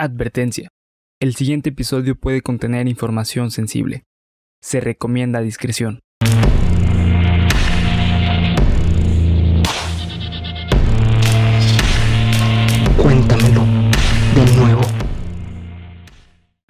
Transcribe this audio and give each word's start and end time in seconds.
Advertencia. 0.00 0.68
El 1.18 1.34
siguiente 1.34 1.70
episodio 1.70 2.14
puede 2.14 2.40
contener 2.40 2.86
información 2.86 3.50
sensible. 3.50 4.04
Se 4.62 4.78
recomienda 4.80 5.40
discreción. 5.40 5.98
Cuéntamelo 12.96 13.64
de 14.36 14.56
nuevo. 14.56 14.82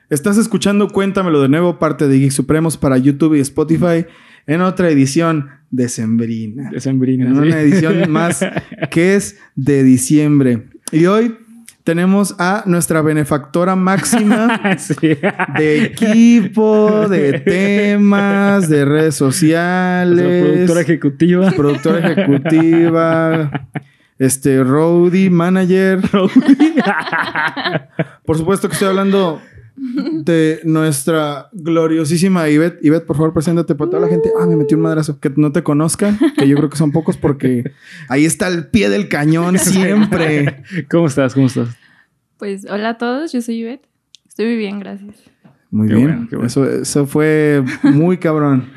Estás 0.08 0.38
escuchando 0.38 0.88
Cuéntamelo 0.88 1.42
de 1.42 1.50
nuevo, 1.50 1.78
parte 1.78 2.08
de 2.08 2.18
Geek 2.18 2.30
Supremos 2.30 2.78
para 2.78 2.96
YouTube 2.96 3.34
y 3.34 3.40
Spotify, 3.40 4.06
en 4.46 4.62
otra 4.62 4.88
edición 4.88 5.50
decembrina. 5.70 6.70
Decembrina. 6.70 7.26
En 7.26 7.36
una 7.36 7.60
edición 7.60 8.10
más 8.10 8.40
que 8.90 9.16
es 9.16 9.38
de 9.54 9.84
diciembre. 9.84 10.70
Y 10.92 11.04
hoy 11.04 11.36
tenemos 11.88 12.34
a 12.38 12.64
nuestra 12.66 13.00
benefactora 13.00 13.74
máxima 13.74 14.60
sí. 14.78 15.16
de 15.56 15.84
equipo, 15.84 17.08
de 17.08 17.40
temas, 17.40 18.68
de 18.68 18.84
redes 18.84 19.14
sociales. 19.14 20.44
productora 20.44 20.80
ejecutiva. 20.82 21.50
productora 21.50 22.12
ejecutiva. 22.12 23.70
Este, 24.18 24.62
roadie, 24.62 25.30
manager. 25.30 26.00
Por 28.26 28.36
supuesto 28.36 28.68
que 28.68 28.74
estoy 28.74 28.88
hablando 28.88 29.40
de 30.24 30.60
nuestra 30.64 31.48
gloriosísima 31.52 32.48
Ivette. 32.48 32.78
Ivette, 32.84 33.06
por 33.06 33.16
favor, 33.16 33.32
preséntate 33.32 33.74
para 33.74 33.90
toda 33.90 34.02
la 34.02 34.08
gente. 34.08 34.30
Ah, 34.40 34.46
me 34.46 34.56
metí 34.56 34.74
un 34.74 34.80
madrazo. 34.80 35.18
Que 35.20 35.32
no 35.36 35.52
te 35.52 35.62
conozcan, 35.62 36.18
que 36.36 36.48
yo 36.48 36.56
creo 36.56 36.70
que 36.70 36.76
son 36.76 36.92
pocos 36.92 37.16
porque 37.16 37.72
ahí 38.08 38.24
está 38.24 38.48
el 38.48 38.68
pie 38.68 38.88
del 38.90 39.08
cañón 39.08 39.58
siempre. 39.58 40.62
¿Cómo 40.90 41.06
estás? 41.06 41.34
¿Cómo 41.34 41.46
estás? 41.46 41.68
Pues 42.38 42.66
hola 42.70 42.90
a 42.90 42.98
todos, 42.98 43.32
yo 43.32 43.40
soy 43.42 43.56
Ivette. 43.60 43.86
Estoy 44.28 44.46
muy 44.46 44.56
bien, 44.56 44.78
gracias. 44.78 45.16
Muy 45.70 45.88
Qué 45.88 45.94
bien. 45.94 46.06
bueno, 46.06 46.26
qué 46.30 46.36
bueno. 46.36 46.46
Eso, 46.46 46.68
eso 46.70 47.06
fue 47.06 47.62
muy 47.82 48.18
cabrón. 48.18 48.70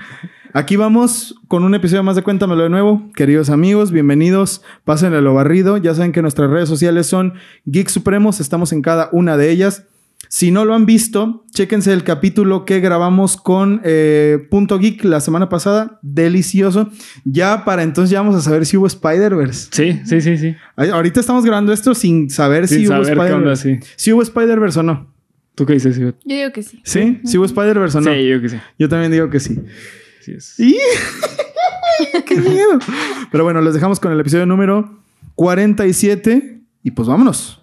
Aquí 0.54 0.76
vamos 0.76 1.36
con 1.48 1.64
un 1.64 1.74
episodio 1.76 2.04
más 2.04 2.18
de 2.18 2.24
Cuéntamelo 2.24 2.64
de 2.64 2.70
nuevo. 2.70 3.10
Queridos 3.16 3.50
amigos, 3.50 3.92
bienvenidos. 3.94 4.64
Pásenle 4.84 5.22
lo 5.22 5.34
barrido. 5.34 5.78
Ya 5.78 5.94
saben 5.94 6.12
que 6.12 6.22
nuestras 6.22 6.50
redes 6.50 6.68
sociales 6.68 7.08
son 7.08 7.36
Geek 7.66 7.88
Supremos. 7.88 8.42
Estamos 8.42 8.74
en 8.74 8.82
cada 8.82 9.08
una 9.14 9.38
de 9.38 9.50
ellas. 9.50 9.86
Si 10.34 10.50
no 10.50 10.64
lo 10.64 10.74
han 10.76 10.86
visto, 10.86 11.44
chéquense 11.52 11.92
el 11.92 12.06
capítulo 12.06 12.64
que 12.64 12.80
grabamos 12.80 13.36
con 13.36 13.82
eh, 13.84 14.40
Punto 14.50 14.80
Geek 14.80 15.04
la 15.04 15.20
semana 15.20 15.50
pasada. 15.50 16.00
Delicioso. 16.04 16.90
Ya 17.26 17.66
para 17.66 17.84
entonces 17.84 18.12
ya 18.12 18.22
vamos 18.22 18.36
a 18.38 18.42
saber 18.42 18.66
si 18.66 18.78
hubo 18.78 18.88
Spider-Verse. 18.88 19.68
Sí, 19.72 20.00
sí, 20.06 20.22
sí, 20.22 20.38
sí. 20.38 20.56
Ahorita 20.78 21.20
estamos 21.20 21.44
grabando 21.44 21.74
esto 21.74 21.94
sin 21.94 22.30
saber 22.30 22.70
Sin 22.70 22.78
si 22.80 22.88
hubo 22.88 23.04
saber 23.04 23.18
Spider-Verse. 23.18 23.80
sí. 23.82 23.88
Si 23.98 24.14
hubo 24.14 24.22
Spider-Verse 24.22 24.80
o 24.80 24.84
no. 24.84 25.14
¿Tú 25.54 25.66
qué 25.66 25.74
dices, 25.74 25.98
Ivette? 25.98 26.22
Yo 26.24 26.36
digo 26.38 26.52
que 26.54 26.64
sí. 26.64 26.80
¿Sí? 26.86 27.20
¿Si 27.26 27.38
hubo 27.38 27.44
Spider-Verse 27.44 27.98
o 27.98 28.02
no? 28.02 28.14
Sí, 28.14 28.26
yo 28.30 28.40
que 28.40 28.48
sí. 28.48 28.58
Yo 28.80 28.88
también 28.88 29.12
digo 29.12 29.30
que 29.30 29.42
sí. 29.42 29.60
Sí 30.22 30.32
es. 30.32 30.58
¡Y! 30.62 30.78
¡Qué 32.26 32.36
miedo! 32.38 32.80
Pero 33.34 33.44
bueno, 33.44 33.60
les 33.60 33.74
dejamos 33.74 34.00
con 34.00 34.14
el 34.14 34.20
episodio 34.22 34.46
número 34.46 34.98
47 35.36 36.62
y 36.84 36.92
pues 36.92 37.10
vámonos. 37.10 37.61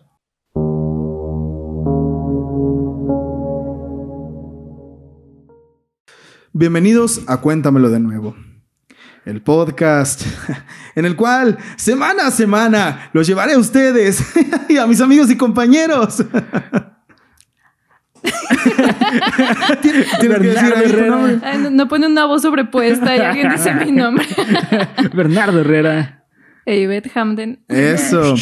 Bienvenidos 6.54 7.20
a 7.26 7.42
Cuéntamelo 7.42 7.90
de 7.90 8.00
nuevo. 8.00 8.34
El 9.26 9.42
podcast 9.42 10.22
en 10.94 11.04
el 11.04 11.14
cual 11.14 11.58
semana 11.76 12.26
a 12.28 12.30
semana 12.30 13.10
los 13.12 13.26
llevaré 13.26 13.52
a 13.52 13.58
ustedes 13.58 14.24
y 14.68 14.78
a 14.78 14.86
mis 14.86 15.02
amigos 15.02 15.30
y 15.30 15.36
compañeros. 15.36 16.24
Tienes 19.82 20.18
tienes 20.20 20.38
que 20.38 20.48
decir 20.48 20.74
ahí 20.74 20.90
tu 20.90 21.04
nombre. 21.04 21.38
Ay, 21.42 21.58
no, 21.58 21.70
no 21.70 21.88
pone 21.88 22.06
una 22.06 22.24
voz 22.24 22.42
sobrepuesta 22.42 23.14
y 23.14 23.20
alguien 23.20 23.50
dice 23.50 23.74
mi 23.74 23.92
nombre. 23.92 24.26
Bernardo 25.14 25.60
Herrera. 25.60 26.17
Ivette 26.76 27.10
Hamden. 27.14 27.60
Eso. 27.68 28.34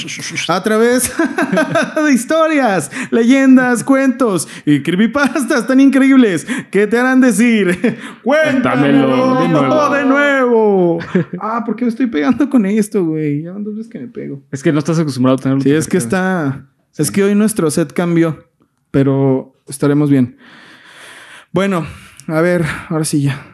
A 0.48 0.62
través 0.62 1.12
de 2.04 2.12
historias, 2.12 2.90
leyendas, 3.10 3.84
cuentos 3.84 4.48
y 4.64 4.82
creepypastas 4.82 5.66
tan 5.66 5.80
increíbles 5.80 6.46
que 6.70 6.86
te 6.86 6.98
harán 6.98 7.20
decir, 7.20 7.98
cuéntamelo 8.22 9.36
de 9.36 9.42
de 9.42 9.48
nuevo. 9.48 9.66
nuevo". 9.66 9.94
De 9.94 10.04
nuevo. 10.04 10.98
Ah, 11.40 11.62
¿por 11.64 11.76
qué 11.76 11.84
me 11.84 11.90
estoy 11.90 12.06
pegando 12.06 12.48
con 12.50 12.66
esto, 12.66 13.04
güey? 13.04 13.42
Ya 13.42 13.52
van 13.52 13.64
dos 13.64 13.76
veces 13.76 13.90
que 13.90 13.98
me 13.98 14.08
pego. 14.08 14.42
Es 14.50 14.62
que 14.62 14.72
no 14.72 14.78
estás 14.78 14.98
acostumbrado 14.98 15.36
a 15.36 15.40
tenerlo. 15.40 15.62
Sí, 15.62 15.70
es 15.72 15.86
que 15.86 15.96
está... 15.96 16.66
Es 16.98 17.10
que 17.10 17.22
hoy 17.22 17.34
nuestro 17.34 17.70
set 17.70 17.92
cambió, 17.92 18.48
pero 18.90 19.54
estaremos 19.68 20.08
bien. 20.10 20.38
Bueno, 21.52 21.86
a 22.26 22.40
ver, 22.40 22.64
ahora 22.88 23.04
sí 23.04 23.22
ya. 23.22 23.52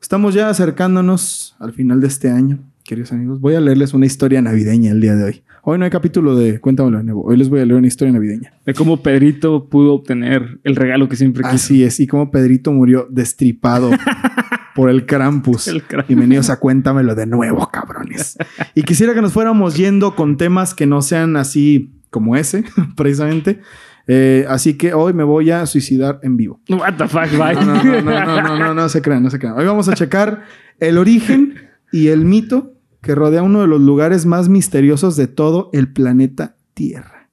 Estamos 0.00 0.32
ya 0.32 0.48
acercándonos 0.48 1.54
al 1.58 1.74
final 1.74 2.00
de 2.00 2.06
este 2.06 2.30
año, 2.30 2.60
queridos 2.88 3.12
amigos. 3.12 3.38
Voy 3.38 3.54
a 3.54 3.60
leerles 3.60 3.92
una 3.92 4.06
historia 4.06 4.40
navideña 4.40 4.92
el 4.92 5.02
día 5.02 5.14
de 5.14 5.22
hoy. 5.22 5.42
Hoy 5.62 5.78
no 5.78 5.84
hay 5.84 5.90
capítulo 5.90 6.34
de 6.34 6.58
Cuéntamelo 6.58 6.96
de 6.96 7.04
nuevo. 7.04 7.22
Hoy 7.22 7.36
les 7.36 7.50
voy 7.50 7.60
a 7.60 7.66
leer 7.66 7.76
una 7.76 7.86
historia 7.86 8.14
navideña. 8.14 8.54
De 8.64 8.72
cómo 8.72 9.02
Pedrito 9.02 9.68
pudo 9.68 9.92
obtener 9.92 10.58
el 10.64 10.74
regalo 10.74 11.06
que 11.06 11.14
siempre 11.14 11.42
quiso. 11.42 11.54
Así 11.54 11.84
es, 11.84 12.00
y 12.00 12.06
como 12.06 12.30
Pedrito 12.30 12.72
murió 12.72 13.06
destripado 13.10 13.90
por 14.74 14.88
el 14.88 15.04
Krampus. 15.04 15.68
El 15.68 15.82
Krampus. 15.82 16.08
Bienvenidos 16.08 16.48
a 16.48 16.58
Cuéntamelo 16.58 17.14
de 17.14 17.26
nuevo, 17.26 17.68
cabrones. 17.70 18.38
Y 18.74 18.84
quisiera 18.84 19.12
que 19.12 19.20
nos 19.20 19.34
fuéramos 19.34 19.76
yendo 19.76 20.16
con 20.16 20.38
temas 20.38 20.72
que 20.72 20.86
no 20.86 21.02
sean 21.02 21.36
así 21.36 21.92
como 22.08 22.36
ese, 22.36 22.64
precisamente. 22.96 23.60
Eh, 24.06 24.46
así 24.48 24.78
que 24.78 24.94
hoy 24.94 25.12
me 25.12 25.24
voy 25.24 25.50
a 25.50 25.66
suicidar 25.66 26.20
en 26.22 26.38
vivo. 26.38 26.62
What 26.70 26.94
the 26.96 27.06
fuck, 27.06 27.30
bye. 27.32 27.54
No, 27.54 27.66
no, 27.66 27.84
no, 27.84 28.00
no, 28.00 28.24
no, 28.24 28.42
no, 28.42 28.58
no, 28.58 28.74
no 28.74 28.88
se 28.88 29.02
crean, 29.02 29.22
no 29.22 29.28
se 29.28 29.38
crean. 29.38 29.58
Hoy 29.58 29.66
vamos 29.66 29.90
a 29.90 29.92
checar 29.92 30.44
el 30.80 30.96
origen 30.96 31.68
y 31.92 32.08
el 32.08 32.24
mito 32.24 32.77
que 33.02 33.14
rodea 33.14 33.42
uno 33.42 33.60
de 33.60 33.66
los 33.66 33.80
lugares 33.80 34.26
más 34.26 34.48
misteriosos 34.48 35.16
de 35.16 35.26
todo 35.28 35.70
el 35.72 35.92
planeta 35.92 36.56
Tierra. 36.74 37.30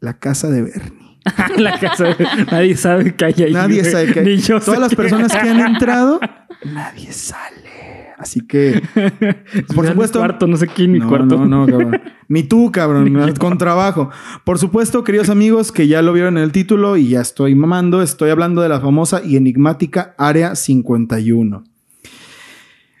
La 0.00 0.18
casa 0.18 0.50
de 0.50 0.62
Bernie. 0.62 1.18
La 1.58 1.78
casa 1.78 2.04
de- 2.04 2.26
Nadie 2.50 2.76
sabe 2.76 3.14
que 3.14 3.24
hay 3.24 3.34
ahí. 3.44 3.52
Nadie 3.52 3.84
sabe 3.84 4.12
que 4.12 4.36
yo 4.38 4.60
todas 4.60 4.74
sé 4.76 4.80
las 4.80 4.94
personas 4.94 5.32
que 5.32 5.48
han 5.48 5.60
entrado, 5.74 6.18
nadie 6.64 7.12
sale. 7.12 7.70
Así 8.18 8.40
que, 8.46 8.80
por 8.94 9.02
Vean 9.02 9.66
mi 9.68 9.86
supuesto, 9.88 10.18
cuarto, 10.20 10.46
no 10.46 10.56
sé 10.56 10.68
quién 10.68 10.92
mi 10.92 11.00
no, 11.00 11.08
cuarto. 11.08 11.44
No, 11.44 11.46
no, 11.46 11.66
cabrón. 11.66 12.00
Ni 12.28 12.44
tú, 12.44 12.70
cabrón, 12.70 13.12
Ni 13.12 13.32
con 13.34 13.58
trabajo. 13.58 14.10
Por 14.44 14.58
supuesto, 14.60 15.02
queridos 15.02 15.28
amigos, 15.28 15.72
que 15.72 15.88
ya 15.88 16.02
lo 16.02 16.12
vieron 16.12 16.38
en 16.38 16.44
el 16.44 16.52
título 16.52 16.96
y 16.96 17.08
ya 17.08 17.20
estoy 17.20 17.56
mamando, 17.56 18.00
estoy 18.00 18.30
hablando 18.30 18.62
de 18.62 18.68
la 18.68 18.80
famosa 18.80 19.22
y 19.24 19.36
enigmática 19.36 20.14
Área 20.18 20.54
51. 20.54 21.64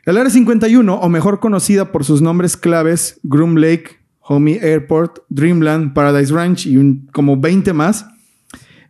El 0.04 0.16
Área 0.16 0.30
51, 0.30 0.94
o 0.94 1.08
mejor 1.08 1.38
conocida 1.40 1.92
por 1.92 2.04
sus 2.04 2.22
nombres 2.22 2.56
claves, 2.56 3.20
Groom 3.22 3.56
Lake, 3.56 4.00
Homey 4.20 4.58
Airport, 4.60 5.20
Dreamland, 5.28 5.94
Paradise 5.94 6.32
Ranch 6.32 6.66
y 6.66 6.76
un- 6.76 7.08
como 7.12 7.36
20 7.36 7.72
más, 7.72 8.06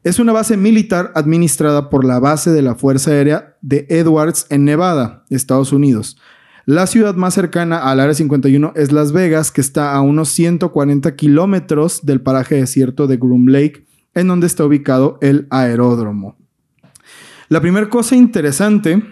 es 0.05 0.19
una 0.19 0.33
base 0.33 0.57
militar 0.57 1.13
administrada 1.15 1.91
por 1.91 2.05
la 2.05 2.19
base 2.19 2.51
de 2.51 2.63
la 2.63 2.75
Fuerza 2.75 3.11
Aérea 3.13 3.57
de 3.61 3.87
Edwards 3.91 4.47
en 4.51 4.65
Nevada, 4.65 5.25
Estados 5.31 5.73
Unidos. 5.73 6.17
La 6.65 6.87
ciudad 6.87 7.15
más 7.15 7.35
cercana 7.35 7.79
al 7.79 8.01
Área 8.01 8.15
51 8.15 8.73
es 8.75 8.91
Las 8.93 9.13
Vegas, 9.13 9.51
que 9.51 9.61
está 9.61 9.93
a 9.95 10.01
unos 10.01 10.29
140 10.31 11.15
kilómetros 11.17 12.05
del 12.07 12.21
paraje 12.21 12.55
desierto 12.57 13.07
de 13.07 13.17
Groom 13.17 13.49
Lake, 13.49 13.85
en 14.15 14.29
donde 14.29 14.47
está 14.47 14.65
ubicado 14.65 15.19
el 15.23 15.47
aeródromo. 15.51 16.37
La 17.49 17.61
primera 17.61 17.89
cosa 17.91 18.17
interesante, 18.17 19.03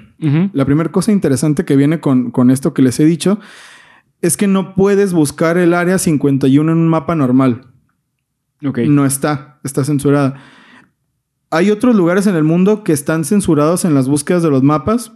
La 0.52 0.64
primera 0.66 0.92
cosa 0.92 1.12
interesante 1.12 1.64
que 1.64 1.76
viene 1.76 2.00
con, 2.00 2.30
con 2.30 2.50
esto 2.50 2.74
que 2.74 2.82
les 2.82 3.00
he 3.00 3.04
dicho, 3.04 3.38
es 4.22 4.36
que 4.36 4.46
no 4.46 4.74
puedes 4.74 5.12
buscar 5.12 5.56
el 5.56 5.74
Área 5.74 5.98
51 5.98 6.72
en 6.72 6.78
un 6.78 6.88
mapa 6.88 7.14
normal. 7.14 7.68
Ok. 8.64 8.78
No 8.80 9.06
está, 9.06 9.60
está 9.64 9.84
censurada. 9.84 10.36
Hay 11.50 11.70
otros 11.70 11.96
lugares 11.96 12.26
en 12.26 12.36
el 12.36 12.44
mundo 12.44 12.84
que 12.84 12.92
están 12.92 13.24
censurados 13.24 13.84
en 13.84 13.94
las 13.94 14.08
búsquedas 14.08 14.42
de 14.42 14.50
los 14.50 14.62
mapas, 14.62 15.12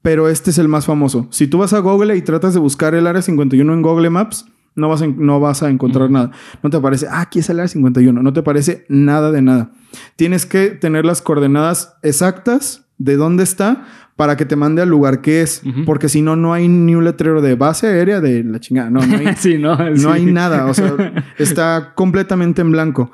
pero 0.00 0.28
este 0.28 0.50
es 0.50 0.58
el 0.58 0.68
más 0.68 0.86
famoso. 0.86 1.28
Si 1.30 1.46
tú 1.46 1.58
vas 1.58 1.72
a 1.72 1.78
Google 1.78 2.16
y 2.16 2.22
tratas 2.22 2.54
de 2.54 2.60
buscar 2.60 2.94
el 2.94 3.06
área 3.06 3.22
51 3.22 3.72
en 3.72 3.82
Google 3.82 4.10
Maps, 4.10 4.46
no 4.74 4.88
vas 4.88 5.02
a, 5.02 5.06
no 5.06 5.38
vas 5.38 5.62
a 5.62 5.70
encontrar 5.70 6.10
nada. 6.10 6.30
No 6.62 6.70
te 6.70 6.78
aparece, 6.78 7.06
ah, 7.08 7.20
aquí 7.20 7.40
es 7.40 7.50
el 7.50 7.60
área 7.60 7.68
51. 7.68 8.22
No 8.22 8.32
te 8.32 8.40
aparece 8.40 8.86
nada 8.88 9.30
de 9.30 9.42
nada. 9.42 9.70
Tienes 10.16 10.46
que 10.46 10.70
tener 10.70 11.04
las 11.04 11.22
coordenadas 11.22 11.96
exactas 12.02 12.86
de 13.04 13.16
dónde 13.16 13.42
está 13.42 13.86
para 14.16 14.36
que 14.36 14.44
te 14.44 14.56
mande 14.56 14.82
al 14.82 14.88
lugar 14.88 15.20
que 15.22 15.42
es. 15.42 15.62
Porque 15.86 16.08
si 16.08 16.22
no, 16.22 16.36
no 16.36 16.52
hay 16.52 16.68
ni 16.68 16.94
un 16.94 17.04
letrero 17.04 17.40
de 17.42 17.54
base 17.54 17.86
aérea 17.86 18.20
de 18.20 18.44
la 18.44 18.60
chingada. 18.60 18.90
No, 18.90 19.04
no 19.06 19.16
hay, 19.16 19.34
sí, 19.38 19.58
no. 19.58 19.76
no 19.76 19.96
sí. 19.96 20.06
hay 20.06 20.26
nada, 20.26 20.66
o 20.66 20.74
sea, 20.74 20.94
está 21.38 21.92
completamente 21.94 22.60
en 22.62 22.72
blanco. 22.72 23.10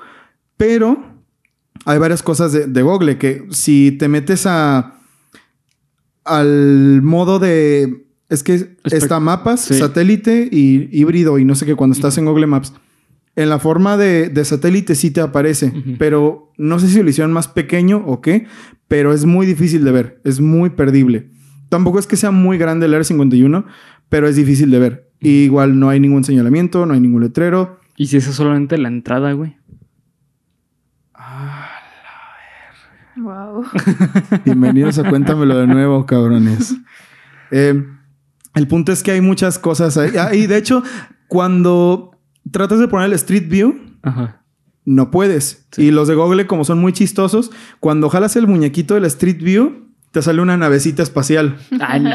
Pero 0.57 1.03
hay 1.85 1.99
varias 1.99 2.23
cosas 2.23 2.53
de, 2.53 2.67
de 2.67 2.83
Google 2.83 3.17
que 3.19 3.47
si 3.51 3.93
te 3.93 4.09
metes 4.09 4.45
a 4.47 4.95
al 6.25 7.01
modo 7.03 7.39
de 7.39 8.05
es 8.29 8.43
que 8.43 8.55
Espe- 8.57 8.77
está 8.85 9.21
mapas, 9.21 9.63
sí. 9.63 9.79
satélite 9.79 10.49
y 10.53 10.89
híbrido 10.93 11.39
y 11.39 11.45
no 11.45 11.55
sé 11.55 11.65
qué 11.65 11.75
cuando 11.75 11.95
estás 11.97 12.19
en 12.19 12.27
Google 12.27 12.47
Maps 12.47 12.75
En 13.37 13.49
la 13.49 13.59
forma 13.59 13.97
de, 13.97 14.29
de 14.29 14.45
satélite 14.45 14.95
sí 14.95 15.11
te 15.11 15.23
aparece, 15.23 15.73
pero 15.99 16.53
no 16.59 16.79
sé 16.79 16.89
si 16.89 17.03
lo 17.03 17.09
hicieron 17.09 17.33
más 17.33 17.49
pequeño 17.49 18.03
o 18.07 18.21
qué, 18.21 18.47
pero 18.89 19.13
es 19.13 19.25
muy 19.25 19.47
difícil 19.47 19.85
de 19.85 19.93
ver, 19.93 20.21
es 20.25 20.41
muy 20.41 20.71
perdible. 20.71 21.31
Tampoco 21.69 21.99
es 21.99 22.07
que 22.07 22.17
sea 22.17 22.31
muy 22.31 22.57
grande 22.59 22.87
el 22.87 22.95
Área 22.95 23.05
51, 23.05 23.67
pero 24.09 24.27
es 24.27 24.37
difícil 24.37 24.71
de 24.71 24.79
ver. 24.79 25.11
Y 25.21 25.45
igual 25.45 25.79
no 25.79 25.91
hay 25.91 26.01
ningún 26.01 26.25
señalamiento, 26.25 26.87
no 26.87 26.95
hay 26.95 27.01
ningún 27.01 27.23
letrero. 27.23 27.79
¿Y 27.97 28.07
si 28.07 28.17
esa 28.17 28.31
es 28.31 28.37
solamente 28.37 28.79
la 28.79 28.89
entrada, 28.89 29.33
güey? 29.33 29.57
Wow. 33.17 33.65
Bienvenidos 34.45 34.99
a 34.99 35.09
Cuéntamelo 35.09 35.59
de 35.59 35.67
nuevo, 35.67 36.07
cabrones. 36.07 36.77
Eh, 37.51 37.85
el 38.55 38.69
punto 38.69 38.93
es 38.93 39.03
que 39.03 39.11
hay 39.11 39.21
muchas 39.21 39.59
cosas 39.59 39.97
ahí. 39.97 40.13
Ah, 40.17 40.35
y 40.35 40.47
de 40.47 40.57
hecho, 40.57 40.83
cuando 41.27 42.13
tratas 42.51 42.79
de 42.79 42.87
poner 42.87 43.07
el 43.07 43.15
Street 43.15 43.49
View, 43.49 43.77
Ajá. 44.03 44.38
No 44.89 45.11
puedes. 45.11 45.67
Y 45.77 45.91
los 45.91 46.09
de 46.09 46.15
Google, 46.15 46.47
como 46.47 46.65
son 46.65 46.79
muy 46.79 46.93
chistosos, 46.93 47.51
cuando 47.79 48.09
jalas 48.09 48.37
el 48.37 48.47
muñequito 48.47 48.95
del 48.95 49.05
Street 49.05 49.39
View, 49.43 49.87
te 50.13 50.23
sale 50.23 50.41
una 50.41 50.57
navecita 50.57 51.03
espacial. 51.03 51.59
Ay, 51.81 52.01
no. 52.01 52.13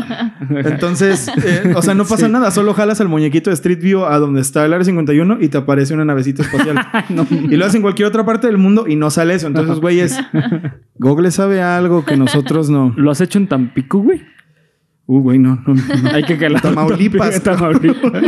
Entonces, 0.49 1.29
eh, 1.43 1.73
o 1.75 1.83
sea, 1.83 1.93
no 1.93 2.05
pasa 2.05 2.25
Sí. 2.25 2.31
nada. 2.31 2.49
Solo 2.49 2.73
jalas 2.73 2.99
el 2.99 3.07
muñequito 3.07 3.51
de 3.51 3.53
Street 3.53 3.79
View 3.79 4.03
a 4.05 4.17
donde 4.17 4.41
está 4.41 4.65
el 4.65 4.73
Área 4.73 4.83
51 4.85 5.37
y 5.39 5.49
te 5.49 5.59
aparece 5.59 5.93
una 5.93 6.03
navecita 6.03 6.41
espacial. 6.41 6.83
no. 7.09 7.27
Y 7.29 7.55
lo 7.55 7.63
hacen 7.65 7.77
en 7.77 7.81
cualquier 7.83 8.07
otra 8.07 8.25
parte 8.25 8.47
del 8.47 8.57
mundo 8.57 8.85
y 8.87 8.95
no 8.95 9.11
sale 9.11 9.35
eso. 9.35 9.45
Entonces, 9.45 9.79
güeyes, 9.79 10.17
Google 10.97 11.29
sabe 11.29 11.61
algo 11.61 12.03
que 12.03 12.17
nosotros 12.17 12.71
no. 12.71 12.91
¿Lo 12.97 13.11
has 13.11 13.21
hecho 13.21 13.37
en 13.37 13.47
Tampico, 13.47 13.99
güey? 13.99 14.23
Uh, 15.05 15.19
güey, 15.19 15.37
no, 15.37 15.61
no, 15.67 15.75
no. 15.75 16.09
Hay 16.11 16.23
que 16.23 16.37
calar. 16.37 16.61
Tamaulipas. 16.61 17.43
Tamaulipas. 17.43 18.23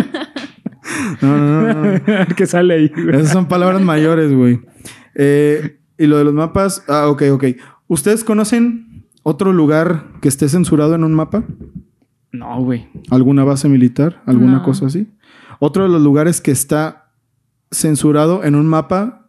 No, 1.21 1.37
no, 1.37 1.73
no, 1.73 1.83
no. 1.83 1.99
¿Qué 2.35 2.45
sale 2.45 2.73
ahí, 2.73 2.87
güey? 2.93 3.15
Esas 3.15 3.31
son 3.33 3.47
palabras 3.47 3.81
mayores, 3.81 4.33
güey. 4.33 4.61
Eh, 5.15 5.79
y 5.97 6.07
lo 6.07 6.17
de 6.17 6.23
los 6.25 6.33
mapas. 6.33 6.83
Ah, 6.87 7.07
ok, 7.09 7.23
ok. 7.31 7.43
¿Ustedes 7.87 8.23
conocen 8.23 9.05
otro 9.23 9.53
lugar 9.53 10.05
que 10.21 10.27
esté 10.27 10.49
censurado 10.49 10.95
en 10.95 11.03
un 11.03 11.13
mapa? 11.13 11.43
No, 12.31 12.61
güey. 12.63 12.87
¿Alguna 13.11 13.43
base 13.43 13.69
militar? 13.69 14.21
¿Alguna 14.25 14.57
No. 14.57 14.63
cosa 14.63 14.87
así? 14.87 15.07
Otro 15.59 15.83
de 15.83 15.89
los 15.89 16.01
lugares 16.01 16.41
que 16.41 16.51
está 16.51 17.11
censurado 17.71 18.43
en 18.43 18.55
un 18.55 18.67
mapa 18.67 19.27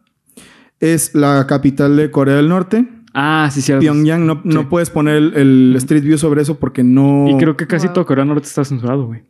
es 0.79 1.15
la 1.15 1.47
capital 1.47 1.95
de 1.97 2.11
Corea 2.11 2.35
del 2.35 2.49
Norte, 2.49 2.87
Ah, 3.19 3.49
sí, 3.51 3.61
cierto. 3.63 3.81
Pyongyang. 3.81 4.27
No, 4.27 4.41
no 4.43 4.69
puedes 4.69 4.91
poner 4.91 5.15
el, 5.15 5.33
el 5.35 5.73
Street 5.77 6.03
View 6.03 6.19
sobre 6.19 6.43
eso 6.43 6.59
porque 6.59 6.83
no. 6.83 7.25
Y 7.29 7.37
creo 7.37 7.57
que 7.57 7.65
casi 7.65 7.87
Wow. 7.87 7.93
todo 7.95 8.05
Corea 8.05 8.23
del 8.23 8.29
Norte 8.33 8.47
está 8.47 8.63
censurado, 8.63 9.07
güey. 9.07 9.23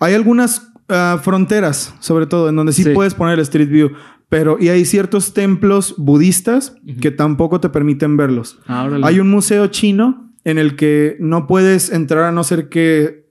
Hay 0.00 0.14
algunas 0.14 0.72
ah, 0.88 1.18
fronteras, 1.22 1.94
sobre 2.00 2.26
todo, 2.26 2.48
en 2.48 2.56
donde 2.56 2.72
sí, 2.72 2.82
Sí. 2.84 2.90
puedes 2.90 3.14
poner 3.14 3.34
el 3.34 3.40
Street 3.40 3.68
View. 3.68 3.90
Pero, 4.28 4.56
y 4.58 4.68
hay 4.68 4.84
ciertos 4.84 5.32
templos 5.34 5.94
budistas 5.96 6.76
que 7.00 7.10
tampoco 7.10 7.60
te 7.60 7.68
permiten 7.68 8.16
verlos. 8.16 8.58
Ah. 8.66 8.88
Hay 9.02 9.20
un 9.20 9.30
museo 9.30 9.66
chino 9.68 10.32
en 10.44 10.58
el 10.58 10.76
que 10.76 11.16
no 11.20 11.46
puedes 11.46 11.90
entrar 11.92 12.24
a 12.24 12.32
no 12.32 12.42
ser 12.42 12.68
que, 12.68 13.28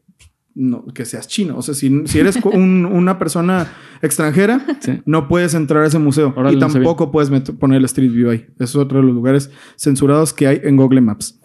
no, 0.56 0.86
que 0.94 1.04
seas 1.06 1.28
chino. 1.28 1.58
O 1.58 1.62
sea, 1.62 1.74
si, 1.74 2.04
si 2.06 2.20
eres 2.20 2.38
un- 2.46 2.86
una 2.86 3.18
persona 3.20 3.68
extranjera, 4.02 4.66
Sí. 4.80 5.02
no 5.06 5.28
puedes 5.28 5.54
entrar 5.56 5.84
a 5.84 5.88
ese 5.88 6.00
museo. 6.00 6.34
Órale, 6.38 6.56
y 6.58 6.60
no 6.60 6.68
tampoco 6.68 7.12
puedes 7.12 7.30
poner 7.54 7.80
el 7.80 7.86
Street 7.86 8.12
View 8.12 8.30
ahí. 8.30 8.46
Es 8.60 8.76
otro 8.76 9.00
de 9.00 9.06
los 9.06 9.14
lugares 9.16 9.50
censurados 9.76 10.32
que 10.32 10.48
hay 10.48 10.62
en 10.64 10.78
Google 10.78 11.02
Maps. 11.02 11.40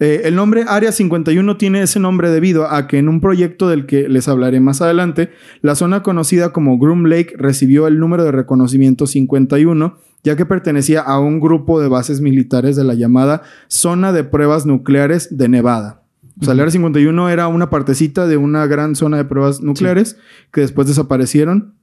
Eh, 0.00 0.22
el 0.24 0.34
nombre 0.34 0.64
Área 0.66 0.90
51 0.90 1.56
tiene 1.56 1.82
ese 1.82 2.00
nombre 2.00 2.30
debido 2.30 2.68
a 2.68 2.88
que 2.88 2.98
en 2.98 3.08
un 3.08 3.20
proyecto 3.20 3.68
del 3.68 3.86
que 3.86 4.08
les 4.08 4.26
hablaré 4.26 4.58
más 4.60 4.82
adelante, 4.82 5.30
la 5.62 5.76
zona 5.76 6.02
conocida 6.02 6.52
como 6.52 6.78
Groom 6.78 7.06
Lake 7.06 7.34
recibió 7.36 7.86
el 7.86 8.00
número 8.00 8.24
de 8.24 8.32
reconocimiento 8.32 9.06
51, 9.06 9.96
ya 10.24 10.36
que 10.36 10.46
pertenecía 10.46 11.00
a 11.00 11.20
un 11.20 11.38
grupo 11.38 11.80
de 11.80 11.88
bases 11.88 12.20
militares 12.20 12.74
de 12.74 12.84
la 12.84 12.94
llamada 12.94 13.42
Zona 13.68 14.12
de 14.12 14.24
Pruebas 14.24 14.66
Nucleares 14.66 15.36
de 15.36 15.48
Nevada. 15.48 16.02
O 16.40 16.44
sea, 16.44 16.54
el 16.54 16.60
Área 16.60 16.72
51 16.72 17.30
era 17.30 17.46
una 17.46 17.70
partecita 17.70 18.26
de 18.26 18.36
una 18.36 18.66
gran 18.66 18.96
zona 18.96 19.18
de 19.18 19.24
pruebas 19.24 19.60
nucleares 19.60 20.18
que 20.52 20.62
después 20.62 20.88
desaparecieron 20.88 21.74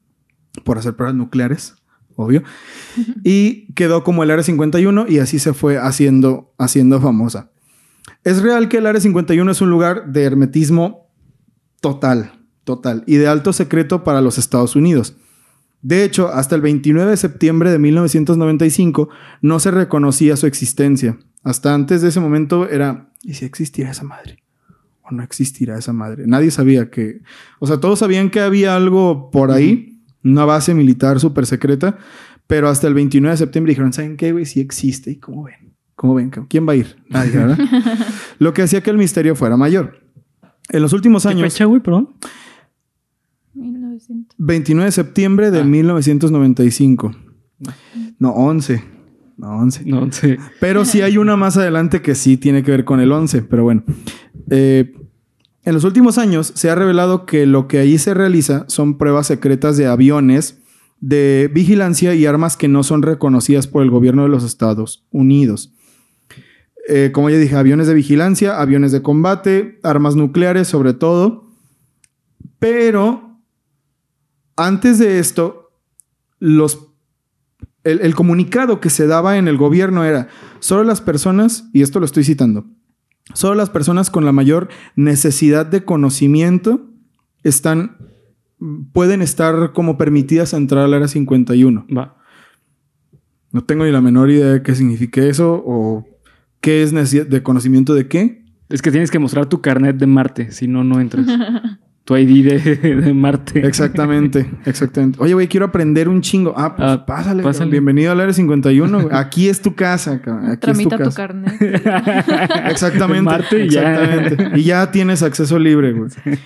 por 0.65 0.77
hacer 0.77 0.95
pruebas 0.97 1.15
nucleares, 1.15 1.75
obvio, 2.17 2.43
y 3.23 3.71
quedó 3.73 4.03
como 4.03 4.23
el 4.23 4.31
Área 4.31 4.43
51 4.43 5.05
y 5.07 5.19
así 5.19 5.39
se 5.39 5.53
fue 5.53 5.77
haciendo, 5.77 6.53
haciendo 6.57 6.99
famosa. 6.99 7.51
Es 8.23 8.41
real 8.41 8.69
que 8.69 8.77
el 8.77 8.85
Área 8.85 9.01
51 9.01 9.51
es 9.51 9.61
un 9.61 9.69
lugar 9.69 10.11
de 10.11 10.23
hermetismo 10.23 11.09
total, 11.81 12.33
total, 12.63 13.03
y 13.07 13.15
de 13.15 13.27
alto 13.27 13.53
secreto 13.53 14.03
para 14.03 14.21
los 14.21 14.37
Estados 14.37 14.75
Unidos. 14.75 15.15
De 15.81 16.03
hecho, 16.03 16.29
hasta 16.29 16.55
el 16.55 16.61
29 16.61 17.09
de 17.09 17.17
septiembre 17.17 17.71
de 17.71 17.79
1995 17.79 19.09
no 19.41 19.59
se 19.59 19.71
reconocía 19.71 20.37
su 20.37 20.45
existencia. 20.45 21.17
Hasta 21.43 21.73
antes 21.73 22.01
de 22.01 22.09
ese 22.09 22.19
momento 22.19 22.69
era, 22.69 23.11
¿y 23.23 23.33
si 23.33 23.45
existirá 23.45 23.89
esa 23.89 24.03
madre? 24.03 24.43
¿O 25.01 25.11
no 25.11 25.23
existirá 25.23 25.77
esa 25.79 25.91
madre? 25.91 26.25
Nadie 26.27 26.51
sabía 26.51 26.91
que... 26.91 27.21
O 27.59 27.65
sea, 27.65 27.77
todos 27.79 27.99
sabían 27.99 28.29
que 28.29 28.39
había 28.39 28.75
algo 28.75 29.31
por 29.31 29.51
ahí, 29.51 30.03
una 30.23 30.45
base 30.45 30.75
militar 30.75 31.19
súper 31.19 31.47
secreta, 31.47 31.97
pero 32.45 32.69
hasta 32.69 32.87
el 32.87 32.93
29 32.93 33.31
de 33.31 33.37
septiembre 33.37 33.71
dijeron, 33.71 33.91
¿saben 33.91 34.17
qué, 34.17 34.31
güey? 34.31 34.45
Sí 34.45 34.59
existe. 34.59 35.09
¿Y 35.09 35.15
cómo 35.15 35.45
ven? 35.45 35.70
¿Cómo 36.01 36.15
ven? 36.15 36.31
¿Quién 36.31 36.67
va 36.67 36.73
a 36.73 36.75
ir? 36.75 36.95
Nadie, 37.09 37.37
¿verdad? 37.37 37.59
Lo 38.39 38.55
que 38.55 38.63
hacía 38.63 38.81
que 38.81 38.89
el 38.89 38.97
misterio 38.97 39.35
fuera 39.35 39.55
mayor. 39.55 39.99
En 40.69 40.81
los 40.81 40.93
últimos 40.93 41.21
¿Qué 41.21 41.29
años, 41.29 41.53
fecha, 41.53 41.65
güey? 41.65 41.79
Perdón. 41.79 42.09
1900. 43.53 44.35
29 44.39 44.85
de 44.87 44.91
septiembre 44.91 45.51
de 45.51 45.59
Ah. 45.59 45.63
1995. 45.63 47.11
No, 48.17 48.31
11. 48.31 48.83
No, 49.37 49.59
11. 49.59 49.83
No, 49.85 50.11
sí. 50.11 50.37
Pero 50.59 50.85
sí 50.85 51.01
hay 51.03 51.19
una 51.19 51.35
más 51.35 51.55
adelante 51.57 52.01
que 52.01 52.15
sí 52.15 52.35
tiene 52.35 52.63
que 52.63 52.71
ver 52.71 52.83
con 52.83 52.99
el 52.99 53.11
11, 53.11 53.43
pero 53.43 53.61
bueno. 53.63 53.83
Eh, 54.49 54.95
en 55.63 55.73
los 55.75 55.83
últimos 55.83 56.17
años 56.17 56.51
se 56.55 56.71
ha 56.71 56.73
revelado 56.75 57.27
que 57.27 57.45
lo 57.45 57.67
que 57.67 57.77
allí 57.77 57.99
se 57.99 58.15
realiza 58.15 58.65
son 58.69 58.97
pruebas 58.97 59.27
secretas 59.27 59.77
de 59.77 59.85
aviones, 59.85 60.63
de 60.99 61.47
vigilancia 61.53 62.15
y 62.15 62.25
armas 62.25 62.57
que 62.57 62.67
no 62.67 62.81
son 62.81 63.03
reconocidas 63.03 63.67
por 63.67 63.83
el 63.83 63.91
gobierno 63.91 64.23
de 64.23 64.29
los 64.29 64.43
Estados 64.43 65.05
Unidos. 65.11 65.75
Eh, 66.87 67.11
como 67.13 67.29
ya 67.29 67.37
dije, 67.37 67.55
aviones 67.55 67.87
de 67.87 67.93
vigilancia, 67.93 68.59
aviones 68.59 68.91
de 68.91 69.01
combate, 69.01 69.79
armas 69.83 70.15
nucleares 70.15 70.67
sobre 70.67 70.93
todo. 70.93 71.51
Pero 72.59 73.39
antes 74.55 74.99
de 74.99 75.19
esto, 75.19 75.71
los 76.39 76.91
el, 77.83 78.01
el 78.01 78.15
comunicado 78.15 78.79
que 78.79 78.89
se 78.89 79.07
daba 79.07 79.37
en 79.37 79.47
el 79.47 79.57
gobierno 79.57 80.03
era, 80.03 80.27
solo 80.59 80.83
las 80.83 81.01
personas, 81.01 81.69
y 81.73 81.81
esto 81.81 81.99
lo 81.99 82.05
estoy 82.05 82.23
citando, 82.23 82.65
solo 83.33 83.55
las 83.55 83.69
personas 83.69 84.09
con 84.09 84.25
la 84.25 84.31
mayor 84.31 84.69
necesidad 84.95 85.65
de 85.65 85.83
conocimiento 85.83 86.89
están, 87.43 87.97
pueden 88.93 89.21
estar 89.21 89.73
como 89.73 89.97
permitidas 89.97 90.53
a 90.53 90.57
entrar 90.57 90.85
al 90.85 90.93
área 90.93 91.07
51. 91.07 91.87
Va. 91.95 92.17
No 93.51 93.63
tengo 93.63 93.83
ni 93.83 93.91
la 93.91 94.01
menor 94.01 94.29
idea 94.29 94.53
de 94.53 94.63
qué 94.63 94.75
significa 94.75 95.21
eso 95.23 95.61
o 95.65 96.05
qué 96.61 96.83
es 96.83 96.93
necesidad 96.93 97.25
de 97.25 97.43
conocimiento 97.43 97.93
de 97.93 98.07
qué. 98.07 98.43
Es 98.69 98.81
que 98.81 98.91
tienes 98.91 99.11
que 99.11 99.19
mostrar 99.19 99.47
tu 99.47 99.59
carnet 99.61 99.97
de 99.97 100.07
Marte, 100.07 100.51
si 100.51 100.67
no, 100.67 100.83
no 100.83 101.01
entras. 101.01 101.25
tu 102.05 102.15
ID 102.17 102.45
de, 102.47 102.75
de 102.95 103.13
Marte. 103.13 103.65
Exactamente, 103.67 104.49
exactamente. 104.65 105.17
Oye, 105.21 105.33
güey, 105.33 105.47
quiero 105.47 105.65
aprender 105.65 106.07
un 106.09 106.21
chingo. 106.21 106.53
Ah, 106.57 106.75
pues 106.75 106.89
Ah, 106.89 107.05
pásale, 107.05 107.43
pásale. 107.43 107.69
Bienvenido 107.71 108.11
al 108.11 108.19
área 108.21 108.33
51. 108.33 109.01
güey. 109.01 109.15
Aquí 109.15 109.49
es 109.49 109.61
tu 109.61 109.75
casa, 109.75 110.21
cabrón. 110.21 110.49
Aquí 110.49 110.61
Tramita 110.61 110.95
es 110.95 111.01
tu 111.01 111.03
tu, 111.09 111.09
casa. 111.09 111.27
carnet. 111.27 111.61
Exactamente. 112.71 113.23
Marte 113.23 113.65
y 113.65 113.69
ya. 113.69 113.93
exactamente. 113.93 114.59
Y 114.59 114.63
ya 114.63 114.89
tienes 114.91 115.21
acceso 115.23 115.59
libre, 115.59 115.91
güey. 115.93 116.09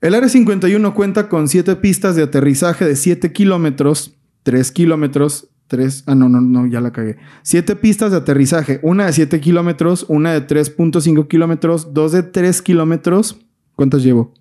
El 0.00 0.14
Área 0.14 0.28
51 0.28 0.94
cuenta 0.94 1.28
con 1.28 1.48
siete 1.48 1.74
pistas 1.76 2.14
de 2.16 2.22
aterrizaje 2.22 2.84
de 2.84 2.94
7 2.94 3.32
kilómetros, 3.32 4.16
3 4.44 4.70
kilómetros, 4.70 5.48
3... 5.76 6.04
Ah, 6.06 6.14
no, 6.14 6.28
no, 6.28 6.40
no, 6.40 6.66
ya 6.66 6.80
la 6.80 6.92
cagué. 6.92 7.16
Siete 7.42 7.74
pistas 7.76 8.10
de 8.12 8.18
aterrizaje. 8.18 8.78
Una 8.82 9.06
de 9.06 9.12
7 9.12 9.40
kilómetros, 9.40 10.06
una 10.08 10.32
de 10.32 10.46
3.5 10.46 11.26
kilómetros, 11.28 11.92
dos 11.92 12.12
de 12.12 12.22
3 12.22 12.62
kilómetros. 12.62 13.40
¿Cuántas 13.74 14.02
llevo? 14.04 14.32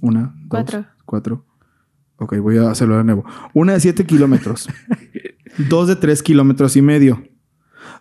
Una, 0.00 0.34
dos, 0.34 0.48
Cuatro. 0.48 0.84
cuatro. 1.04 1.44
Ok, 2.16 2.36
voy 2.38 2.56
a 2.58 2.70
hacerlo 2.70 2.96
de 2.96 3.04
nuevo. 3.04 3.24
Una 3.52 3.74
de 3.74 3.80
7 3.80 4.04
kilómetros. 4.06 4.68
dos 5.68 5.88
de 5.88 5.96
3 5.96 6.22
kilómetros 6.22 6.76
y 6.76 6.82
medio. 6.82 7.22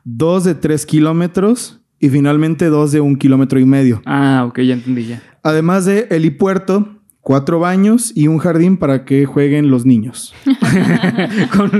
Dos 0.03 0.43
de 0.45 0.55
3 0.55 0.85
kilómetros. 0.85 1.81
Y 1.99 2.09
finalmente 2.09 2.65
dos 2.65 2.91
de 2.91 2.99
un 3.01 3.15
kilómetro 3.15 3.59
y 3.59 3.65
medio. 3.65 4.01
Ah, 4.05 4.45
ok, 4.47 4.61
ya 4.61 4.73
entendí 4.73 5.05
ya. 5.05 5.21
Además 5.43 5.85
de 5.85 6.07
helipuerto, 6.09 7.00
cuatro 7.21 7.59
baños 7.59 8.11
y 8.15 8.27
un 8.27 8.39
jardín 8.39 8.77
para 8.77 9.05
que 9.05 9.25
jueguen 9.25 9.69
los 9.69 9.85
niños. 9.85 10.33
con, 11.55 11.71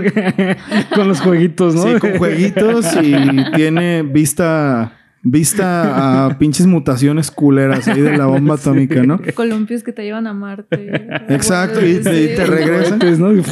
con 0.95 1.07
los 1.07 1.19
jueguitos, 1.19 1.75
¿no? 1.75 1.83
Sí, 1.83 1.99
con 1.99 2.17
jueguitos 2.17 2.85
y 3.01 3.13
tiene 3.55 4.03
vista 4.03 5.00
Vista 5.23 6.25
a 6.25 6.39
pinches 6.39 6.65
mutaciones 6.65 7.29
culeras 7.29 7.87
ahí 7.87 8.01
de 8.01 8.17
la 8.17 8.25
bomba 8.25 8.55
atómica, 8.61 9.03
¿no? 9.03 9.21
Columpios 9.35 9.83
que 9.83 9.93
te 9.93 10.03
llevan 10.03 10.25
a 10.25 10.33
Marte. 10.33 10.91
Exacto, 11.29 11.79
y 11.85 11.99
te, 12.01 12.23
y 12.23 12.27
te 12.35 12.37
Sí. 12.37 12.43
regresan. 12.43 12.99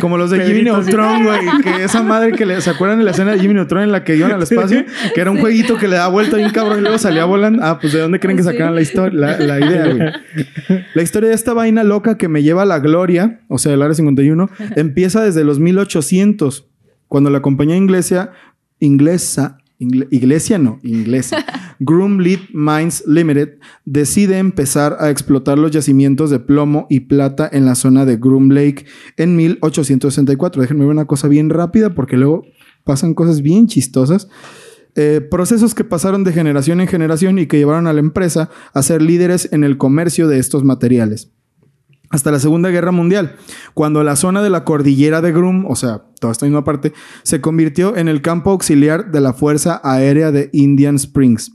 Como 0.00 0.18
los 0.18 0.30
de 0.30 0.44
Jimmy 0.44 0.62
Neutron, 0.64 1.24
güey. 1.24 1.38
Que 1.62 1.84
esa 1.84 2.02
madre 2.02 2.32
que 2.32 2.46
le... 2.46 2.60
¿Se 2.60 2.70
acuerdan 2.70 2.98
de 2.98 3.04
la 3.04 3.12
escena 3.12 3.32
de 3.32 3.38
Jimmy 3.40 3.54
Neutron 3.54 3.82
en 3.84 3.92
la 3.92 4.04
que 4.04 4.16
iban 4.16 4.32
al 4.32 4.42
espacio? 4.42 4.84
Que 5.14 5.20
era 5.20 5.30
un 5.30 5.40
jueguito 5.40 5.76
que 5.78 5.88
le 5.88 5.96
da 5.96 6.08
vuelta 6.08 6.36
bien 6.36 6.50
cabrón 6.50 6.78
y 6.78 6.82
luego 6.82 6.98
salía 6.98 7.24
volando. 7.24 7.62
Ah, 7.64 7.78
pues 7.80 7.92
¿de 7.92 8.00
dónde 8.00 8.20
creen 8.20 8.36
que 8.36 8.42
Sí. 8.42 8.50
sacaron 8.50 8.74
la 8.74 8.80
historia? 8.82 9.18
La, 9.18 9.38
la 9.38 9.66
idea, 9.66 9.94
güey. 9.94 10.82
La 10.94 11.02
historia 11.02 11.28
de 11.30 11.34
esta 11.34 11.54
vaina 11.54 11.84
loca 11.84 12.18
que 12.18 12.28
me 12.28 12.42
lleva 12.42 12.62
a 12.62 12.66
la 12.66 12.78
gloria, 12.78 13.40
o 13.48 13.58
sea, 13.58 13.72
el 13.72 13.82
Área 13.82 13.94
51, 13.94 14.50
empieza 14.76 15.22
desde 15.22 15.44
los 15.44 15.58
1800, 15.58 16.68
cuando 17.08 17.30
la 17.30 17.40
compañía 17.40 17.76
inglesa... 17.76 18.32
Inglesa... 18.78 19.58
ingle- 19.82 20.08
iglesia 20.10 20.58
no, 20.58 20.78
inglesa. 20.82 21.44
Groom 21.80 22.18
Lead 22.20 22.38
Mines 22.52 23.02
Limited 23.06 23.58
decide 23.84 24.38
empezar 24.38 24.96
a 25.00 25.10
explotar 25.10 25.58
los 25.58 25.72
yacimientos 25.72 26.30
de 26.30 26.38
plomo 26.38 26.86
y 26.88 27.00
plata 27.00 27.48
en 27.52 27.64
la 27.64 27.74
zona 27.74 28.04
de 28.04 28.16
Groom 28.16 28.50
Lake 28.50 28.86
en 29.16 29.34
1864. 29.36 30.62
Déjenme 30.62 30.84
ver 30.84 30.92
una 30.92 31.06
cosa 31.06 31.28
bien 31.28 31.50
rápida 31.50 31.94
porque 31.94 32.16
luego 32.16 32.44
pasan 32.84 33.14
cosas 33.14 33.42
bien 33.42 33.66
chistosas. 33.66 34.28
Eh, 34.94 35.20
procesos 35.30 35.74
que 35.74 35.84
pasaron 35.84 36.22
de 36.22 36.32
generación 36.32 36.80
en 36.80 36.86
generación 36.86 37.38
y 37.38 37.46
que 37.46 37.56
llevaron 37.58 37.86
a 37.86 37.92
la 37.92 38.00
empresa 38.00 38.50
a 38.74 38.82
ser 38.82 39.00
líderes 39.02 39.48
en 39.52 39.64
el 39.64 39.78
comercio 39.78 40.28
de 40.28 40.38
estos 40.38 40.64
materiales. 40.64 41.32
Hasta 42.10 42.30
la 42.30 42.38
Segunda 42.38 42.68
Guerra 42.68 42.92
Mundial, 42.92 43.36
cuando 43.72 44.04
la 44.04 44.16
zona 44.16 44.42
de 44.42 44.50
la 44.50 44.64
cordillera 44.64 45.22
de 45.22 45.32
Groom, 45.32 45.64
o 45.66 45.74
sea, 45.76 46.02
toda 46.22 46.32
esta 46.32 46.46
misma 46.46 46.64
parte, 46.64 46.94
se 47.24 47.42
convirtió 47.42 47.96
en 47.96 48.08
el 48.08 48.22
campo 48.22 48.50
auxiliar 48.50 49.10
de 49.10 49.20
la 49.20 49.34
Fuerza 49.34 49.80
Aérea 49.84 50.30
de 50.32 50.48
Indian 50.52 50.94
Springs. 50.94 51.52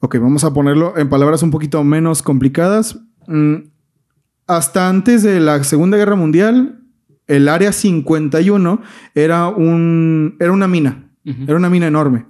Ok, 0.00 0.18
vamos 0.18 0.44
a 0.44 0.52
ponerlo 0.52 0.98
en 0.98 1.08
palabras 1.08 1.42
un 1.42 1.50
poquito 1.50 1.82
menos 1.84 2.22
complicadas. 2.22 2.98
Mm, 3.28 3.70
hasta 4.46 4.88
antes 4.88 5.22
de 5.22 5.38
la 5.40 5.62
Segunda 5.62 5.96
Guerra 5.96 6.16
Mundial, 6.16 6.80
el 7.28 7.48
Área 7.48 7.70
51 7.70 8.82
era, 9.14 9.48
un, 9.48 10.36
era 10.40 10.52
una 10.52 10.68
mina. 10.68 11.06
Era 11.24 11.56
una 11.56 11.70
mina 11.70 11.86
enorme. 11.86 12.26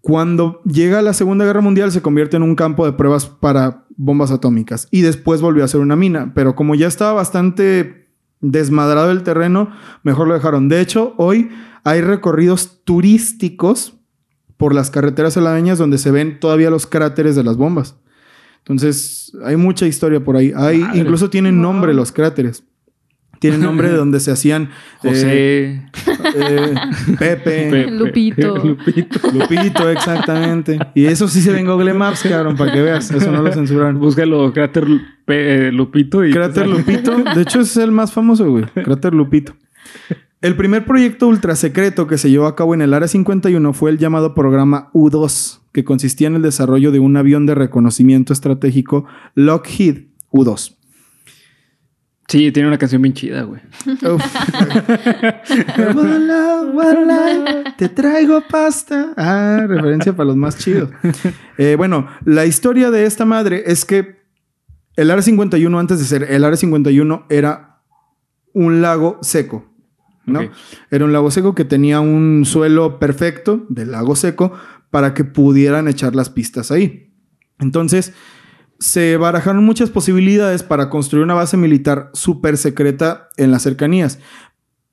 Cuando 0.00 0.62
llega 0.62 1.02
la 1.02 1.12
Segunda 1.12 1.44
Guerra 1.44 1.60
Mundial 1.60 1.92
se 1.92 2.00
convierte 2.00 2.38
en 2.38 2.42
un 2.42 2.54
campo 2.54 2.86
de 2.86 2.92
pruebas 2.92 3.26
para 3.26 3.84
bombas 3.96 4.30
atómicas 4.30 4.88
y 4.90 5.02
después 5.02 5.42
volvió 5.42 5.62
a 5.62 5.68
ser 5.68 5.80
una 5.80 5.96
mina, 5.96 6.32
pero 6.34 6.54
como 6.54 6.74
ya 6.74 6.86
estaba 6.86 7.12
bastante 7.12 8.07
desmadrado 8.40 9.10
el 9.10 9.22
terreno, 9.22 9.70
mejor 10.02 10.28
lo 10.28 10.34
dejaron. 10.34 10.68
De 10.68 10.80
hecho, 10.80 11.14
hoy 11.16 11.50
hay 11.84 12.00
recorridos 12.00 12.82
turísticos 12.84 13.94
por 14.56 14.74
las 14.74 14.90
carreteras 14.90 15.36
aledañas 15.36 15.78
donde 15.78 15.98
se 15.98 16.10
ven 16.10 16.40
todavía 16.40 16.70
los 16.70 16.86
cráteres 16.86 17.36
de 17.36 17.44
las 17.44 17.56
bombas. 17.56 17.96
Entonces, 18.58 19.32
hay 19.44 19.56
mucha 19.56 19.86
historia 19.86 20.22
por 20.22 20.36
ahí. 20.36 20.52
Hay, 20.54 20.80
Madre. 20.80 21.00
incluso 21.00 21.30
tienen 21.30 21.62
nombre 21.62 21.94
los 21.94 22.12
cráteres. 22.12 22.64
Tienen 23.38 23.60
nombre 23.60 23.88
de 23.88 23.96
donde 23.96 24.18
se 24.20 24.32
hacían 24.32 24.64
eh, 24.64 24.68
José. 24.98 25.90
eh, 26.36 26.74
Pepe, 27.18 27.70
Pepe. 27.70 27.90
Lupito. 27.92 28.56
Lupito. 28.64 29.20
Lupito, 29.32 29.88
exactamente. 29.88 30.78
Y 30.94 31.06
eso 31.06 31.28
sí 31.28 31.40
se 31.40 31.52
ve 31.52 31.60
en 31.60 31.66
Google 31.66 31.94
Maps, 31.94 32.24
cabrón, 32.28 32.56
para 32.56 32.72
que 32.72 32.82
veas. 32.82 33.10
Eso 33.10 33.30
no 33.30 33.42
lo 33.42 33.52
censuraron. 33.52 33.98
Búscalo, 33.98 34.52
Cráter 34.52 34.86
Pe- 35.28 35.68
eh, 35.68 35.72
Lupito 35.72 36.24
y... 36.24 36.32
Cráter 36.32 36.66
Lupito. 36.68 37.16
De 37.16 37.42
hecho, 37.42 37.60
es 37.60 37.76
el 37.76 37.92
más 37.92 38.12
famoso, 38.12 38.50
güey. 38.50 38.64
Cráter 38.64 39.14
Lupito. 39.14 39.54
El 40.40 40.56
primer 40.56 40.84
proyecto 40.84 41.28
ultra 41.28 41.54
secreto 41.56 42.06
que 42.06 42.16
se 42.18 42.30
llevó 42.30 42.46
a 42.46 42.56
cabo 42.56 42.72
en 42.74 42.80
el 42.82 42.94
Área 42.94 43.08
51 43.08 43.72
fue 43.72 43.90
el 43.90 43.98
llamado 43.98 44.34
programa 44.34 44.88
U-2, 44.92 45.60
que 45.72 45.84
consistía 45.84 46.28
en 46.28 46.36
el 46.36 46.42
desarrollo 46.42 46.92
de 46.92 46.98
un 47.00 47.16
avión 47.16 47.44
de 47.46 47.54
reconocimiento 47.56 48.32
estratégico 48.32 49.04
Lockheed 49.34 50.06
U-2. 50.30 50.74
Sí, 52.28 52.52
tiene 52.52 52.68
una 52.68 52.76
canción 52.78 53.00
bien 53.02 53.14
chida, 53.14 53.42
güey. 53.42 53.60
Te 57.76 57.88
traigo 57.88 58.42
pasta. 58.48 59.12
Ah, 59.16 59.64
referencia 59.66 60.12
para 60.14 60.26
los 60.28 60.36
más 60.36 60.58
chidos. 60.58 60.90
Eh, 61.56 61.74
bueno, 61.76 62.06
la 62.24 62.44
historia 62.46 62.90
de 62.90 63.06
esta 63.06 63.24
madre 63.24 63.64
es 63.66 63.84
que 63.84 64.17
el 64.98 65.12
Área 65.12 65.22
51, 65.22 65.78
antes 65.78 66.00
de 66.00 66.04
ser 66.04 66.24
el 66.24 66.42
Área 66.42 66.56
51, 66.56 67.26
era 67.30 67.82
un 68.52 68.82
lago 68.82 69.18
seco. 69.22 69.64
¿no? 70.26 70.40
Era 70.90 71.04
un 71.04 71.12
lago 71.12 71.30
seco 71.30 71.54
que 71.54 71.64
tenía 71.64 72.00
un 72.00 72.44
suelo 72.44 72.98
perfecto 72.98 73.64
del 73.68 73.92
lago 73.92 74.16
seco 74.16 74.52
para 74.90 75.14
que 75.14 75.22
pudieran 75.22 75.86
echar 75.86 76.16
las 76.16 76.30
pistas 76.30 76.72
ahí. 76.72 77.14
Entonces, 77.60 78.12
se 78.80 79.16
barajaron 79.16 79.64
muchas 79.64 79.90
posibilidades 79.90 80.64
para 80.64 80.90
construir 80.90 81.24
una 81.24 81.34
base 81.34 81.56
militar 81.56 82.10
súper 82.12 82.56
secreta 82.56 83.28
en 83.36 83.52
las 83.52 83.62
cercanías. 83.62 84.18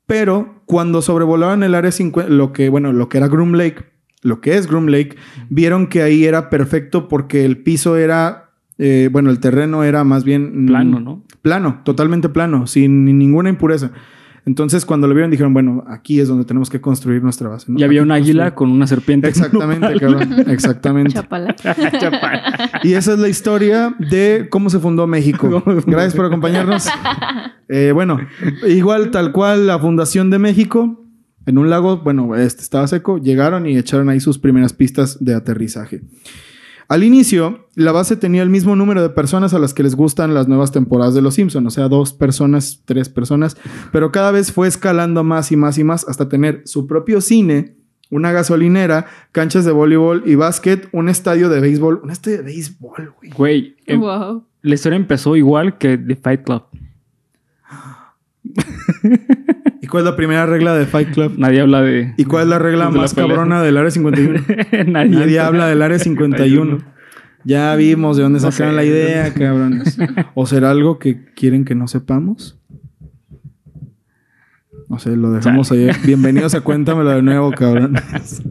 Pero 0.06 0.62
cuando 0.68 1.02
sobrevolaban 1.02 1.64
el 1.64 1.74
área 1.74 1.92
50, 1.92 2.30
lo 2.32 2.54
que, 2.54 2.70
bueno, 2.70 2.94
lo 2.94 3.10
que 3.10 3.18
era 3.18 3.28
Groom 3.28 3.54
Lake, 3.54 3.86
lo 4.22 4.40
que 4.40 4.56
es 4.56 4.68
Groom 4.68 4.86
Lake, 4.86 5.16
vieron 5.50 5.88
que 5.88 6.04
ahí 6.04 6.26
era 6.26 6.52
perfecto 6.52 7.08
porque 7.08 7.44
el 7.44 7.64
piso 7.64 7.98
era, 7.98 8.45
eh, 8.77 9.10
bueno, 9.12 9.29
el 9.29 9.39
terreno 9.39 9.84
era 9.84 10.03
más 10.03 10.24
bien... 10.24 10.65
mm, 10.65 10.67
Plano, 10.67 11.00
¿no? 11.00 11.24
Plano, 11.41 11.82
totalmente 11.84 12.29
plano, 12.29 12.67
sin 12.67 13.05
ninguna 13.05 13.50
impureza. 13.50 13.91
Entonces, 14.46 14.86
cuando 14.86 15.08
lo 15.08 15.15
vieron, 15.15 15.32
dijeron, 15.32 15.53
bueno, 15.53 15.84
aquí 15.88 16.20
es 16.20 16.27
donde 16.27 16.46
tenemos 16.46 16.70
que 16.70 16.79
construir 16.79 17.24
nuestra 17.24 17.50
base. 17.50 17.72
¿no? 17.72 17.79
Y 17.79 17.84
había 17.84 18.03
un 18.03 18.12
águila 18.12 18.53
con 18.53 18.70
una 18.70 18.86
serpiente. 18.86 19.27
Exactamente, 19.27 19.96
cabrón. 20.00 20.36
Exactamente. 20.48 21.13
Chapala. 21.13 21.55
Chapal. 22.00 22.41
Y 22.84 22.94
esa 22.94 23.13
es 23.13 23.20
la 23.20 23.27
historia 23.27 23.96
de 23.98 24.48
cómo 24.51 24.70
se 24.70 24.77
fundó 24.77 25.08
México. 25.08 25.63
Gracias 25.88 26.15
por 26.15 26.25
acompañarnos. 26.25 26.88
Eh, 27.67 27.94
bueno, 27.94 28.20
igual 28.67 29.10
tal 29.10 29.32
cual 29.32 29.65
la 29.65 29.79
fundación 29.79 30.29
de 30.29 30.38
México, 30.38 31.03
en 31.48 31.58
un 31.58 31.72
lago, 31.72 31.98
bueno, 31.98 32.36
este 32.36 32.62
estaba 32.62 32.86
seco, 32.86 33.17
llegaron 33.17 33.65
y 33.65 33.75
echaron 33.75 34.08
ahí 34.10 34.20
sus 34.20 34.38
primeras 34.38 34.74
pistas 34.74 35.17
de 35.20 35.34
aterrizaje. 35.34 36.03
Al 36.88 37.04
inicio, 37.04 37.68
la 37.75 37.92
base 37.92 38.15
tenía 38.15 38.44
el 38.44 38.50
mismo 38.50 38.75
número 38.75 39.01
de 39.01 39.10
personas 39.10 39.54
a 39.54 39.60
las 39.60 39.74
que 39.74 39.84
les 39.84 39.96
gustan 39.96 40.34
las 40.34 40.48
nuevas 40.48 40.72
temporadas 40.72 41.15
de 41.15 41.22
Los 41.22 41.34
Simpson, 41.36 41.65
o 41.65 41.72
sea, 41.72 41.88
dos 41.89 42.13
personas, 42.13 42.82
tres 42.86 43.10
personas, 43.10 43.58
pero 43.92 44.12
cada 44.12 44.32
vez 44.32 44.51
fue 44.51 44.68
escalando 44.68 45.24
más 45.24 45.51
y 45.51 45.56
más 45.56 45.77
y 45.77 45.84
más 45.84 46.08
hasta 46.08 46.30
tener 46.30 46.62
su 46.65 46.86
propio 46.86 47.22
cine, 47.22 47.75
una 48.12 48.32
gasolinera, 48.32 49.08
canchas 49.32 49.65
de 49.65 49.72
voleibol 49.72 50.24
y 50.25 50.36
básquet, 50.36 50.88
un 50.92 51.10
estadio 51.10 51.50
de 51.50 51.60
béisbol, 51.60 52.01
un 52.04 52.12
estadio 52.12 52.38
de 52.38 52.44
béisbol, 52.44 53.13
güey. 53.18 53.32
Güey, 53.32 53.75
em- 53.88 54.00
wow. 54.00 54.44
la 54.62 54.75
historia 54.75 54.98
empezó 54.98 55.36
igual 55.36 55.80
que 55.80 55.98
The 55.98 56.15
Fight 56.15 56.44
Club. 56.44 56.63
¿Y 59.82 59.88
cuál 59.88 60.04
es 60.04 60.10
la 60.10 60.16
primera 60.16 60.46
regla 60.46 60.76
de 60.76 60.86
Fight 60.86 61.12
Club? 61.12 61.36
Nadie 61.38 61.62
habla 61.62 61.82
de... 61.82 62.14
¿Y 62.18 62.26
cuál 62.26 62.44
es 62.44 62.50
la 62.50 62.60
regla 62.60 62.86
de 62.90 62.98
más 62.98 63.14
cabrona 63.14 63.62
del 63.62 63.78
área 63.78 63.92
51? 63.92 64.40
Nadie, 64.88 65.12
Nadie 65.12 65.40
habla 65.40 65.68
del 65.68 65.82
área 65.82 66.00
51. 66.00 66.80
Ya 67.48 67.76
vimos 67.76 68.18
de 68.18 68.24
dónde 68.24 68.40
sacaron 68.40 68.76
la 68.76 68.84
idea, 68.84 69.32
cabrones. 69.32 70.00
¿O 70.34 70.48
será 70.48 70.72
algo 70.72 70.98
que 70.98 71.26
quieren 71.36 71.64
que 71.64 71.76
no 71.76 71.88
sepamos? 71.88 72.58
No 74.90 74.98
sé, 74.98 75.16
lo 75.16 75.32
dejamos 75.32 75.72
ahí. 75.72 75.92
Bienvenidos 76.04 76.56
a 76.56 76.62
Cuéntamelo 76.62 77.12
de 77.12 77.22
nuevo, 77.22 77.52
cabrones. 77.52 78.42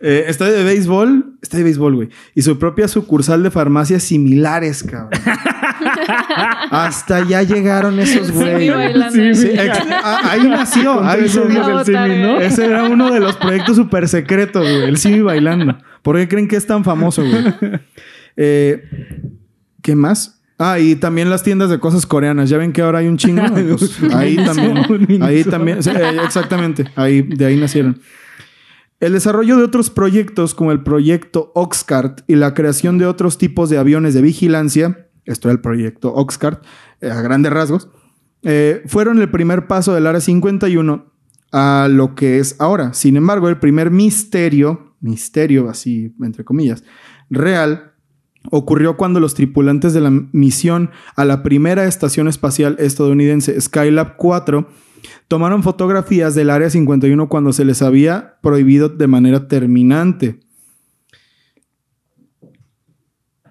Eh, 0.00 0.26
estadio 0.28 0.52
de 0.54 0.64
béisbol, 0.64 1.34
estadio 1.42 1.64
de 1.64 1.70
béisbol, 1.70 1.94
güey. 1.96 2.08
Y 2.34 2.42
su 2.42 2.58
propia 2.58 2.86
sucursal 2.88 3.42
de 3.42 3.50
farmacias 3.50 4.02
similares, 4.04 4.82
cabrón. 4.84 5.10
Hasta 6.70 7.24
ya 7.26 7.42
llegaron 7.42 7.98
esos 7.98 8.30
güeyes. 8.30 8.74
Sí, 9.12 9.34
Sí, 9.34 9.50
ah, 10.02 10.20
ahí 10.30 10.48
nació. 10.48 11.02
Ahí 11.02 11.20
tres 11.20 11.32
se 11.32 11.46
dio. 11.48 11.60
ojos 11.66 11.88
el 11.88 11.94
No, 11.94 12.02
simi, 12.04 12.22
¿no? 12.22 12.40
Ese 12.40 12.66
era 12.66 12.84
uno 12.84 13.10
de 13.12 13.20
los 13.20 13.36
proyectos 13.36 13.76
súper 13.76 14.08
secretos, 14.08 14.62
güey. 14.62 14.84
El 14.84 14.96
Simi 14.98 15.20
bailando. 15.20 15.78
¿Por 16.02 16.16
qué 16.16 16.28
creen 16.28 16.48
que 16.48 16.56
es 16.56 16.66
tan 16.66 16.84
famoso, 16.84 17.22
güey? 17.24 17.80
Eh, 18.36 18.84
¿Qué 19.82 19.94
más? 19.96 20.40
Ah, 20.58 20.78
y 20.78 20.96
también 20.96 21.30
las 21.30 21.42
tiendas 21.42 21.70
de 21.70 21.78
cosas 21.78 22.04
coreanas. 22.06 22.48
Ya 22.50 22.58
ven 22.58 22.72
que 22.72 22.82
ahora 22.82 22.98
hay 22.98 23.06
un 23.08 23.16
chingo. 23.16 23.42
Pues, 23.78 24.00
ahí 24.14 24.36
también. 24.36 25.22
Ahí 25.22 25.44
también. 25.44 25.82
sí, 25.82 25.90
eh, 25.90 26.16
exactamente. 26.24 26.84
Ahí, 26.96 27.22
de 27.22 27.46
ahí 27.46 27.56
nacieron. 27.56 28.00
El 29.00 29.12
desarrollo 29.12 29.56
de 29.56 29.62
otros 29.62 29.90
proyectos 29.90 30.56
como 30.56 30.72
el 30.72 30.82
proyecto 30.82 31.52
Oxcart 31.54 32.22
y 32.26 32.34
la 32.34 32.52
creación 32.52 32.98
de 32.98 33.06
otros 33.06 33.38
tipos 33.38 33.70
de 33.70 33.78
aviones 33.78 34.12
de 34.12 34.22
vigilancia, 34.22 35.08
esto 35.24 35.48
era 35.48 35.52
el 35.52 35.60
proyecto 35.60 36.12
Oxcart, 36.14 36.64
eh, 37.00 37.08
a 37.08 37.22
grandes 37.22 37.52
rasgos, 37.52 37.90
eh, 38.42 38.82
fueron 38.86 39.20
el 39.20 39.30
primer 39.30 39.68
paso 39.68 39.94
del 39.94 40.06
Área 40.08 40.20
51 40.20 41.12
a 41.52 41.86
lo 41.88 42.16
que 42.16 42.40
es 42.40 42.56
ahora. 42.58 42.92
Sin 42.92 43.16
embargo, 43.16 43.48
el 43.48 43.58
primer 43.58 43.92
misterio, 43.92 44.96
misterio 45.00 45.68
así 45.68 46.12
entre 46.20 46.44
comillas, 46.44 46.82
real, 47.30 47.92
ocurrió 48.50 48.96
cuando 48.96 49.20
los 49.20 49.34
tripulantes 49.34 49.92
de 49.92 50.00
la 50.00 50.10
misión 50.10 50.90
a 51.14 51.24
la 51.24 51.44
primera 51.44 51.86
estación 51.86 52.26
espacial 52.26 52.74
estadounidense 52.80 53.60
Skylab 53.60 54.16
4 54.16 54.68
tomaron 55.28 55.62
fotografías 55.62 56.34
del 56.34 56.50
Área 56.50 56.70
51 56.70 57.28
cuando 57.28 57.52
se 57.52 57.64
les 57.64 57.82
había 57.82 58.38
prohibido 58.40 58.88
de 58.88 59.06
manera 59.06 59.48
terminante. 59.48 60.40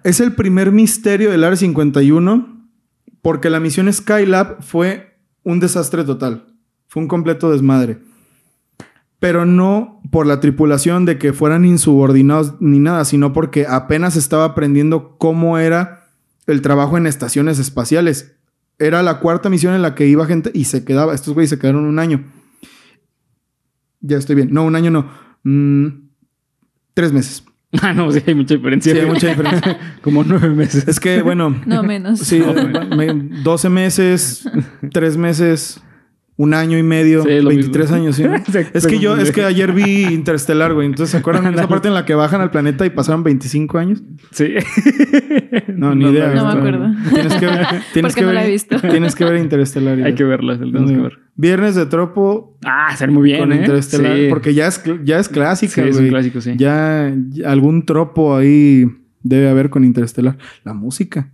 Es 0.04 0.20
el 0.20 0.34
primer 0.34 0.72
misterio 0.72 1.30
del 1.30 1.44
Área 1.44 1.56
51 1.56 2.58
porque 3.22 3.50
la 3.50 3.60
misión 3.60 3.92
Skylab 3.92 4.62
fue 4.62 5.18
un 5.42 5.60
desastre 5.60 6.04
total. 6.04 6.54
Fue 6.86 7.02
un 7.02 7.08
completo 7.08 7.50
desmadre. 7.50 7.98
Pero 9.18 9.44
no 9.44 10.00
por 10.10 10.26
la 10.26 10.40
tripulación 10.40 11.04
de 11.04 11.18
que 11.18 11.32
fueran 11.32 11.64
insubordinados 11.64 12.54
ni 12.60 12.78
nada, 12.78 13.04
sino 13.04 13.32
porque 13.32 13.66
apenas 13.66 14.16
estaba 14.16 14.44
aprendiendo 14.44 15.18
cómo 15.18 15.58
era 15.58 16.06
el 16.46 16.62
trabajo 16.62 16.96
en 16.96 17.06
estaciones 17.06 17.58
espaciales. 17.58 18.37
Era 18.78 19.02
la 19.02 19.18
cuarta 19.20 19.50
misión 19.50 19.74
en 19.74 19.82
la 19.82 19.94
que 19.94 20.06
iba 20.06 20.24
gente 20.26 20.50
y 20.54 20.64
se 20.64 20.84
quedaba. 20.84 21.14
Estos 21.14 21.34
güeyes 21.34 21.50
se 21.50 21.58
quedaron 21.58 21.84
un 21.84 21.98
año. 21.98 22.24
Ya 24.00 24.16
estoy 24.16 24.36
bien. 24.36 24.48
No, 24.52 24.64
un 24.64 24.76
año 24.76 24.90
no. 24.90 25.10
Mm, 25.44 25.86
tres 26.94 27.12
meses. 27.12 27.44
Ah, 27.82 27.92
no, 27.92 28.10
sí, 28.10 28.22
hay 28.26 28.34
mucha 28.34 28.54
diferencia. 28.54 28.94
Sí, 28.94 28.98
hay 28.98 29.04
mucha 29.04 29.26
diferencia. 29.28 29.78
Como 30.02 30.24
nueve 30.24 30.48
meses. 30.48 30.88
Es 30.88 30.98
que, 30.98 31.20
bueno, 31.20 31.54
No 31.66 31.82
menos. 31.82 32.18
sí, 32.20 32.42
me- 32.96 33.12
12 33.42 33.68
meses, 33.68 34.48
tres 34.90 35.18
meses, 35.18 35.78
un 36.40 36.54
año 36.54 36.78
y 36.78 36.84
medio, 36.84 37.24
Sí, 37.24 37.40
lo 37.40 37.48
23 37.48 37.90
mismo. 37.90 37.96
años. 37.96 38.20
Es 38.72 38.86
que 38.86 39.00
yo, 39.00 39.16
es 39.16 39.32
que 39.32 39.42
ayer 39.44 39.72
vi 39.72 40.04
Interstellar, 40.04 40.72
güey. 40.72 40.86
Entonces, 40.86 41.10
¿se 41.10 41.16
acuerdan 41.18 41.44
de 41.52 41.58
esa 41.58 41.68
parte 41.68 41.88
en 41.88 41.94
la 41.94 42.04
que 42.04 42.14
bajan 42.14 42.40
al 42.40 42.50
planeta 42.52 42.86
y 42.86 42.90
pasaron 42.90 43.24
25 43.24 43.76
años? 43.78 44.02
Sí. 44.30 44.54
No, 45.68 45.94
ni 45.94 46.08
idea. 46.10 46.34
No 46.34 46.44
me 46.46 46.58
acuerdo. 46.58 46.86
Tienes 47.14 47.34
que 47.34 47.46
ver, 47.46 47.66
tienes 47.92 48.12
Porque 48.12 48.14
que 48.14 48.20
no 48.22 48.26
ver, 48.28 48.34
la 48.34 48.46
he 48.46 48.50
visto. 48.50 48.80
Tienes 48.80 49.14
que 49.14 49.24
ver 49.24 49.36
Interstellar. 49.40 50.02
Hay 50.02 50.14
que 50.14 50.24
verla, 50.24 50.54
la 50.54 50.58
tenemos 50.60 50.90
que 50.90 50.96
ver. 50.96 51.18
Viernes 51.36 51.74
de 51.76 51.86
Tropo 51.86 52.58
Ah, 52.64 52.94
ser 52.96 53.10
muy 53.12 53.22
bien, 53.24 53.38
con 53.40 53.52
¿eh? 53.52 53.56
Interstellar. 53.56 54.16
Sí. 54.16 54.26
Porque 54.28 54.54
ya 54.54 54.66
es, 54.66 54.82
ya 55.04 55.18
es 55.20 55.28
clásica, 55.28 55.74
Sí, 55.74 55.80
güey. 55.82 55.90
es 55.92 55.98
un 55.98 56.08
clásico, 56.08 56.40
sí. 56.40 56.54
Ya, 56.56 57.14
ya 57.30 57.50
algún 57.50 57.84
tropo 57.86 58.36
ahí 58.36 58.86
debe 59.22 59.48
haber 59.48 59.70
con 59.70 59.84
Interstellar. 59.84 60.36
La 60.64 60.74
música. 60.74 61.30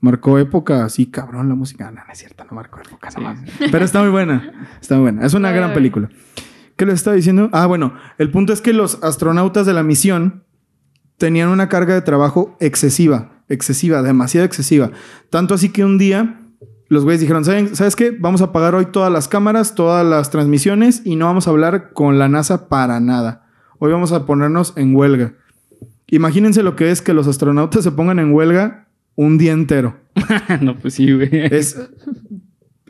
Sí. 0.00 0.04
Marcó 0.06 0.38
época, 0.38 0.84
así 0.84 1.06
cabrón 1.06 1.48
la 1.48 1.54
música. 1.54 1.90
No, 1.90 2.02
no 2.06 2.12
es 2.12 2.18
cierto, 2.18 2.44
no 2.44 2.52
marcó 2.54 2.80
época 2.80 3.10
Sí. 3.10 3.16
nomás. 3.20 3.40
Pero 3.70 3.84
está 3.84 4.00
muy 4.00 4.10
buena. 4.10 4.68
Está 4.80 4.94
muy 4.94 5.02
buena. 5.02 5.26
Es 5.26 5.34
una 5.34 5.50
gran 5.52 5.72
película. 5.74 6.08
¿Qué 6.76 6.86
les 6.86 6.94
estaba 6.96 7.16
diciendo? 7.16 7.48
Ah, 7.52 7.66
bueno, 7.66 7.94
el 8.18 8.30
punto 8.30 8.52
es 8.52 8.60
que 8.60 8.72
los 8.72 9.02
astronautas 9.02 9.66
de 9.66 9.72
la 9.72 9.82
misión 9.82 10.44
tenían 11.16 11.48
una 11.48 11.68
carga 11.68 11.94
de 11.94 12.02
trabajo 12.02 12.56
excesiva, 12.60 13.42
excesiva, 13.48 14.02
demasiado 14.02 14.46
excesiva. 14.46 14.92
Tanto 15.30 15.54
así 15.54 15.70
que 15.70 15.84
un 15.84 15.98
día 15.98 16.42
los 16.88 17.02
güeyes 17.04 17.20
dijeron, 17.20 17.44
"¿Saben- 17.44 17.74
¿sabes 17.74 17.96
qué? 17.96 18.16
Vamos 18.18 18.40
a 18.40 18.46
apagar 18.46 18.76
hoy 18.76 18.86
todas 18.86 19.12
las 19.12 19.26
cámaras, 19.26 19.74
todas 19.74 20.06
las 20.06 20.30
transmisiones 20.30 21.02
y 21.04 21.16
no 21.16 21.26
vamos 21.26 21.48
a 21.48 21.50
hablar 21.50 21.92
con 21.92 22.18
la 22.20 22.28
NASA 22.28 22.68
para 22.68 23.00
nada. 23.00 23.46
Hoy 23.80 23.90
vamos 23.92 24.12
a 24.12 24.24
ponernos 24.24 24.72
en 24.76 24.94
huelga. 24.94 25.34
Imagínense 26.06 26.62
lo 26.62 26.76
que 26.76 26.90
es 26.90 27.02
que 27.02 27.12
los 27.12 27.26
astronautas 27.26 27.82
se 27.84 27.90
pongan 27.92 28.18
en 28.20 28.32
huelga 28.32 28.87
un 29.18 29.36
día 29.36 29.50
entero. 29.50 29.96
no, 30.60 30.78
pues 30.78 30.94
sí, 30.94 31.12
güey. 31.12 31.28
Es, 31.32 31.76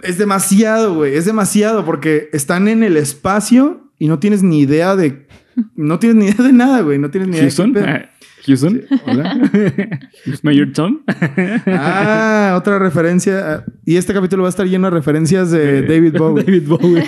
es 0.02 0.18
demasiado, 0.18 0.94
güey. 0.94 1.14
Es 1.14 1.24
demasiado 1.24 1.86
porque 1.86 2.28
están 2.34 2.68
en 2.68 2.82
el 2.82 2.98
espacio 2.98 3.90
y 3.98 4.08
no 4.08 4.18
tienes 4.18 4.42
ni 4.42 4.60
idea 4.60 4.94
de. 4.94 5.26
No 5.74 5.98
tienes 5.98 6.16
ni 6.16 6.26
idea 6.26 6.46
de 6.46 6.52
nada, 6.52 6.82
güey. 6.82 6.98
No 6.98 7.10
tienes 7.10 7.30
ni 7.30 7.36
idea 7.36 7.44
Houston. 7.44 7.72
de. 7.72 7.80
Ah, 7.80 8.10
Houston. 8.44 8.82
Hola. 9.06 9.50
Mayor 10.42 10.72
Tom. 10.74 11.00
Ah, 11.66 12.56
otra 12.58 12.78
referencia. 12.78 13.64
Y 13.86 13.96
este 13.96 14.12
capítulo 14.12 14.42
va 14.42 14.48
a 14.48 14.50
estar 14.50 14.66
lleno 14.66 14.88
de 14.88 14.90
referencias 14.90 15.50
de 15.50 15.80
David 15.80 16.14
Bowie. 16.18 16.44
David 16.44 16.68
Bowie. 16.68 17.04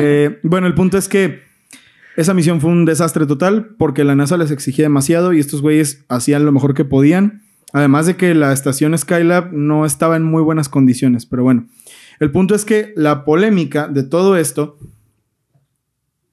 Eh, 0.00 0.38
bueno, 0.42 0.66
el 0.66 0.74
punto 0.74 0.98
es 0.98 1.08
que 1.08 1.44
esa 2.14 2.34
misión 2.34 2.60
fue 2.60 2.70
un 2.70 2.84
desastre 2.84 3.24
total 3.24 3.70
porque 3.78 4.04
la 4.04 4.16
NASA 4.16 4.36
les 4.36 4.50
exigía 4.50 4.84
demasiado 4.84 5.32
y 5.32 5.40
estos 5.40 5.62
güeyes 5.62 6.04
hacían 6.10 6.44
lo 6.44 6.52
mejor 6.52 6.74
que 6.74 6.84
podían. 6.84 7.40
Además 7.72 8.06
de 8.06 8.16
que 8.16 8.34
la 8.34 8.52
estación 8.52 8.96
Skylab 8.96 9.52
no 9.52 9.86
estaba 9.86 10.16
en 10.16 10.24
muy 10.24 10.42
buenas 10.42 10.68
condiciones. 10.68 11.26
Pero 11.26 11.42
bueno, 11.44 11.66
el 12.18 12.30
punto 12.30 12.54
es 12.54 12.64
que 12.64 12.92
la 12.96 13.24
polémica 13.24 13.88
de 13.88 14.02
todo 14.02 14.36
esto 14.36 14.76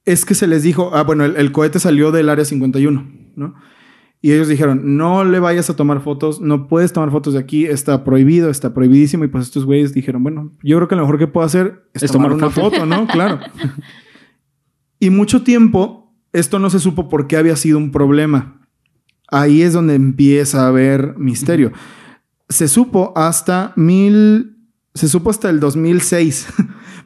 es 0.05 0.25
que 0.25 0.35
se 0.35 0.47
les 0.47 0.63
dijo, 0.63 0.91
ah, 0.93 1.03
bueno, 1.03 1.25
el, 1.25 1.35
el 1.35 1.51
cohete 1.51 1.79
salió 1.79 2.11
del 2.11 2.29
área 2.29 2.45
51, 2.45 3.11
¿no? 3.35 3.55
Y 4.19 4.31
ellos 4.31 4.47
dijeron, 4.47 4.97
no 4.97 5.23
le 5.23 5.39
vayas 5.39 5.69
a 5.69 5.75
tomar 5.75 6.01
fotos, 6.01 6.41
no 6.41 6.67
puedes 6.67 6.91
tomar 6.91 7.11
fotos 7.11 7.33
de 7.33 7.39
aquí, 7.39 7.65
está 7.65 8.03
prohibido, 8.03 8.49
está 8.49 8.73
prohibidísimo. 8.73 9.23
Y 9.23 9.27
pues 9.27 9.45
estos 9.45 9.65
güeyes 9.65 9.93
dijeron, 9.93 10.23
bueno, 10.23 10.53
yo 10.63 10.77
creo 10.77 10.87
que 10.87 10.95
lo 10.95 11.01
mejor 11.03 11.19
que 11.19 11.27
puedo 11.27 11.45
hacer 11.45 11.83
es, 11.93 12.03
Es 12.03 12.11
tomar, 12.11 12.31
tomar 12.31 12.43
una 12.45 12.49
foto". 12.53 12.71
foto, 12.77 12.85
¿no? 12.87 13.05
Claro. 13.11 13.39
y 14.99 15.11
mucho 15.11 15.43
tiempo 15.43 16.15
esto 16.33 16.57
no 16.57 16.69
se 16.69 16.79
supo 16.79 17.09
por 17.09 17.27
qué 17.27 17.37
había 17.37 17.55
sido 17.55 17.77
un 17.77 17.91
problema. 17.91 18.56
Ahí 19.27 19.61
es 19.61 19.73
donde 19.73 19.95
empieza 19.95 20.63
a 20.63 20.67
haber 20.69 21.17
misterio. 21.17 21.71
Se 22.49 22.67
supo 22.67 23.13
hasta 23.15 23.73
mil... 23.75 24.53
Se 24.93 25.07
supo 25.07 25.29
hasta 25.29 25.49
el 25.49 25.59
2006 25.59 26.47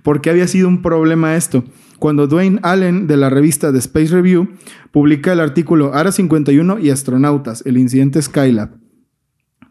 por 0.04 0.22
qué 0.22 0.30
había 0.30 0.48
sido 0.48 0.68
un 0.68 0.82
problema 0.82 1.36
esto. 1.36 1.64
Cuando 2.00 2.26
Dwayne 2.28 2.60
Allen 2.64 3.06
de 3.06 3.18
la 3.18 3.30
revista 3.30 3.72
The 3.72 3.78
Space 3.78 4.08
Review 4.08 4.50
publica 4.92 5.34
el 5.34 5.40
artículo 5.40 5.94
Ara 5.94 6.12
51 6.12 6.80
y 6.80 6.90
astronautas, 6.90 7.64
el 7.66 7.78
incidente 7.78 8.22
Skylab, 8.22 8.72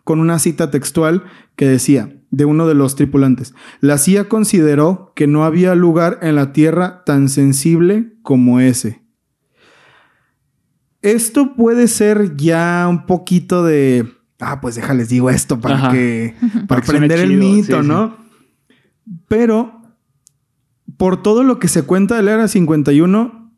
con 0.05 0.21
una 0.21 0.39
cita 0.39 0.71
textual 0.71 1.25
que 1.57 1.67
decía 1.67 2.17
de 2.31 2.45
uno 2.45 2.69
de 2.69 2.75
los 2.75 2.95
tripulantes, 2.95 3.55
la 3.81 3.99
CIA 3.99 4.29
consideró 4.29 5.13
que 5.17 5.27
no 5.27 5.45
había 5.45 5.75
lugar 5.75 6.19
en 6.23 6.37
la 6.37 6.53
Tierra 6.53 7.03
tan 7.05 7.29
sensible 7.29 8.13
como 8.23 8.61
ese. 8.61 9.03
Esto 11.03 11.55
puede 11.55 11.89
ser 11.89 12.37
ya 12.37 12.87
un 12.89 13.07
poquito 13.07 13.65
de, 13.65 14.07
ah, 14.39 14.61
pues 14.61 14.75
déjales 14.75 15.09
digo 15.09 15.31
esto 15.31 15.61
para 15.61 15.77
Ajá. 15.77 15.93
que 15.93 16.35
para 16.69 16.81
aprender 16.81 17.19
el 17.21 17.31
chido, 17.31 17.41
mito, 17.41 17.83
sí, 17.83 17.89
¿no? 17.89 18.17
Pero 19.29 19.81
por 20.97 21.23
todo 21.23 21.43
lo 21.43 21.59
que 21.59 21.69
se 21.69 21.83
cuenta 21.83 22.17
del 22.17 22.29
Era 22.29 22.49
51, 22.49 23.53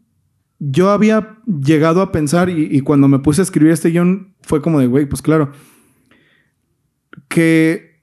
yo 0.60 0.90
había 0.90 1.38
llegado 1.46 2.02
a 2.02 2.12
pensar, 2.12 2.48
y, 2.48 2.68
y 2.70 2.80
cuando 2.82 3.08
me 3.08 3.18
puse 3.18 3.40
a 3.40 3.44
escribir 3.44 3.72
este 3.72 3.90
guion, 3.90 4.34
fue 4.42 4.62
como 4.62 4.78
de, 4.78 4.86
güey, 4.86 5.06
pues 5.06 5.22
claro, 5.22 5.50
que 7.28 8.00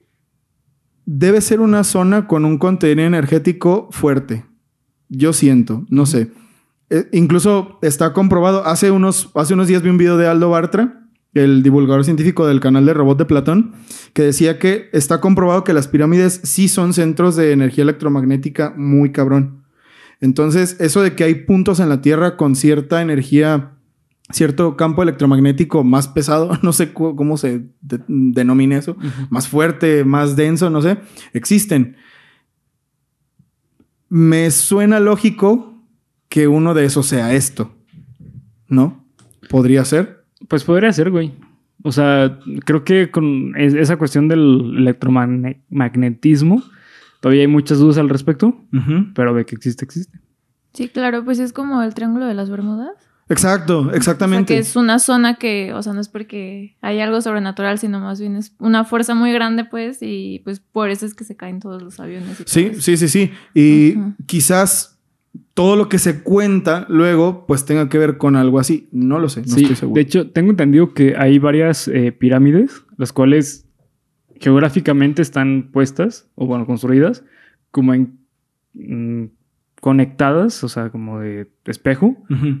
debe 1.06 1.40
ser 1.40 1.60
una 1.60 1.84
zona 1.84 2.26
con 2.26 2.44
un 2.44 2.58
contenido 2.58 3.06
energético 3.06 3.88
fuerte. 3.90 4.44
Yo 5.08 5.32
siento, 5.32 5.86
no 5.88 6.06
sé. 6.06 6.30
Eh, 6.90 7.08
incluso 7.12 7.78
está 7.82 8.12
comprobado, 8.12 8.66
hace 8.66 8.90
unos, 8.90 9.30
hace 9.34 9.54
unos 9.54 9.68
días 9.68 9.82
vi 9.82 9.90
un 9.90 9.98
video 9.98 10.16
de 10.16 10.26
Aldo 10.26 10.50
Bartra, 10.50 11.06
el 11.34 11.62
divulgador 11.62 12.04
científico 12.04 12.46
del 12.46 12.58
canal 12.58 12.84
de 12.86 12.92
Robot 12.94 13.16
de 13.18 13.24
Platón, 13.24 13.72
que 14.12 14.22
decía 14.22 14.58
que 14.58 14.90
está 14.92 15.20
comprobado 15.20 15.62
que 15.62 15.72
las 15.72 15.86
pirámides 15.86 16.40
sí 16.42 16.66
son 16.66 16.92
centros 16.92 17.36
de 17.36 17.52
energía 17.52 17.82
electromagnética 17.82 18.74
muy 18.76 19.12
cabrón. 19.12 19.62
Entonces, 20.20 20.76
eso 20.80 21.02
de 21.02 21.14
que 21.14 21.22
hay 21.24 21.34
puntos 21.36 21.78
en 21.78 21.88
la 21.88 22.02
Tierra 22.02 22.36
con 22.36 22.56
cierta 22.56 23.00
energía, 23.00 23.76
cierto 24.32 24.76
campo 24.76 25.04
electromagnético 25.04 25.84
más 25.84 26.08
pesado, 26.08 26.58
no 26.62 26.72
sé 26.72 26.92
cómo 26.92 27.36
se 27.36 27.60
de- 27.80 28.02
denomina 28.08 28.76
eso, 28.76 28.96
más 29.30 29.46
fuerte, 29.46 30.04
más 30.04 30.34
denso, 30.34 30.68
no 30.70 30.82
sé, 30.82 30.98
existen. 31.32 31.96
Me 34.08 34.50
suena 34.50 34.98
lógico 34.98 35.69
que 36.30 36.48
uno 36.48 36.72
de 36.72 36.86
esos 36.86 37.04
sea 37.06 37.34
esto, 37.34 37.74
¿no? 38.68 39.04
Podría 39.50 39.84
ser. 39.84 40.24
Pues 40.48 40.64
podría 40.64 40.90
ser, 40.94 41.10
güey. 41.10 41.32
O 41.82 41.92
sea, 41.92 42.38
creo 42.64 42.84
que 42.84 43.10
con 43.10 43.54
es- 43.56 43.74
esa 43.74 43.96
cuestión 43.98 44.28
del 44.28 44.74
electromagnetismo 44.78 46.62
todavía 47.20 47.42
hay 47.42 47.48
muchas 47.48 47.78
dudas 47.78 47.98
al 47.98 48.08
respecto, 48.08 48.54
pero 49.14 49.34
de 49.34 49.44
que 49.44 49.54
existe, 49.54 49.84
existe. 49.84 50.18
Sí, 50.72 50.88
claro, 50.88 51.24
pues 51.24 51.38
es 51.38 51.52
como 51.52 51.82
el 51.82 51.94
Triángulo 51.94 52.26
de 52.26 52.34
las 52.34 52.48
Bermudas. 52.48 52.92
Exacto, 53.28 53.80
O 53.82 53.84
sea, 53.88 53.96
exactamente. 53.96 54.54
que 54.54 54.58
es 54.60 54.74
una 54.76 54.98
zona 54.98 55.34
que, 55.36 55.72
o 55.72 55.82
sea, 55.82 55.92
no 55.92 56.00
es 56.00 56.08
porque 56.08 56.76
hay 56.80 56.98
algo 57.00 57.20
sobrenatural, 57.20 57.78
sino 57.78 58.00
más 58.00 58.20
bien 58.20 58.34
es 58.36 58.54
una 58.58 58.84
fuerza 58.84 59.14
muy 59.14 59.32
grande, 59.32 59.64
pues, 59.64 59.98
y 60.00 60.40
pues 60.44 60.58
por 60.60 60.90
eso 60.90 61.06
es 61.06 61.14
que 61.14 61.22
se 61.24 61.36
caen 61.36 61.60
todos 61.60 61.80
los 61.82 62.00
aviones. 62.00 62.40
y 62.40 62.44
Sí, 62.46 62.72
sí, 62.80 62.96
sí, 62.96 63.08
sí. 63.08 63.30
Y 63.54 63.94
quizás 64.26 64.99
todo 65.54 65.76
lo 65.76 65.88
que 65.88 65.98
se 65.98 66.22
cuenta 66.22 66.86
luego, 66.88 67.46
pues 67.46 67.64
tenga 67.64 67.88
que 67.88 67.98
ver 67.98 68.16
con 68.18 68.36
algo 68.36 68.58
así. 68.58 68.88
No 68.92 69.18
lo 69.18 69.28
sé, 69.28 69.42
no 69.42 69.46
sí, 69.48 69.62
estoy 69.62 69.76
seguro. 69.76 69.94
de 69.94 70.00
hecho, 70.00 70.30
tengo 70.30 70.50
entendido 70.50 70.94
que 70.94 71.14
hay 71.16 71.38
varias 71.38 71.88
eh, 71.88 72.12
pirámides, 72.12 72.82
las 72.96 73.12
cuales 73.12 73.66
geográficamente 74.40 75.22
están 75.22 75.70
puestas, 75.72 76.28
o 76.34 76.46
bueno, 76.46 76.66
construidas, 76.66 77.24
como 77.70 77.94
en 77.94 78.18
mm, 78.74 79.24
conectadas, 79.80 80.62
o 80.64 80.68
sea, 80.68 80.90
como 80.90 81.20
de 81.20 81.50
espejo, 81.66 82.16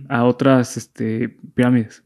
a 0.08 0.24
otras 0.24 0.76
este, 0.76 1.36
pirámides. 1.54 2.02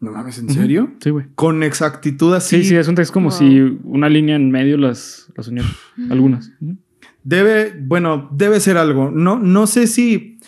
No 0.00 0.12
mames, 0.12 0.38
¿en 0.38 0.48
serio? 0.48 0.92
Sí, 1.00 1.10
güey. 1.10 1.26
Con 1.34 1.62
exactitud 1.62 2.32
así. 2.34 2.62
Sí, 2.62 2.70
sí, 2.70 2.76
es, 2.76 2.88
un, 2.88 2.98
es 2.98 3.10
como 3.12 3.28
Wow. 3.28 3.38
si 3.38 3.60
una 3.84 4.08
línea 4.08 4.36
en 4.36 4.50
medio 4.50 4.78
las, 4.78 5.30
las. 5.36 5.50
Algunas. 6.10 6.52
Debe, 7.24 7.74
bueno, 7.80 8.28
debe 8.32 8.60
ser 8.60 8.76
algo. 8.78 9.10
No, 9.10 9.38
no 9.38 9.66
sé 9.66 9.86
si 9.86 10.38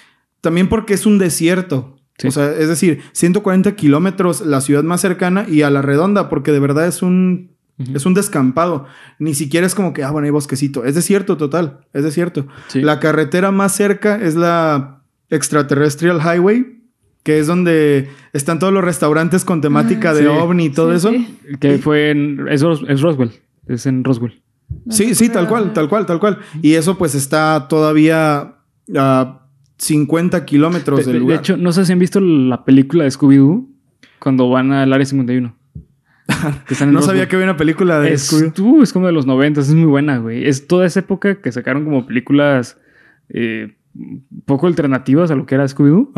también 0.41 0.69
porque 0.69 0.95
es 0.95 1.07
un 1.07 1.19
desierto. 1.19 1.97
Sí. 2.19 2.29
O 2.29 2.31
sea, 2.31 2.51
es 2.53 2.69
decir, 2.69 3.01
140 3.13 3.75
kilómetros 3.75 4.41
la 4.43 4.61
ciudad 4.61 4.83
más 4.85 5.01
cercana 5.01 5.45
y 5.49 5.63
a 5.63 5.71
la 5.71 5.83
redonda, 5.83 6.29
porque 6.29 6.53
de 6.53 6.61
verdad 6.61 6.87
es 6.87 7.03
un, 7.03 7.51
es 7.95 8.07
un 8.07 8.15
descampado. 8.15 8.87
Ni 9.19 9.35
siquiera 9.35 9.67
es 9.67 9.75
como 9.75 9.93
que, 9.93 10.05
ah, 10.05 10.11
bueno, 10.11 10.27
hay 10.27 10.31
bosquecito. 10.31 10.85
Es 10.85 10.95
desierto 10.95 11.37
total, 11.37 11.81
es 11.93 12.05
desierto. 12.05 12.47
Sí. 12.69 12.81
La 12.81 13.01
carretera 13.01 13.51
más 13.51 13.75
cerca 13.75 14.17
es 14.23 14.35
la 14.37 15.03
Extraterrestrial 15.31 16.21
Highway, 16.21 16.81
que 17.23 17.39
es 17.39 17.47
donde 17.47 18.09
están 18.33 18.59
todos 18.59 18.73
los 18.73 18.85
restaurantes 18.85 19.45
con 19.45 19.61
temática 19.61 20.11
Ah, 20.11 20.15
de 20.15 20.23
sí. 20.23 20.27
ovni 20.29 20.67
y 20.67 20.71
todo 20.71 20.91
Sí, 20.91 20.97
eso. 20.97 21.11
sí. 21.11 21.57
Que 21.61 21.79
fue 21.79 22.11
en. 22.11 22.47
Es, 22.49 22.63
Ros- 22.63 22.85
es 22.89 23.01
Roswell. 23.01 23.33
Es 23.67 23.87
en 23.87 24.05
Roswell. 24.05 24.42
No 24.85 24.93
Sí, 24.93 25.15
sí, 25.15 25.29
tal 25.29 25.49
cual, 25.49 25.73
tal 25.73 25.89
cual, 25.89 26.07
tal 26.07 26.19
cual. 26.21 26.39
Y 26.63 26.75
eso 26.75 26.99
pues 26.99 27.15
está 27.15 27.67
todavía 27.69 28.55
a 28.97 29.47
50 29.79 30.45
kilómetros 30.45 31.01
De, 31.01 31.05
del 31.05 31.13
de- 31.13 31.19
de 31.19 31.21
lugar. 31.21 31.39
hecho, 31.39 31.57
no 31.57 31.73
sé 31.73 31.85
si 31.85 31.93
han 31.93 31.99
visto 31.99 32.21
la 32.21 32.65
película 32.65 33.05
de 33.05 33.11
Scooby-Doo 33.11 33.69
cuando 34.19 34.49
van 34.51 34.73
al 34.73 34.93
área 34.93 35.07
51. 35.07 35.55
Que 36.67 36.75
están 36.75 36.89
en 36.89 36.95
no 36.95 37.03
sabía 37.03 37.29
que 37.29 37.37
había 37.37 37.49
una 37.49 37.57
película 37.57 38.01
de 38.01 38.13
es, 38.13 38.27
Scooby. 38.29 38.51
tú, 38.53 38.83
es 38.83 38.93
como 38.93 39.07
de 39.07 39.13
los 39.13 39.27
90, 39.27 39.61
es 39.61 39.75
muy 39.75 39.87
buena, 39.87 40.19
güey. 40.19 40.47
Es 40.47 40.67
toda 40.67 40.87
esa 40.87 41.01
época 41.01 41.41
que 41.41 41.51
sacaron 41.53 41.85
como 41.85 42.07
películas 42.07 42.79
eh, 43.29 43.77
poco 44.47 44.67
alternativas 44.67 45.31
a 45.31 45.35
lo 45.35 45.47
que 45.47 45.55
era 45.57 45.65
Scooby-Doo, 45.67 46.13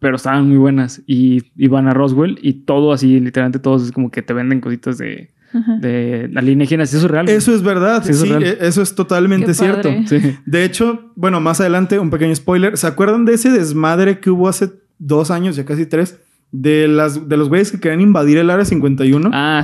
pero 0.00 0.16
estaban 0.16 0.48
muy 0.48 0.56
buenas. 0.56 1.02
Y, 1.06 1.52
y 1.56 1.68
van 1.68 1.86
a 1.88 1.94
Roswell 1.94 2.38
y 2.42 2.64
todo 2.64 2.92
así, 2.92 3.20
literalmente 3.20 3.58
todos 3.58 3.82
es 3.84 3.92
como 3.92 4.10
que 4.10 4.22
te 4.22 4.32
venden 4.32 4.60
cositas 4.60 4.98
de, 4.98 5.30
Ajá. 5.52 5.76
de 5.80 6.30
alienígenas. 6.36 6.92
Eso 6.94 7.06
es 7.06 7.10
real. 7.10 7.28
Eso 7.28 7.54
es 7.54 7.62
verdad, 7.62 8.02
Sí, 8.04 8.12
sí, 8.14 8.24
eso 8.24 8.24
es 8.36 8.42
real. 8.42 8.58
eso 8.60 8.82
es 8.82 8.94
totalmente 8.94 9.52
cierto. 9.54 9.90
Sí. 10.06 10.18
De 10.46 10.64
hecho, 10.64 11.10
bueno, 11.16 11.40
más 11.40 11.60
adelante, 11.60 11.98
un 11.98 12.10
pequeño 12.10 12.34
spoiler. 12.36 12.76
¿Se 12.76 12.86
acuerdan 12.86 13.24
de 13.24 13.34
ese 13.34 13.50
desmadre 13.50 14.20
que 14.20 14.30
hubo 14.30 14.48
hace 14.48 14.70
dos 14.98 15.30
años, 15.30 15.56
ya 15.56 15.64
casi 15.64 15.86
tres? 15.86 16.18
De, 16.52 16.88
las, 16.88 17.28
de 17.28 17.36
los 17.36 17.48
güeyes 17.48 17.70
que 17.70 17.78
querían 17.78 18.00
invadir 18.00 18.38
el 18.38 18.50
área 18.50 18.64
51. 18.64 19.30
Ah, 19.32 19.62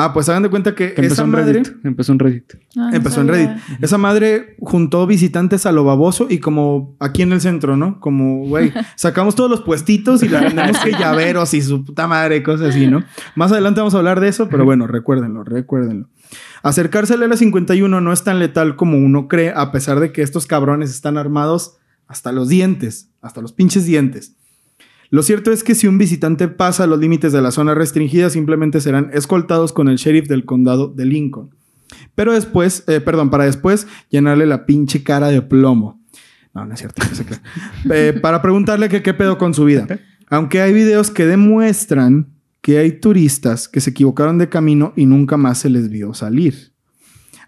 Ah, 0.00 0.12
pues 0.12 0.28
hagan 0.28 0.44
de 0.44 0.48
cuenta 0.48 0.76
que, 0.76 0.94
Que 0.94 1.00
empezó 1.00 1.14
esa 1.14 1.24
en 1.24 1.30
madre 1.30 1.52
Reddit. 1.54 1.84
Empezó 1.84 2.12
en 2.12 2.18
Reddit. 2.20 2.54
Ah, 2.76 2.90
no 2.90 2.94
empezó 2.94 3.20
en 3.20 3.26
sabía. 3.26 3.54
Reddit. 3.54 3.82
Esa 3.82 3.98
madre 3.98 4.54
juntó 4.60 5.04
visitantes 5.08 5.66
a 5.66 5.72
lo 5.72 5.82
baboso 5.82 6.28
y 6.30 6.38
como 6.38 6.96
aquí 7.00 7.22
en 7.22 7.32
el 7.32 7.40
centro, 7.40 7.76
¿no? 7.76 7.98
Como, 7.98 8.46
güey, 8.46 8.72
sacamos 8.94 9.34
todos 9.34 9.50
los 9.50 9.62
puestitos 9.62 10.22
y 10.22 10.28
la 10.28 10.40
vendemos 10.40 10.78
que 10.78 10.92
llaveros 10.92 11.52
y 11.52 11.62
su 11.62 11.84
puta 11.84 12.06
madre, 12.06 12.44
cosas 12.44 12.68
así, 12.68 12.86
¿no? 12.86 13.02
Más 13.34 13.50
adelante 13.50 13.80
vamos 13.80 13.94
a 13.94 13.98
hablar 13.98 14.20
de 14.20 14.28
eso, 14.28 14.48
pero 14.48 14.64
bueno, 14.64 14.86
recuérdenlo, 14.86 15.42
recuérdenlo. 15.42 16.08
Acercarse 16.62 17.14
al 17.14 17.24
área 17.24 17.36
51 17.36 18.00
no 18.00 18.12
es 18.12 18.22
tan 18.22 18.38
letal 18.38 18.76
como 18.76 18.98
uno 18.98 19.26
cree, 19.26 19.52
a 19.52 19.72
pesar 19.72 19.98
de 19.98 20.12
que 20.12 20.22
estos 20.22 20.46
cabrones 20.46 20.90
están 20.90 21.18
armados 21.18 21.76
hasta 22.06 22.30
los 22.30 22.48
dientes, 22.48 23.10
hasta 23.20 23.40
los 23.40 23.52
pinches 23.52 23.84
dientes. 23.84 24.37
Lo 25.10 25.22
cierto 25.22 25.52
es 25.52 25.64
que 25.64 25.74
si 25.74 25.86
un 25.86 25.96
visitante 25.96 26.48
pasa 26.48 26.86
los 26.86 26.98
límites 26.98 27.32
de 27.32 27.40
la 27.40 27.50
zona 27.50 27.74
restringida, 27.74 28.28
simplemente 28.30 28.80
serán 28.80 29.10
escoltados 29.12 29.72
con 29.72 29.88
el 29.88 29.96
sheriff 29.96 30.28
del 30.28 30.44
condado 30.44 30.88
de 30.88 31.06
Lincoln. 31.06 31.50
Pero 32.14 32.34
después, 32.34 32.84
eh, 32.88 33.00
perdón, 33.00 33.30
para 33.30 33.44
después 33.44 33.86
llenarle 34.10 34.44
la 34.44 34.66
pinche 34.66 35.02
cara 35.02 35.28
de 35.28 35.40
plomo. 35.40 36.02
No, 36.52 36.66
no 36.66 36.74
es 36.74 36.80
cierto. 36.80 37.02
no 37.08 37.14
se 37.14 37.24
crea. 37.24 37.42
Eh, 37.90 38.18
para 38.20 38.42
preguntarle 38.42 38.88
que 38.88 39.02
qué 39.02 39.14
pedo 39.14 39.38
con 39.38 39.54
su 39.54 39.64
vida. 39.64 39.86
Aunque 40.28 40.60
hay 40.60 40.72
videos 40.74 41.10
que 41.10 41.24
demuestran 41.24 42.28
que 42.60 42.78
hay 42.78 42.92
turistas 42.92 43.68
que 43.68 43.80
se 43.80 43.90
equivocaron 43.90 44.36
de 44.36 44.48
camino 44.48 44.92
y 44.94 45.06
nunca 45.06 45.36
más 45.36 45.58
se 45.58 45.70
les 45.70 45.88
vio 45.88 46.12
salir. 46.12 46.72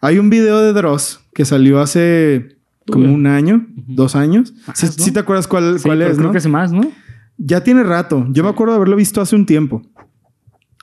Hay 0.00 0.18
un 0.18 0.30
video 0.30 0.60
de 0.60 0.72
Dross 0.72 1.20
que 1.34 1.44
salió 1.44 1.80
hace 1.80 2.56
como 2.90 3.12
un 3.12 3.26
año, 3.26 3.66
dos 3.86 4.16
años. 4.16 4.54
Si 4.74 4.86
¿no? 4.86 5.12
te 5.12 5.20
acuerdas 5.20 5.46
cuál, 5.46 5.78
Sí, 5.78 5.84
cuál 5.84 6.00
es, 6.02 6.16
creo 6.16 6.28
¿no? 6.28 6.32
que 6.32 6.38
hace 6.38 6.48
más, 6.48 6.72
¿no? 6.72 6.90
Ya 7.42 7.64
tiene 7.64 7.82
rato. 7.84 8.26
Yo 8.30 8.44
me 8.44 8.50
acuerdo 8.50 8.74
de 8.74 8.76
haberlo 8.76 8.96
visto 8.96 9.22
hace 9.22 9.34
un 9.34 9.46
tiempo. 9.46 9.82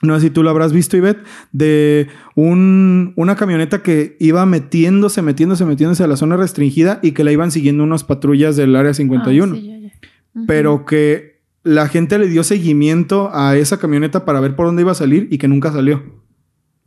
No 0.02 0.14
sé 0.16 0.26
si 0.26 0.30
tú 0.30 0.42
lo 0.42 0.50
habrás 0.50 0.72
visto, 0.72 0.96
Ivette, 0.96 1.24
de 1.52 2.08
un, 2.34 3.12
una 3.16 3.36
camioneta 3.36 3.82
que 3.82 4.16
iba 4.20 4.44
metiéndose, 4.44 5.22
metiéndose, 5.22 5.64
metiéndose 5.64 6.04
a 6.04 6.08
la 6.08 6.16
zona 6.16 6.36
restringida 6.36 6.98
y 7.02 7.12
que 7.12 7.24
la 7.24 7.32
iban 7.32 7.50
siguiendo 7.50 7.84
unas 7.84 8.04
patrullas 8.04 8.56
del 8.56 8.74
área 8.76 8.92
51. 8.92 9.54
Ah, 9.54 9.56
sí, 9.56 9.66
ya, 9.66 9.78
ya. 9.78 9.92
Ujú. 10.34 10.46
Pero 10.46 10.84
que 10.84 11.42
la 11.62 11.88
gente 11.88 12.18
le 12.18 12.28
dio 12.28 12.42
seguimiento 12.42 13.30
a 13.32 13.56
esa 13.56 13.78
camioneta 13.78 14.24
para 14.24 14.40
ver 14.40 14.56
por 14.56 14.66
dónde 14.66 14.82
iba 14.82 14.92
a 14.92 14.96
salir 14.96 15.28
y 15.30 15.38
que 15.38 15.48
nunca 15.48 15.72
salió. 15.72 16.02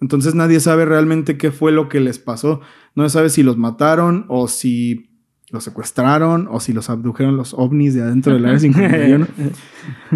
Entonces 0.02 0.34
nadie 0.34 0.60
sabe 0.60 0.86
realmente 0.86 1.38
qué 1.38 1.52
fue 1.52 1.72
lo 1.72 1.88
que 1.88 2.00
les 2.00 2.18
pasó. 2.18 2.62
No 2.96 3.04
se 3.04 3.14
sabe 3.14 3.30
si 3.30 3.44
los 3.44 3.58
mataron 3.58 4.26
o 4.28 4.48
si 4.48 5.11
los 5.52 5.64
secuestraron 5.64 6.48
o 6.50 6.60
si 6.60 6.74
los 6.74 6.90
abdujeron 6.90 7.38
los 7.38 7.54
ovnis 7.54 7.94
de 7.94 8.02
adentro 8.02 8.34
del 8.34 8.46
área 8.46 8.60
51. 8.60 9.28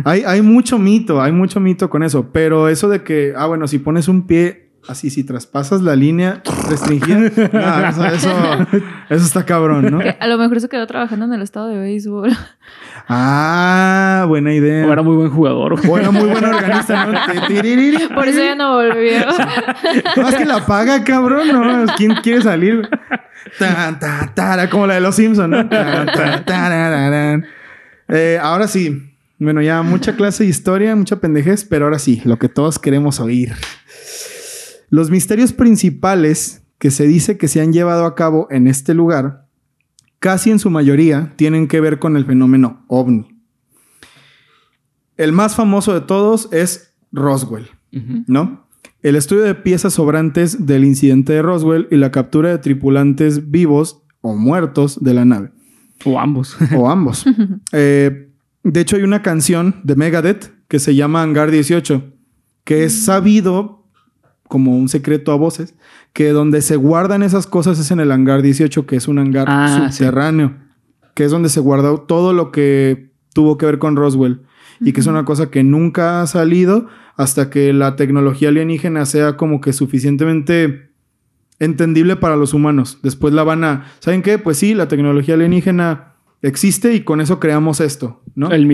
hay, 0.03 0.23
hay 0.23 0.41
mucho 0.41 0.79
mito, 0.79 1.21
hay 1.21 1.31
mucho 1.31 1.59
mito 1.59 1.89
con 1.89 2.03
eso. 2.03 2.29
Pero 2.31 2.69
eso 2.69 2.89
de 2.89 3.03
que, 3.03 3.33
ah, 3.35 3.45
bueno, 3.45 3.67
si 3.67 3.79
pones 3.79 4.07
un 4.07 4.27
pie 4.27 4.64
así, 4.87 5.09
si 5.09 5.23
traspasas 5.23 5.81
la 5.81 5.95
línea 5.95 6.41
restringida, 6.69 7.17
nah, 7.53 7.89
eso, 7.89 8.05
eso, 8.05 8.29
eso 9.09 9.25
está 9.25 9.45
cabrón, 9.45 9.91
¿no? 9.91 9.99
Que 9.99 10.15
a 10.19 10.27
lo 10.27 10.37
mejor 10.37 10.61
se 10.61 10.69
quedó 10.69 10.85
trabajando 10.87 11.25
en 11.25 11.33
el 11.33 11.41
estado 11.41 11.67
de 11.67 11.77
béisbol. 11.77 12.31
Ah, 13.07 14.25
buena 14.27 14.53
idea. 14.53 14.87
O 14.87 14.91
era 14.91 15.03
muy 15.03 15.15
buen 15.15 15.29
jugador. 15.29 15.73
O 15.73 15.97
era 15.97 16.11
muy 16.11 16.27
buen 16.27 16.43
organista, 16.43 17.05
¿no? 17.05 17.11
Por 18.15 18.27
eso 18.27 18.39
ya 18.39 18.55
no 18.55 18.75
volvió. 18.75 19.27
Es 20.27 20.35
que 20.35 20.45
la 20.45 20.65
paga, 20.65 21.03
cabrón, 21.03 21.47
¿no? 21.49 21.85
¿Quién 21.97 22.15
quiere 22.23 22.41
salir? 22.41 22.89
Ta, 23.59 23.97
ta, 23.99 24.31
tara, 24.33 24.69
como 24.69 24.87
la 24.87 24.95
de 24.95 25.01
los 25.01 25.15
Simpsons, 25.15 25.49
¿no? 25.49 25.69
Ta, 25.69 26.05
ta, 26.05 26.45
tarararán. 26.45 27.45
Eh, 28.07 28.39
ahora 28.41 28.67
sí. 28.67 29.11
Bueno, 29.37 29.61
ya 29.61 29.83
mucha 29.83 30.15
clase 30.15 30.45
de 30.45 30.49
historia, 30.49 30.95
mucha 30.95 31.17
pendejez, 31.17 31.65
pero 31.65 31.85
ahora 31.85 31.99
sí, 31.99 32.21
lo 32.23 32.39
que 32.39 32.47
todos 32.47 32.79
queremos 32.79 33.19
oír. 33.19 33.53
Los 34.95 35.11
misterios 35.11 35.51
principales 35.51 36.63
que 36.79 36.89
se 36.89 37.05
dice 37.05 37.37
que 37.37 37.49
se 37.49 37.59
han 37.59 37.73
llevado 37.73 38.05
a 38.05 38.15
cabo 38.15 38.47
en 38.49 38.65
este 38.65 38.93
lugar, 38.93 39.45
casi 40.19 40.51
en 40.51 40.57
su 40.59 40.69
mayoría, 40.69 41.33
tienen 41.35 41.67
que 41.67 41.81
ver 41.81 41.99
con 41.99 42.15
el 42.15 42.23
fenómeno 42.23 42.85
ovni. 42.87 43.27
El 45.17 45.33
más 45.33 45.53
famoso 45.53 45.93
de 45.93 45.99
todos 45.99 46.47
es 46.53 46.93
Roswell. 47.11 47.67
¿no? 48.27 48.69
El 49.01 49.17
estudio 49.17 49.43
de 49.43 49.53
piezas 49.55 49.95
sobrantes 49.95 50.65
del 50.65 50.85
incidente 50.85 51.33
de 51.33 51.41
Roswell 51.41 51.89
y 51.91 51.97
la 51.97 52.11
captura 52.11 52.51
de 52.51 52.59
tripulantes 52.59 53.51
vivos 53.51 54.01
o 54.21 54.33
muertos 54.37 55.03
de 55.03 55.13
la 55.13 55.25
nave, 55.25 55.51
O 56.05 56.17
ambos. 56.17 56.55
o 56.73 56.89
ambos. 56.89 57.25
Eh, 57.73 58.31
de 58.63 58.79
hecho, 58.79 58.95
hay 58.95 59.03
una 59.03 59.21
canción 59.21 59.81
de 59.83 59.97
Megadeth 59.97 60.53
que 60.69 60.79
se 60.79 60.95
llama 60.95 61.21
Hangar 61.21 61.51
18, 61.51 62.13
que 62.63 62.85
es 62.85 63.03
sabido 63.03 63.84
como 64.47 64.77
un 64.77 64.89
secreto 64.89 65.31
a 65.31 65.35
voces, 65.35 65.75
que 66.13 66.29
donde 66.29 66.61
se 66.61 66.75
guardan 66.75 67.23
esas 67.23 67.47
cosas 67.47 67.79
es 67.79 67.91
en 67.91 67.99
el 67.99 68.11
hangar 68.11 68.41
18, 68.41 68.85
que 68.85 68.95
es 68.95 69.07
un 69.07 69.19
hangar 69.19 69.47
Ah, 69.49 69.89
sí. 69.91 69.97
subterráneo, 69.97 70.55
que 71.13 71.25
es 71.25 71.31
donde 71.31 71.49
se 71.49 71.59
guardó 71.59 72.01
todo 72.01 72.33
lo 72.33 72.51
que 72.51 73.09
tuvo 73.33 73.57
que 73.57 73.65
ver 73.65 73.79
con 73.79 73.95
Roswell 73.95 74.41
y 74.79 74.91
que 74.93 75.01
es 75.01 75.07
una 75.07 75.25
cosa 75.25 75.49
que 75.49 75.63
nunca 75.63 76.21
ha 76.21 76.27
salido 76.27 76.87
hasta 77.17 77.49
que 77.49 77.71
la 77.73 77.95
tecnología 77.95 78.49
alienígena 78.49 79.05
sea 79.05 79.37
como 79.37 79.61
que 79.61 79.73
suficientemente 79.73 80.91
entendible 81.59 82.15
para 82.17 82.35
los 82.35 82.53
humanos. 82.53 82.99
Después 83.01 83.33
la 83.33 83.43
van 83.43 83.63
a, 83.63 83.85
¿saben 83.99 84.21
qué? 84.21 84.37
Pues 84.37 84.57
sí, 84.57 84.73
la 84.73 84.87
tecnología 84.87 85.35
alienígena 85.35 86.13
existe 86.41 86.93
y 86.93 87.01
con 87.01 87.21
eso 87.21 87.39
creamos 87.39 87.79
esto, 87.79 88.21
¿no? 88.35 88.51
El, 88.51 88.67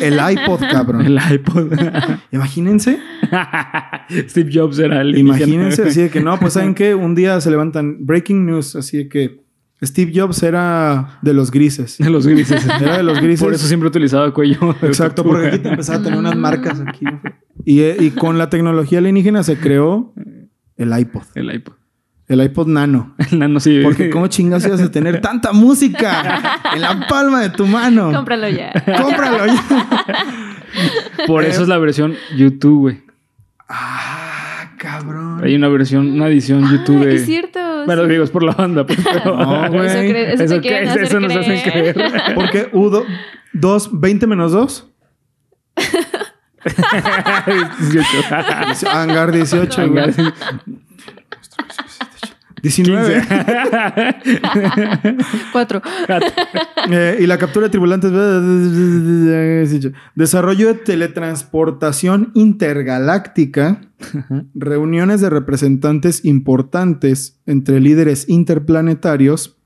El 0.00 0.14
iPod, 0.14 0.60
cabrón. 0.60 1.04
El 1.04 1.18
iPod. 1.32 1.72
Imagínense, 2.32 2.98
Steve 4.28 4.50
Jobs 4.52 4.78
era 4.78 5.00
el 5.00 5.16
imagínense 5.16 5.82
así 5.84 6.02
de 6.02 6.10
que 6.10 6.20
no, 6.20 6.38
pues 6.38 6.54
¿saben 6.54 6.74
qué? 6.76 6.94
Un 6.94 7.14
día 7.14 7.40
se 7.40 7.50
levantan 7.50 8.04
breaking 8.04 8.46
news, 8.46 8.76
así 8.76 8.98
de 8.98 9.08
que 9.08 9.40
Steve 9.82 10.12
Jobs 10.14 10.42
era 10.42 11.18
de 11.22 11.32
los 11.32 11.50
grises. 11.50 11.98
De 11.98 12.10
los 12.10 12.26
grises. 12.26 12.66
Era 12.80 12.98
de 12.98 13.02
los 13.02 13.20
grises. 13.20 13.44
Por 13.44 13.54
eso 13.54 13.66
siempre 13.66 13.88
utilizaba 13.88 14.32
cuello. 14.34 14.74
Exacto, 14.82 15.22
tortuga. 15.22 15.38
porque 15.38 15.48
aquí 15.48 15.58
te 15.60 15.68
empezaba 15.68 15.98
a 15.98 16.02
tener 16.02 16.18
unas 16.18 16.36
marcas 16.36 16.82
aquí. 16.86 17.06
Y, 17.64 17.80
eh, 17.80 17.96
y 17.98 18.10
con 18.10 18.38
la 18.38 18.50
tecnología 18.50 18.98
alienígena 18.98 19.42
se 19.42 19.56
creó 19.56 20.12
el 20.76 20.98
iPod. 20.98 21.22
El 21.34 21.54
iPod. 21.54 21.77
El 22.28 22.42
iPod 22.42 22.66
Nano. 22.68 23.14
El 23.32 23.38
nano 23.38 23.58
sí. 23.60 23.80
Porque 23.82 24.10
cómo 24.10 24.26
chingas 24.26 24.64
ibas 24.66 24.80
a 24.82 24.90
tener 24.90 25.20
tanta 25.22 25.52
música 25.52 26.60
en 26.74 26.80
la 26.82 27.06
palma 27.08 27.40
de 27.40 27.50
tu 27.50 27.66
mano. 27.66 28.12
Cómpralo 28.12 28.48
ya. 28.48 28.72
Cómpralo 29.00 29.46
ya. 29.46 29.64
Por 31.26 31.44
eso 31.44 31.62
es 31.62 31.68
la 31.68 31.78
versión 31.78 32.14
YouTube, 32.36 32.80
güey. 32.80 33.02
Ah, 33.68 34.72
cabrón. 34.78 35.40
Hay 35.42 35.54
una 35.54 35.68
versión, 35.68 36.12
una 36.12 36.28
edición 36.28 36.64
Ah, 36.64 36.70
YouTube 36.72 37.06
es 37.08 37.24
cierto. 37.26 37.58
Bueno, 37.86 38.02
sí. 38.04 38.10
digo, 38.10 38.24
es 38.24 38.30
por 38.30 38.42
la 38.42 38.52
banda, 38.52 38.84
pues, 38.86 38.98
pero... 39.12 39.36
No, 39.36 39.68
güey. 39.70 39.86
Eso, 39.86 39.98
cre- 39.98 40.32
eso, 40.34 40.42
Eso 40.44 40.60
que- 40.60 40.76
hacer 40.78 41.02
eso 41.04 41.20
nos 41.20 41.34
hacen 41.34 41.60
creer. 41.62 41.96
Porque 42.34 42.68
U 42.72 42.90
2, 43.54 43.90
20 44.00 44.26
menos 44.26 44.52
2. 44.52 44.86
18. 47.80 48.88
Hangar 48.92 49.32
18, 49.32 49.88
güey. 49.88 50.04
19. 52.62 53.22
4. 55.52 55.82
Eh, 56.90 57.18
y 57.20 57.26
la 57.26 57.36
captura 57.36 57.66
de 57.66 57.70
tripulantes. 57.70 58.10
Desarrollo 60.14 60.68
de 60.68 60.74
teletransportación 60.74 62.30
intergaláctica. 62.34 63.82
Reuniones 64.54 65.20
de 65.20 65.28
representantes 65.28 66.24
importantes 66.24 67.40
entre 67.44 67.80
líderes 67.80 68.28
interplanetarios. 68.28 69.58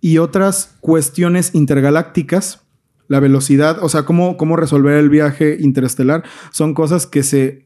Y 0.00 0.18
otras 0.18 0.76
cuestiones 0.80 1.54
intergalácticas. 1.54 2.62
La 3.06 3.20
velocidad, 3.20 3.78
o 3.82 3.88
sea, 3.88 4.04
cómo, 4.04 4.36
cómo 4.36 4.56
resolver 4.56 4.94
el 4.94 5.10
viaje 5.10 5.58
interestelar. 5.60 6.24
Son 6.50 6.74
cosas 6.74 7.06
que 7.06 7.22
se 7.22 7.63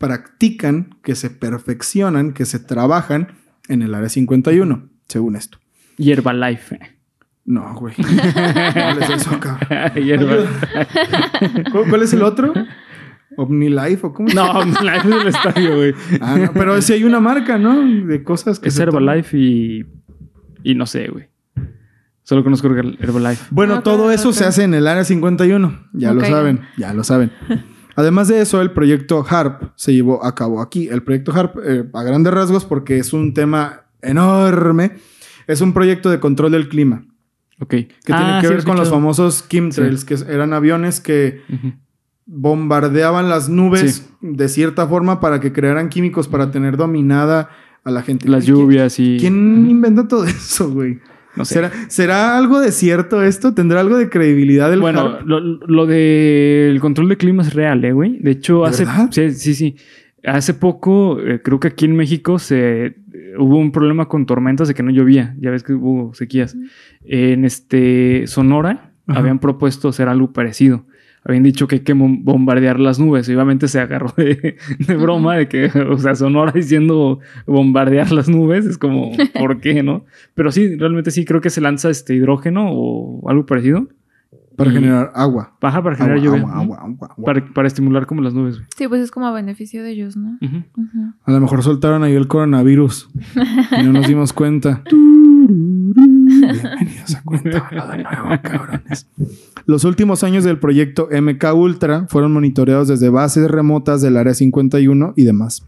practican, 0.00 0.96
que 1.02 1.14
se 1.14 1.28
perfeccionan, 1.28 2.32
que 2.32 2.46
se 2.46 2.58
trabajan 2.58 3.28
en 3.68 3.82
el 3.82 3.94
área 3.94 4.08
51, 4.08 4.88
según 5.06 5.36
esto. 5.36 5.58
Y 5.98 6.10
Herbalife. 6.10 6.80
No, 7.44 7.74
güey. 7.74 7.94
¿Cuál 8.72 9.02
es 9.02 9.10
eso, 9.10 9.38
cabrón? 9.38 9.68
¿Cuál, 11.70 11.88
cuál 11.90 12.02
es 12.02 12.12
el 12.14 12.22
otro? 12.22 12.54
OmniLife 13.36 14.06
o 14.06 14.12
cómo? 14.14 14.28
No, 14.34 14.62
Herbalife 14.62 15.08
es 15.08 15.20
el 15.22 15.28
estadio, 15.28 15.76
güey. 15.76 15.94
Ah, 16.22 16.36
no, 16.38 16.52
pero 16.54 16.80
sí 16.80 16.94
hay 16.94 17.04
una 17.04 17.20
marca, 17.20 17.58
¿no? 17.58 17.82
De 18.06 18.24
cosas 18.24 18.58
que 18.58 18.68
Es 18.70 18.74
se. 18.76 18.82
Herbalife 18.82 19.36
y. 19.36 19.86
Y 20.62 20.74
no 20.76 20.86
sé, 20.86 21.08
güey. 21.08 21.28
Solo 22.22 22.42
conozco 22.42 22.68
Her- 22.70 22.96
Herbalife. 23.00 23.44
Bueno, 23.50 23.82
todo 23.82 24.10
eso 24.10 24.32
se 24.32 24.44
hace 24.46 24.62
en 24.64 24.72
el 24.72 24.86
área 24.86 25.04
51. 25.04 25.88
Ya 25.92 26.14
lo 26.14 26.24
saben, 26.24 26.60
ya 26.78 26.94
lo 26.94 27.04
saben. 27.04 27.30
Además 27.96 28.28
de 28.28 28.40
eso, 28.40 28.60
el 28.62 28.70
proyecto 28.72 29.24
HARP 29.28 29.72
se 29.76 29.92
llevó 29.92 30.24
a 30.24 30.34
cabo 30.34 30.60
aquí. 30.62 30.88
El 30.88 31.02
proyecto 31.02 31.32
HARP, 31.32 31.56
eh, 31.64 31.84
a 31.92 32.02
grandes 32.02 32.32
rasgos, 32.32 32.64
porque 32.64 32.98
es 32.98 33.12
un 33.12 33.34
tema 33.34 33.82
enorme, 34.02 34.92
es 35.46 35.60
un 35.60 35.72
proyecto 35.72 36.10
de 36.10 36.20
control 36.20 36.52
del 36.52 36.68
clima. 36.68 37.04
Ok. 37.60 37.68
Que 37.70 37.88
tiene 38.04 38.22
Ah, 38.22 38.38
que 38.40 38.46
sí, 38.48 38.54
ver 38.54 38.64
con 38.64 38.76
los 38.76 38.88
famosos 38.90 39.46
chemtrails, 39.48 40.04
que 40.04 40.14
eran 40.28 40.52
aviones 40.54 41.00
que 41.00 41.42
bombardeaban 42.26 43.28
las 43.28 43.48
nubes 43.48 43.96
Sí. 43.96 44.02
de 44.20 44.48
cierta 44.48 44.86
forma 44.86 45.20
para 45.20 45.40
que 45.40 45.52
crearan 45.52 45.88
químicos 45.88 46.28
para 46.28 46.50
tener 46.50 46.76
dominada 46.76 47.50
a 47.84 47.90
la 47.90 48.02
gente. 48.02 48.28
Las 48.28 48.44
¿Qui- 48.44 48.48
lluvias 48.48 48.98
y. 49.00 49.16
¿Quién 49.18 49.66
inventa 49.68 50.06
todo 50.06 50.24
eso, 50.24 50.70
güey? 50.70 51.00
No 51.36 51.44
sé. 51.44 51.54
¿Será, 51.54 51.70
¿Será 51.88 52.36
algo 52.38 52.60
de 52.60 52.72
cierto 52.72 53.22
esto? 53.22 53.54
¿Tendrá 53.54 53.80
algo 53.80 53.96
de 53.96 54.08
credibilidad 54.08 54.72
el 54.72 54.80
Bueno, 54.80 55.00
HARP? 55.00 55.26
lo, 55.26 55.40
lo 55.40 55.86
del 55.86 56.78
control 56.80 57.08
de 57.08 57.16
clima 57.16 57.42
es 57.42 57.54
real, 57.54 57.84
¿eh, 57.84 57.92
güey? 57.92 58.18
De 58.18 58.32
hecho, 58.32 58.62
¿De 58.62 58.68
hace. 58.70 58.84
verdad? 58.84 59.08
Sí, 59.12 59.30
sí, 59.32 59.54
sí. 59.54 59.76
Hace 60.24 60.54
poco, 60.54 61.18
eh, 61.20 61.40
creo 61.42 61.60
que 61.60 61.68
aquí 61.68 61.84
en 61.86 61.96
México 61.96 62.38
se 62.38 62.86
eh, 62.86 62.94
hubo 63.38 63.56
un 63.58 63.72
problema 63.72 64.06
con 64.08 64.26
tormentas 64.26 64.68
de 64.68 64.74
que 64.74 64.82
no 64.82 64.90
llovía. 64.90 65.34
Ya 65.40 65.50
ves 65.50 65.62
que 65.62 65.72
hubo 65.72 66.12
sequías. 66.14 66.56
En 67.04 67.44
este 67.44 68.26
Sonora 68.26 68.90
Ajá. 69.06 69.20
habían 69.20 69.38
propuesto 69.38 69.88
hacer 69.88 70.08
algo 70.08 70.32
parecido. 70.32 70.84
Habían 71.24 71.42
dicho 71.42 71.68
que 71.68 71.76
hay 71.76 71.80
que 71.82 71.94
bom- 71.94 72.20
bombardear 72.24 72.80
las 72.80 72.98
nubes. 72.98 73.28
Y 73.28 73.34
obviamente 73.34 73.68
se 73.68 73.78
agarró 73.80 74.12
de, 74.16 74.56
de 74.78 74.96
broma 74.96 75.36
de 75.36 75.48
que, 75.48 75.66
o 75.66 75.98
sea, 75.98 76.14
Sonora 76.14 76.52
diciendo 76.52 77.18
bombardear 77.46 78.10
las 78.12 78.28
nubes. 78.28 78.64
Es 78.66 78.78
como, 78.78 79.12
¿por 79.38 79.60
qué, 79.60 79.82
no? 79.82 80.04
Pero 80.34 80.50
sí, 80.50 80.76
realmente 80.76 81.10
sí, 81.10 81.24
creo 81.24 81.40
que 81.40 81.50
se 81.50 81.60
lanza 81.60 81.90
este 81.90 82.14
hidrógeno 82.14 82.68
o 82.70 83.28
algo 83.28 83.44
parecido. 83.46 83.88
Para 84.56 84.70
y- 84.70 84.74
generar 84.74 85.12
agua. 85.14 85.56
Baja 85.60 85.82
para 85.82 85.96
generar 85.96 86.18
Agua, 86.18 86.24
lluvia. 86.26 86.40
agua, 86.42 86.60
agua, 86.62 86.76
agua, 86.82 87.08
agua. 87.12 87.24
Para, 87.24 87.46
para 87.54 87.68
estimular 87.68 88.06
como 88.06 88.20
las 88.22 88.34
nubes. 88.34 88.56
güey. 88.56 88.66
Sí, 88.76 88.88
pues 88.88 89.00
es 89.00 89.10
como 89.10 89.26
a 89.26 89.32
beneficio 89.32 89.82
de 89.82 89.90
ellos, 89.90 90.16
¿no? 90.16 90.38
A 91.24 91.32
lo 91.32 91.40
mejor 91.40 91.62
soltaron 91.62 92.02
ahí 92.02 92.14
el 92.14 92.28
coronavirus 92.28 93.08
y 93.78 93.82
no 93.84 93.92
nos 93.92 94.06
dimos 94.06 94.32
cuenta. 94.34 94.82
Bienvenidos 95.46 97.14
a 97.14 97.22
Cuéntamelo 97.22 97.86
de 97.92 98.02
nuevo, 98.02 98.42
cabrones. 98.42 99.08
Los 99.64 99.84
últimos 99.84 100.22
años 100.22 100.44
del 100.44 100.58
proyecto 100.58 101.08
MK 101.10 101.54
Ultra 101.54 102.06
fueron 102.08 102.32
monitoreados 102.32 102.88
desde 102.88 103.08
bases 103.08 103.50
remotas 103.50 104.02
del 104.02 104.16
Área 104.16 104.34
51 104.34 105.14
y 105.16 105.24
demás. 105.24 105.66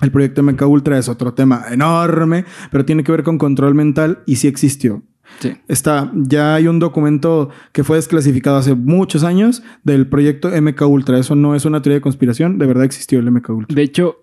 El 0.00 0.10
proyecto 0.10 0.42
MK 0.42 0.62
Ultra 0.62 0.98
es 0.98 1.08
otro 1.08 1.32
tema 1.32 1.64
enorme, 1.70 2.44
pero 2.70 2.84
tiene 2.84 3.04
que 3.04 3.12
ver 3.12 3.22
con 3.22 3.38
control 3.38 3.74
mental 3.74 4.22
y 4.26 4.36
sí 4.36 4.48
existió. 4.48 5.02
Sí. 5.38 5.54
Está, 5.68 6.12
ya 6.14 6.56
hay 6.56 6.66
un 6.66 6.78
documento 6.78 7.48
que 7.72 7.84
fue 7.84 7.96
desclasificado 7.96 8.58
hace 8.58 8.74
muchos 8.74 9.24
años 9.24 9.62
del 9.84 10.06
proyecto 10.08 10.50
MK 10.50 10.82
Ultra. 10.82 11.18
Eso 11.18 11.34
no 11.34 11.54
es 11.54 11.64
una 11.64 11.80
teoría 11.80 11.96
de 11.96 12.02
conspiración, 12.02 12.58
de 12.58 12.66
verdad 12.66 12.84
existió 12.84 13.20
el 13.20 13.30
MK 13.30 13.48
Ultra. 13.50 13.74
De 13.74 13.82
hecho, 13.82 14.16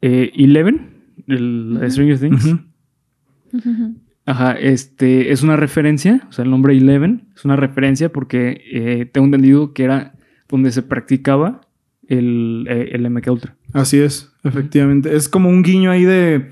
eh, 0.00 0.30
Eleven, 0.34 1.02
el 1.26 1.78
de 1.80 1.90
Stranger 1.90 2.18
Things, 2.18 2.54
Ajá, 4.26 4.52
este, 4.52 5.32
es 5.32 5.42
una 5.42 5.56
referencia, 5.56 6.26
o 6.28 6.32
sea, 6.32 6.44
el 6.44 6.50
nombre 6.50 6.76
Eleven 6.76 7.28
es 7.34 7.44
una 7.46 7.56
referencia 7.56 8.12
porque 8.12 8.60
eh, 8.72 9.06
tengo 9.10 9.24
entendido 9.26 9.72
que 9.72 9.84
era 9.84 10.14
donde 10.48 10.70
se 10.70 10.82
practicaba 10.82 11.62
el, 12.08 12.66
eh, 12.68 12.90
el 12.92 13.08
MK 13.10 13.26
Ultra. 13.30 13.56
Así 13.72 13.98
es, 13.98 14.32
efectivamente. 14.44 15.14
Es 15.16 15.28
como 15.28 15.48
un 15.48 15.62
guiño 15.62 15.90
ahí 15.90 16.04
de. 16.04 16.50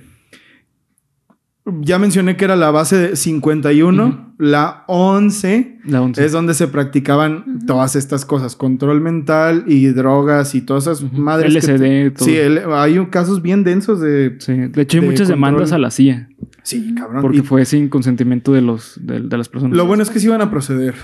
Ya 1.81 1.99
mencioné 1.99 2.37
que 2.37 2.45
era 2.45 2.55
la 2.55 2.71
base 2.71 2.97
de 2.97 3.17
51, 3.17 4.07
Ujú. 4.07 4.17
la 4.39 4.85
11 4.87 5.79
La 5.87 6.01
once. 6.01 6.25
es 6.25 6.31
donde 6.31 6.55
se 6.55 6.69
practicaban 6.69 7.59
todas 7.67 7.97
estas 7.97 8.25
cosas, 8.25 8.55
control 8.55 9.01
mental 9.01 9.65
y 9.67 9.87
drogas 9.89 10.55
y 10.55 10.61
todas 10.61 10.87
esas 10.87 11.13
madres. 11.13 11.53
que- 11.67 11.73
LSD, 11.73 12.11
todo. 12.17 12.25
sí, 12.25 12.37
el- 12.37 12.61
hay 12.73 13.05
casos 13.07 13.43
bien 13.43 13.65
densos 13.65 14.01
de. 14.01 14.37
Sí, 14.39 14.53
De 14.55 14.83
hecho, 14.83 14.99
hay 14.99 15.01
de 15.01 15.07
muchas 15.09 15.29
control. 15.29 15.37
demandas 15.37 15.73
a 15.73 15.79
la 15.79 15.91
CIA 15.91 16.29
Sí, 16.67 16.95
cabrón. 16.95 17.23
porque 17.23 17.39
Y 17.39 17.41
fue 17.43 17.65
sin 17.65 17.89
consentimiento 17.89 18.53
de 18.53 18.61
los 18.61 18.99
de, 19.01 19.21
de 19.21 19.39
las 19.39 19.49
personas. 19.49 19.77
lo 19.77 19.87
bueno 19.87 20.03
es 20.03 20.11
que 20.11 20.19
sí 20.21 20.27
van 20.29 20.41
a 20.41 20.51
proceder. 20.51 20.95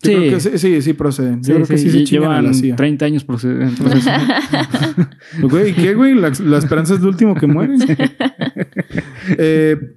Yo 0.00 0.10
Sí. 0.10 0.14
creo 0.16 0.30
que 0.34 0.40
sí, 0.40 0.50
sí, 0.58 0.80
sí 0.82 0.92
proceden. 0.94 1.42
Yo 1.42 1.54
creo 1.56 1.66
que 1.66 1.76
sí, 1.76 1.90
se 1.90 2.04
chingan 2.04 2.30
a 2.30 2.34
llevan 2.40 2.44
la 2.46 2.54
CIA. 2.54 2.76
30 2.76 3.04
años 3.04 3.26
proced- 3.26 3.60
en 3.68 3.74
proceso. 3.74 4.10
Güey, 5.48 5.74
¿qué, 5.74 5.94
güey? 5.94 6.14
La, 6.14 6.32
la 6.44 6.58
esperanza 6.58 6.94
es 6.94 7.00
el 7.00 7.06
último 7.06 7.34
que 7.34 7.46
muere. 7.46 7.74
Eh, 9.38 9.96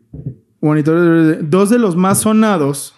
monitor- 0.61 1.39
dos 1.49 1.69
de 1.69 1.79
los 1.79 1.95
más 1.95 2.21
sonados, 2.21 2.95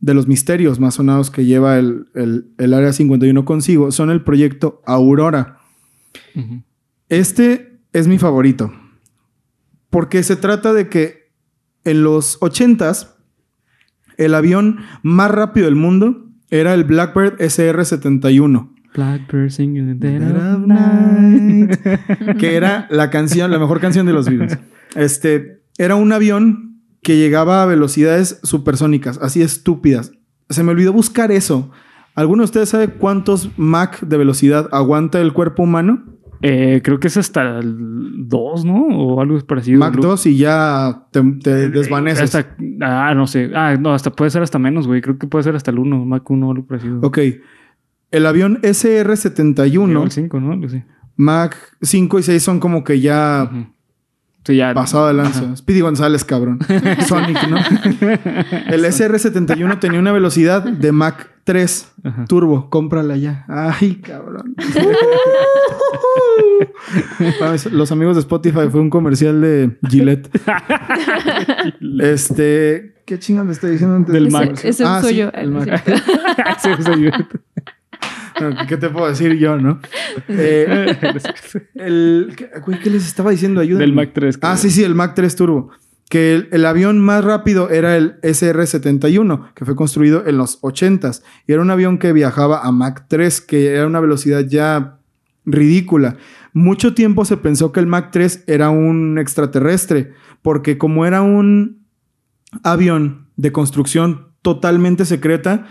de 0.00 0.14
los 0.14 0.26
misterios 0.26 0.80
más 0.80 0.94
sonados 0.94 1.30
que 1.30 1.44
lleva 1.44 1.78
el, 1.78 2.06
el- 2.14 2.46
el 2.58 2.74
Área 2.74 2.92
51 2.92 3.44
consigo, 3.44 3.92
son 3.92 4.10
el 4.10 4.22
proyecto 4.22 4.82
Aurora. 4.86 5.58
Este 7.08 7.78
es 7.92 8.08
mi 8.08 8.18
favorito. 8.18 8.72
Porque 9.90 10.22
se 10.22 10.36
trata 10.36 10.72
de 10.72 10.88
que 10.88 11.25
en 11.86 12.02
los 12.02 12.38
80s, 12.40 13.14
el 14.18 14.34
avión 14.34 14.80
más 15.02 15.30
rápido 15.30 15.66
del 15.66 15.76
mundo 15.76 16.26
era 16.50 16.74
el 16.74 16.84
Blackbird 16.84 17.38
SR-71. 17.38 18.72
Blackbird 18.94 19.50
singing 19.50 19.88
in 19.88 19.98
the 19.98 20.08
dead 20.08 20.54
of 20.54 20.66
night. 20.66 22.38
que 22.38 22.56
era 22.56 22.86
la 22.90 23.10
canción, 23.10 23.50
la 23.50 23.58
mejor 23.58 23.80
canción 23.80 24.04
de 24.06 24.12
los 24.12 24.26
Beatles. 24.26 24.58
Este 24.94 25.62
era 25.76 25.94
un 25.94 26.10
avión 26.12 26.80
que 27.02 27.18
llegaba 27.18 27.62
a 27.62 27.66
velocidades 27.66 28.40
supersónicas, 28.42 29.18
así 29.20 29.42
estúpidas. 29.42 30.12
Se 30.48 30.62
me 30.62 30.72
olvidó 30.72 30.92
buscar 30.92 31.30
eso. 31.30 31.70
¿Alguno 32.14 32.42
de 32.42 32.46
ustedes 32.46 32.70
sabe 32.70 32.88
cuántos 32.88 33.50
Mach 33.58 34.00
de 34.00 34.16
velocidad 34.16 34.68
aguanta 34.72 35.20
el 35.20 35.34
cuerpo 35.34 35.64
humano? 35.64 36.15
Eh, 36.42 36.80
creo 36.82 37.00
que 37.00 37.08
es 37.08 37.16
hasta 37.16 37.58
el 37.58 38.28
2, 38.28 38.64
¿no? 38.64 38.86
O 38.86 39.20
algo 39.20 39.38
parecido. 39.46 39.80
Mach 39.80 39.94
2 39.94 40.26
y 40.26 40.38
ya 40.38 41.06
te, 41.10 41.22
te 41.42 41.70
desvaneces. 41.70 42.34
Hasta, 42.34 42.56
ah, 42.82 43.14
no 43.14 43.26
sé. 43.26 43.50
Ah, 43.54 43.76
no, 43.78 43.92
hasta 43.92 44.10
puede 44.10 44.30
ser 44.30 44.42
hasta 44.42 44.58
menos, 44.58 44.86
güey. 44.86 45.00
Creo 45.00 45.18
que 45.18 45.26
puede 45.26 45.44
ser 45.44 45.56
hasta 45.56 45.70
el 45.70 45.78
1, 45.78 46.04
Mach 46.04 46.28
1 46.28 46.48
o 46.48 46.50
algo 46.52 46.66
parecido. 46.66 47.00
Ok. 47.02 47.18
El 48.10 48.26
avión 48.26 48.60
Llegó 48.62 48.74
SR-71, 48.74 50.02
al 50.02 50.10
5, 50.10 50.40
¿no? 50.40 50.66
Así. 50.66 50.82
Mach 51.16 51.54
5 51.80 52.18
y 52.18 52.22
6 52.22 52.42
son 52.42 52.60
como 52.60 52.84
que 52.84 53.00
ya 53.00 53.50
Ujú. 53.50 53.66
Sí, 54.46 54.56
ya. 54.56 54.74
Pasado 54.74 55.08
de 55.08 55.14
lanza. 55.14 55.56
Speedy 55.56 55.80
González, 55.80 56.24
cabrón. 56.24 56.60
Sonic, 57.08 57.48
¿no? 57.48 57.56
El 58.68 58.84
SR-71 58.84 59.80
tenía 59.80 59.98
una 59.98 60.12
velocidad 60.12 60.62
de 60.62 60.92
Mach 60.92 61.16
3 61.44 61.92
Ajá. 62.04 62.24
turbo. 62.26 62.68
Cómprala 62.70 63.16
ya. 63.16 63.44
Ay, 63.48 63.96
cabrón. 63.96 64.54
Mames, 67.40 67.66
Los 67.72 67.92
amigos 67.92 68.16
de 68.16 68.20
Spotify 68.20 68.68
fue 68.70 68.80
un 68.80 68.90
comercial 68.90 69.40
de 69.40 69.76
Gillette. 69.88 70.28
Este, 72.00 72.94
¿qué 73.04 73.18
chingas 73.18 73.46
le 73.46 73.52
estoy 73.52 73.72
diciendo 73.72 73.96
antes? 73.96 74.12
Del 74.12 74.30
Mac. 74.30 74.42
comercial? 74.44 74.70
Ese 74.70 74.84
Ah, 74.84 75.00
soy 75.02 75.12
sí, 75.12 75.18
yo. 75.18 75.30
el 75.34 75.50
Mac. 75.50 75.82
Sí, 76.62 76.70
soy 76.84 77.02
yo. 77.04 77.10
¿Qué 78.68 78.76
te 78.76 78.88
puedo 78.90 79.08
decir 79.08 79.36
yo, 79.38 79.56
no? 79.58 79.80
Eh, 80.28 80.96
el, 81.74 82.34
¿qué, 82.36 82.50
güey, 82.64 82.78
¿qué 82.80 82.90
les 82.90 83.06
estaba 83.06 83.30
diciendo? 83.30 83.60
Ayúdenme. 83.60 83.84
Del 83.84 83.94
Mac 83.94 84.10
3. 84.12 84.38
Ah, 84.42 84.56
sí, 84.56 84.70
sí, 84.70 84.82
el 84.82 84.94
Mac 84.94 85.14
3 85.14 85.36
Turbo. 85.36 85.70
Que 86.08 86.34
el, 86.34 86.48
el 86.52 86.64
avión 86.66 87.00
más 87.00 87.24
rápido 87.24 87.70
era 87.70 87.96
el 87.96 88.20
SR-71, 88.20 89.52
que 89.54 89.64
fue 89.64 89.74
construido 89.74 90.26
en 90.26 90.38
los 90.38 90.60
80s. 90.62 91.22
Y 91.46 91.52
era 91.52 91.62
un 91.62 91.70
avión 91.70 91.98
que 91.98 92.12
viajaba 92.12 92.60
a 92.60 92.70
Mach 92.70 93.08
3, 93.08 93.40
que 93.40 93.74
era 93.74 93.86
una 93.86 94.00
velocidad 94.00 94.44
ya 94.46 95.00
ridícula. 95.44 96.16
mucho 96.52 96.94
tiempo 96.94 97.24
se 97.24 97.36
pensó 97.36 97.72
que 97.72 97.80
el 97.80 97.86
Mac 97.86 98.10
3 98.10 98.44
era 98.46 98.70
un 98.70 99.18
extraterrestre, 99.18 100.12
porque 100.42 100.76
como 100.76 101.06
era 101.06 101.22
un 101.22 101.86
avión 102.62 103.28
de 103.36 103.52
construcción 103.52 104.28
totalmente 104.42 105.04
secreta. 105.04 105.66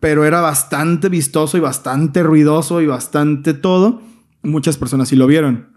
Pero 0.00 0.24
era 0.24 0.40
bastante 0.40 1.08
vistoso 1.08 1.58
y 1.58 1.60
bastante 1.60 2.22
ruidoso 2.22 2.80
y 2.80 2.86
bastante 2.86 3.54
todo, 3.54 4.02
muchas 4.42 4.78
personas 4.78 5.08
sí 5.08 5.16
lo 5.16 5.26
vieron. 5.26 5.68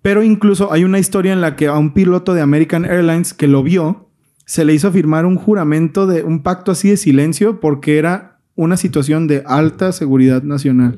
Pero 0.00 0.22
incluso 0.22 0.72
hay 0.72 0.84
una 0.84 0.98
historia 0.98 1.32
en 1.32 1.40
la 1.40 1.54
que 1.54 1.66
a 1.66 1.76
un 1.76 1.92
piloto 1.92 2.32
de 2.34 2.40
American 2.40 2.84
Airlines 2.84 3.34
que 3.34 3.46
lo 3.46 3.62
vio, 3.62 4.08
se 4.46 4.64
le 4.64 4.72
hizo 4.72 4.90
firmar 4.90 5.26
un 5.26 5.36
juramento 5.36 6.06
de 6.06 6.22
un 6.22 6.42
pacto 6.42 6.72
así 6.72 6.88
de 6.88 6.96
silencio 6.96 7.60
porque 7.60 7.98
era 7.98 8.40
una 8.54 8.78
situación 8.78 9.26
de 9.26 9.44
alta 9.46 9.92
seguridad 9.92 10.42
nacional. 10.42 10.96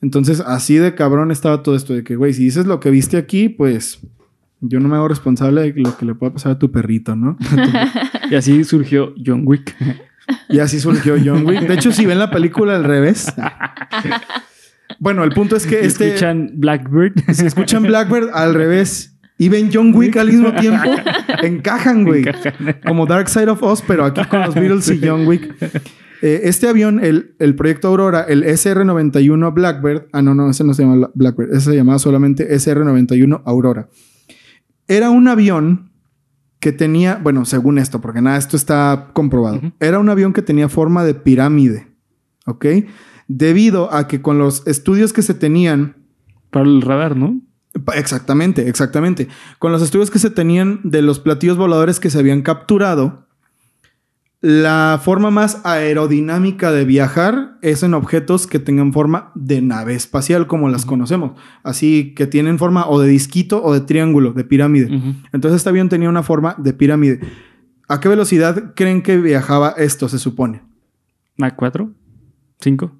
Entonces, 0.00 0.40
así 0.40 0.76
de 0.76 0.94
cabrón 0.94 1.30
estaba 1.30 1.62
todo 1.62 1.74
esto 1.74 1.92
de 1.92 2.04
que, 2.04 2.16
güey, 2.16 2.32
si 2.32 2.44
dices 2.44 2.66
lo 2.66 2.78
que 2.78 2.90
viste 2.90 3.16
aquí, 3.16 3.48
pues 3.48 4.00
yo 4.60 4.78
no 4.78 4.88
me 4.88 4.96
hago 4.96 5.08
responsable 5.08 5.72
de 5.72 5.80
lo 5.80 5.96
que 5.96 6.06
le 6.06 6.14
pueda 6.14 6.32
pasar 6.32 6.52
a 6.52 6.58
tu 6.58 6.70
perrito, 6.70 7.16
¿no? 7.16 7.36
Y 8.30 8.36
así 8.36 8.62
surgió 8.62 9.12
John 9.24 9.42
Wick. 9.44 9.74
Y 10.48 10.58
así 10.58 10.80
surgió 10.80 11.16
John 11.22 11.46
Wick. 11.46 11.60
De 11.60 11.74
hecho, 11.74 11.92
si 11.92 12.06
ven 12.06 12.18
la 12.18 12.30
película 12.30 12.76
al 12.76 12.84
revés. 12.84 13.32
Bueno, 14.98 15.24
el 15.24 15.30
punto 15.30 15.56
es 15.56 15.66
que 15.66 15.80
este. 15.80 16.08
Escuchan 16.08 16.50
Blackbird. 16.54 17.14
Si 17.32 17.46
escuchan 17.46 17.84
Blackbird 17.84 18.30
al 18.34 18.54
revés 18.54 19.16
y 19.38 19.48
ven 19.48 19.70
John 19.72 19.94
Wick 19.94 20.16
al 20.16 20.26
mismo 20.26 20.52
tiempo, 20.54 20.90
encajan, 21.42 22.04
güey. 22.04 22.24
Como 22.86 23.06
Dark 23.06 23.28
Side 23.28 23.48
of 23.48 23.62
Oz, 23.62 23.82
pero 23.86 24.04
aquí 24.04 24.22
con 24.24 24.40
los 24.40 24.54
Beatles 24.54 24.90
y 24.90 25.00
John 25.02 25.26
Wick. 25.26 25.54
Eh, 26.22 26.42
este 26.44 26.68
avión, 26.68 27.02
el, 27.02 27.34
el 27.38 27.54
proyecto 27.54 27.88
Aurora, 27.88 28.26
el 28.28 28.44
SR-91 28.44 29.54
Blackbird. 29.54 30.08
Ah, 30.12 30.20
no, 30.20 30.34
no, 30.34 30.50
ese 30.50 30.64
no 30.64 30.74
se 30.74 30.82
llama 30.82 31.08
Blackbird. 31.14 31.54
Ese 31.54 31.70
se 31.70 31.76
llamaba 31.76 31.98
solamente 31.98 32.54
SR-91 32.54 33.42
Aurora. 33.46 33.88
Era 34.86 35.08
un 35.08 35.28
avión 35.28 35.89
que 36.60 36.72
tenía, 36.72 37.18
bueno, 37.22 37.46
según 37.46 37.78
esto, 37.78 38.00
porque 38.00 38.20
nada, 38.20 38.36
esto 38.36 38.56
está 38.56 39.08
comprobado. 39.14 39.60
Era 39.80 39.98
un 39.98 40.10
avión 40.10 40.32
que 40.32 40.42
tenía 40.42 40.68
forma 40.68 41.04
de 41.04 41.14
pirámide. 41.14 41.88
¿Ok? 42.46 42.66
Debido 43.28 43.92
a 43.92 44.06
que 44.06 44.20
con 44.20 44.38
los 44.38 44.66
estudios 44.66 45.12
que 45.12 45.22
se 45.22 45.34
tenían 45.34 45.96
Para 46.50 46.66
el 46.66 46.82
radar, 46.82 47.16
¿no? 47.16 47.40
Exactamente, 47.94 48.68
exactamente. 48.68 49.28
Con 49.58 49.72
los 49.72 49.82
estudios 49.82 50.10
que 50.10 50.18
se 50.18 50.30
tenían 50.30 50.80
de 50.82 51.02
los 51.02 51.18
platillos 51.18 51.56
voladores 51.56 52.00
que 52.00 52.10
se 52.10 52.18
habían 52.18 52.42
capturado, 52.42 53.28
la 54.40 54.98
forma 55.02 55.30
más 55.30 55.60
aerodinámica 55.64 56.72
de 56.72 56.86
viajar 56.86 57.58
es 57.60 57.82
en 57.82 57.92
objetos 57.92 58.46
que 58.46 58.58
tengan 58.58 58.92
forma 58.92 59.32
de 59.34 59.60
nave 59.60 59.94
espacial, 59.94 60.46
como 60.46 60.70
las 60.70 60.86
conocemos. 60.86 61.32
Así 61.62 62.14
que 62.14 62.26
tienen 62.26 62.58
forma 62.58 62.88
o 62.88 62.98
de 63.00 63.08
disquito 63.08 63.62
o 63.62 63.74
de 63.74 63.82
triángulo, 63.82 64.32
de 64.32 64.44
pirámide. 64.44 64.88
Entonces 65.32 65.58
este 65.58 65.68
avión 65.68 65.90
tenía 65.90 66.08
una 66.08 66.22
forma 66.22 66.54
de 66.56 66.72
pirámide. 66.72 67.20
¿A 67.86 68.00
qué 68.00 68.08
velocidad 68.08 68.72
creen 68.74 69.02
que 69.02 69.18
viajaba 69.18 69.74
esto, 69.76 70.08
se 70.08 70.18
supone? 70.18 70.62
Mac 71.36 71.54
4, 71.56 71.90
5. 72.60 72.92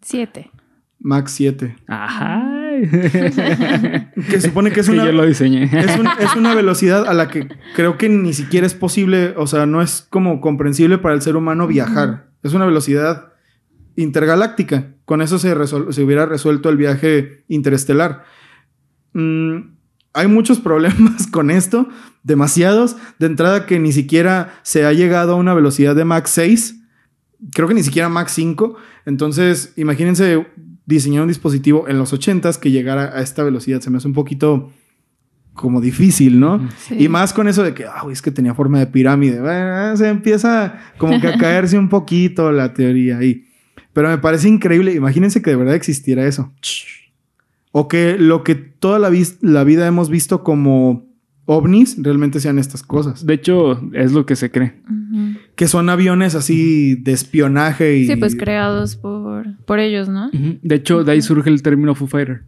Siete. 0.00 0.50
Max 0.98 1.32
7. 1.32 1.76
Ajá. 1.86 2.49
Que 4.30 4.40
supone 4.40 4.70
que 4.70 4.80
es 4.80 4.86
Que 4.86 4.92
una... 4.92 5.04
yo 5.06 5.12
lo 5.12 5.26
diseñé. 5.26 5.64
Es, 5.64 5.98
un- 5.98 6.08
es 6.18 6.34
una 6.36 6.54
velocidad 6.54 7.06
a 7.08 7.14
la 7.14 7.28
que 7.28 7.48
creo 7.74 7.96
que 7.98 8.08
ni 8.08 8.32
siquiera 8.32 8.66
es 8.66 8.74
posible, 8.74 9.34
o 9.36 9.46
sea, 9.46 9.66
no 9.66 9.82
es 9.82 10.06
como 10.10 10.40
comprensible 10.40 10.98
para 10.98 11.14
el 11.14 11.22
ser 11.22 11.36
humano 11.36 11.66
viajar. 11.66 12.30
Es 12.42 12.54
una 12.54 12.66
velocidad 12.66 13.32
intergaláctica. 13.96 14.94
Con 15.04 15.22
eso 15.22 15.38
se, 15.38 15.54
resol- 15.56 15.92
se 15.92 16.02
hubiera 16.02 16.26
resuelto 16.26 16.68
el 16.68 16.76
viaje 16.76 17.44
interestelar. 17.48 18.24
Mm, 19.12 19.74
hay 20.12 20.26
muchos 20.28 20.60
problemas 20.60 21.26
con 21.26 21.50
esto, 21.50 21.88
demasiados. 22.22 22.96
De 23.18 23.26
entrada 23.26 23.66
que 23.66 23.78
ni 23.78 23.92
siquiera 23.92 24.54
se 24.62 24.84
ha 24.86 24.92
llegado 24.92 25.32
a 25.32 25.36
una 25.36 25.54
velocidad 25.54 25.94
de 25.96 26.04
Mach 26.04 26.26
6. 26.26 26.76
Creo 27.52 27.68
que 27.68 27.74
ni 27.74 27.82
siquiera 27.82 28.08
Mach 28.08 28.28
5. 28.28 28.76
Entonces, 29.06 29.72
imagínense 29.76 30.46
diseñar 30.94 31.22
un 31.22 31.28
dispositivo 31.28 31.88
en 31.88 31.98
los 31.98 32.12
80s 32.12 32.58
que 32.58 32.70
llegara 32.70 33.16
a 33.16 33.22
esta 33.22 33.42
velocidad. 33.42 33.80
Se 33.80 33.90
me 33.90 33.98
hace 33.98 34.08
un 34.08 34.14
poquito 34.14 34.70
como 35.54 35.80
difícil, 35.80 36.40
¿no? 36.40 36.68
Sí. 36.78 36.96
Y 36.98 37.08
más 37.08 37.32
con 37.32 37.48
eso 37.48 37.62
de 37.62 37.74
que, 37.74 37.84
ah, 37.84 38.02
es 38.10 38.22
que 38.22 38.30
tenía 38.30 38.54
forma 38.54 38.78
de 38.78 38.86
pirámide. 38.86 39.40
Bueno, 39.40 39.96
se 39.96 40.08
empieza 40.08 40.78
como 40.98 41.20
que 41.20 41.28
a 41.28 41.38
caerse 41.38 41.78
un 41.78 41.88
poquito 41.88 42.52
la 42.52 42.74
teoría 42.74 43.18
ahí. 43.18 43.46
Pero 43.92 44.08
me 44.08 44.18
parece 44.18 44.48
increíble. 44.48 44.94
Imagínense 44.94 45.42
que 45.42 45.50
de 45.50 45.56
verdad 45.56 45.74
existiera 45.74 46.26
eso. 46.26 46.52
O 47.72 47.88
que 47.88 48.16
lo 48.18 48.44
que 48.44 48.54
toda 48.54 48.98
la 48.98 49.64
vida 49.64 49.86
hemos 49.86 50.10
visto 50.10 50.42
como 50.42 51.09
ovnis 51.46 51.96
realmente 52.00 52.40
sean 52.40 52.58
estas 52.58 52.82
cosas. 52.82 53.26
De 53.26 53.34
hecho, 53.34 53.80
es 53.92 54.12
lo 54.12 54.26
que 54.26 54.36
se 54.36 54.50
cree. 54.50 54.74
Que 55.56 55.66
son 55.66 55.88
aviones 55.88 56.34
así 56.34 56.94
de 56.94 57.12
espionaje 57.12 57.96
y... 57.98 58.06
Sí, 58.06 58.16
pues 58.16 58.36
creados 58.36 58.96
por, 58.96 59.56
por 59.66 59.78
ellos, 59.78 60.08
¿no? 60.08 60.30
De 60.32 60.74
hecho, 60.74 61.04
de 61.04 61.12
ahí 61.12 61.22
surge 61.22 61.50
el 61.50 61.62
término 61.62 61.94
Foo 61.94 62.06
Fighter. 62.06 62.44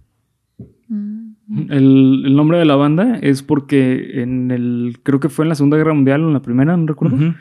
Mm. 0.88 1.32
El, 1.68 2.22
el 2.26 2.36
nombre 2.36 2.58
de 2.58 2.64
la 2.64 2.76
banda 2.76 3.18
es 3.20 3.42
porque 3.42 4.22
en 4.22 4.50
el, 4.50 4.98
creo 5.02 5.20
que 5.20 5.28
fue 5.28 5.44
en 5.44 5.50
la 5.50 5.54
Segunda 5.54 5.76
Guerra 5.76 5.92
Mundial 5.94 6.22
o 6.22 6.28
en 6.28 6.34
la 6.34 6.42
Primera, 6.42 6.76
no 6.76 6.86
recuerdo. 6.86 7.34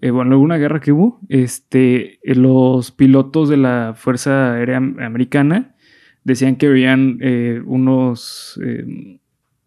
Eh, 0.00 0.10
bueno, 0.10 0.32
alguna 0.32 0.56
guerra 0.56 0.80
que 0.80 0.90
hubo, 0.90 1.20
este, 1.28 2.18
eh, 2.28 2.34
los 2.34 2.90
pilotos 2.90 3.48
de 3.48 3.56
la 3.58 3.94
Fuerza 3.96 4.54
Aérea 4.54 4.78
Am- 4.78 4.96
Americana 4.98 5.76
decían 6.24 6.56
que 6.56 6.68
veían 6.68 7.18
eh, 7.20 7.62
unos 7.64 8.60
eh, 8.64 9.20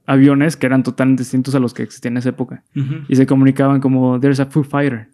aviones 0.05 0.55
que 0.57 0.65
eran 0.65 0.83
totalmente 0.83 1.21
distintos 1.23 1.55
a 1.55 1.59
los 1.59 1.73
que 1.73 1.83
existían 1.83 2.13
en 2.13 2.17
esa 2.19 2.29
época. 2.29 2.63
Y 3.07 3.15
se 3.15 3.25
comunicaban 3.25 3.79
como, 3.81 4.19
there's 4.19 4.39
a 4.39 4.45
Foo 4.45 4.63
Fighter. 4.63 5.07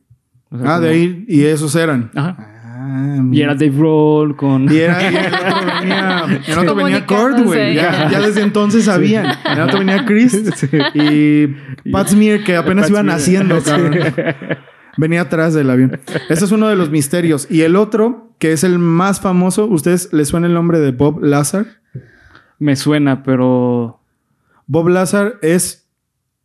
O 0.50 0.58
sea, 0.60 0.76
Ah, 0.76 0.80
de 0.80 0.90
ahí. 0.90 1.26
Y 1.28 1.44
esos 1.44 1.76
eran. 1.76 2.12
Ajá. 2.16 2.36
Ah, 2.84 3.22
Y 3.32 3.42
era 3.42 3.54
Dave 3.54 3.74
Roll 3.78 4.36
con... 4.36 4.72
Y, 4.72 4.78
era, 4.78 5.02
y 5.12 5.16
el 5.16 5.24
otro 5.28 5.56
venía, 5.80 6.26
el 6.48 6.58
otro 6.60 6.76
venía 6.76 7.06
Kurt, 7.06 7.40
güey. 7.44 7.76
Comunicándose. 7.76 7.76
Ya, 7.76 8.10
ya 8.10 8.22
desde 8.22 8.42
entonces 8.42 8.86
sabían. 8.86 9.28
El 9.46 9.60
otro 9.62 9.80
venía 9.80 10.04
Chris 10.06 10.32
Sí. 10.56 10.68
y 10.96 11.92
Pat 11.92 12.08
Smear, 12.08 12.44
que 12.44 12.56
apenas 12.58 12.86
Pat 12.86 12.90
iba 12.92 13.00
Smear. 13.02 13.16
naciendo, 13.16 13.62
Sí. 13.62 13.70
cabrón. 13.70 13.98
Venía 14.98 15.22
atrás 15.22 15.54
del 15.54 15.70
avión. 15.70 16.00
Ese 16.30 16.44
es 16.46 16.52
uno 16.52 16.68
de 16.68 16.76
los 16.76 16.90
misterios. 16.90 17.48
Y 17.50 17.62
el 17.62 17.76
otro, 17.78 18.34
que 18.40 18.52
es 18.52 18.64
el 18.66 18.78
más 18.78 19.22
famoso, 19.22 19.68
¿ustedes 19.68 20.12
les 20.12 20.28
suena 20.28 20.48
el 20.48 20.54
nombre 20.54 20.80
de 20.80 20.92
Bob 20.92 21.24
Lazar? 21.24 21.66
Me 22.60 22.76
suena, 22.76 23.24
pero... 23.24 24.01
Bob 24.72 24.88
Lazar 24.88 25.38
es 25.42 25.90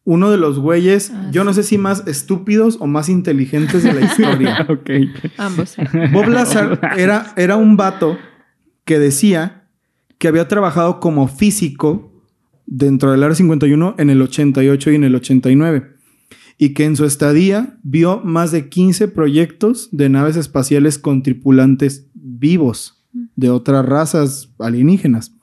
uno 0.02 0.32
de 0.32 0.36
los 0.36 0.58
güeyes, 0.58 1.12
Ah, 1.14 1.30
yo 1.30 1.44
no 1.44 1.54
sé 1.54 1.62
si 1.62 1.78
más 1.78 2.08
estúpidos 2.08 2.76
o 2.80 2.88
más 2.88 3.08
inteligentes 3.08 3.84
de 3.84 3.92
la 3.92 4.00
historia. 4.00 4.66
ok. 4.68 4.90
Ambos. 5.38 5.76
Bob 6.12 6.26
Lazar 6.26 6.80
era, 6.98 7.32
era 7.36 7.54
un 7.54 7.76
vato 7.76 8.18
que 8.84 8.98
decía 8.98 9.68
que 10.18 10.26
había 10.26 10.48
trabajado 10.48 10.98
como 10.98 11.28
físico 11.28 12.20
dentro 12.66 13.12
del 13.12 13.22
Área 13.22 13.36
51 13.36 13.94
en 13.96 14.10
el 14.10 14.20
88 14.20 14.90
y 14.90 14.94
en 14.96 15.04
el 15.04 15.14
89. 15.14 15.92
Y 16.58 16.74
que 16.74 16.84
en 16.84 16.96
su 16.96 17.04
estadía 17.04 17.78
vio 17.84 18.22
más 18.24 18.50
de 18.50 18.68
15 18.68 19.06
proyectos 19.06 19.88
de 19.92 20.08
naves 20.08 20.34
espaciales 20.34 20.98
con 20.98 21.22
tripulantes 21.22 22.08
vivos 22.12 23.04
de 23.36 23.50
otras 23.50 23.86
razas 23.86 24.52
alienígenas. 24.58 25.35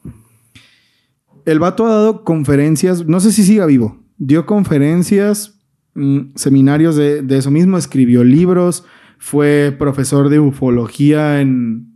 El 1.46 1.60
vato 1.60 1.86
ha 1.86 1.90
dado 1.90 2.24
conferencias, 2.24 3.06
no 3.06 3.20
sé 3.20 3.32
si 3.32 3.44
siga 3.44 3.66
vivo, 3.66 4.02
dio 4.18 4.46
conferencias, 4.46 5.60
mm, 5.96 6.36
seminarios 6.36 6.96
de, 6.96 7.22
de 7.22 7.38
eso 7.38 7.52
mismo, 7.52 7.78
escribió 7.78 8.24
libros, 8.24 8.86
fue 9.18 9.76
profesor 9.78 10.30
de 10.30 10.40
ufología 10.40 11.40
en 11.42 11.94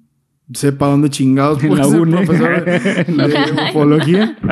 sepa 0.53 0.87
dónde 0.87 1.09
chingados 1.09 1.61
En 1.63 1.75
la 1.75 1.87
UNE. 1.87 2.25
profesor 2.25 2.65
de, 2.65 2.79
de 3.05 3.69
ufología. 3.69 4.37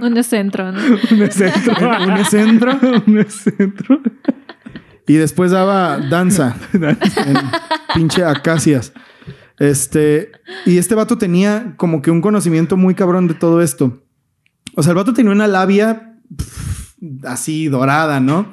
Un 0.00 0.22
centro, 0.24 0.72
¿no? 0.72 0.80
Un 0.80 1.30
centro. 1.30 1.74
un 2.08 2.24
centro 2.24 2.78
Un 3.06 3.24
centro. 3.28 4.00
y 5.06 5.14
después 5.14 5.50
daba 5.50 5.98
danza 5.98 6.56
en 6.72 6.96
pinche 7.94 8.24
acacias. 8.24 8.92
Este, 9.62 10.32
y 10.66 10.78
este 10.78 10.96
vato 10.96 11.18
tenía 11.18 11.74
como 11.76 12.02
que 12.02 12.10
un 12.10 12.20
conocimiento 12.20 12.76
muy 12.76 12.96
cabrón 12.96 13.28
de 13.28 13.34
todo 13.34 13.62
esto. 13.62 14.02
O 14.74 14.82
sea, 14.82 14.90
el 14.90 14.96
vato 14.96 15.14
tenía 15.14 15.30
una 15.30 15.46
labia 15.46 16.18
así 17.22 17.68
dorada, 17.68 18.18
¿no? 18.18 18.52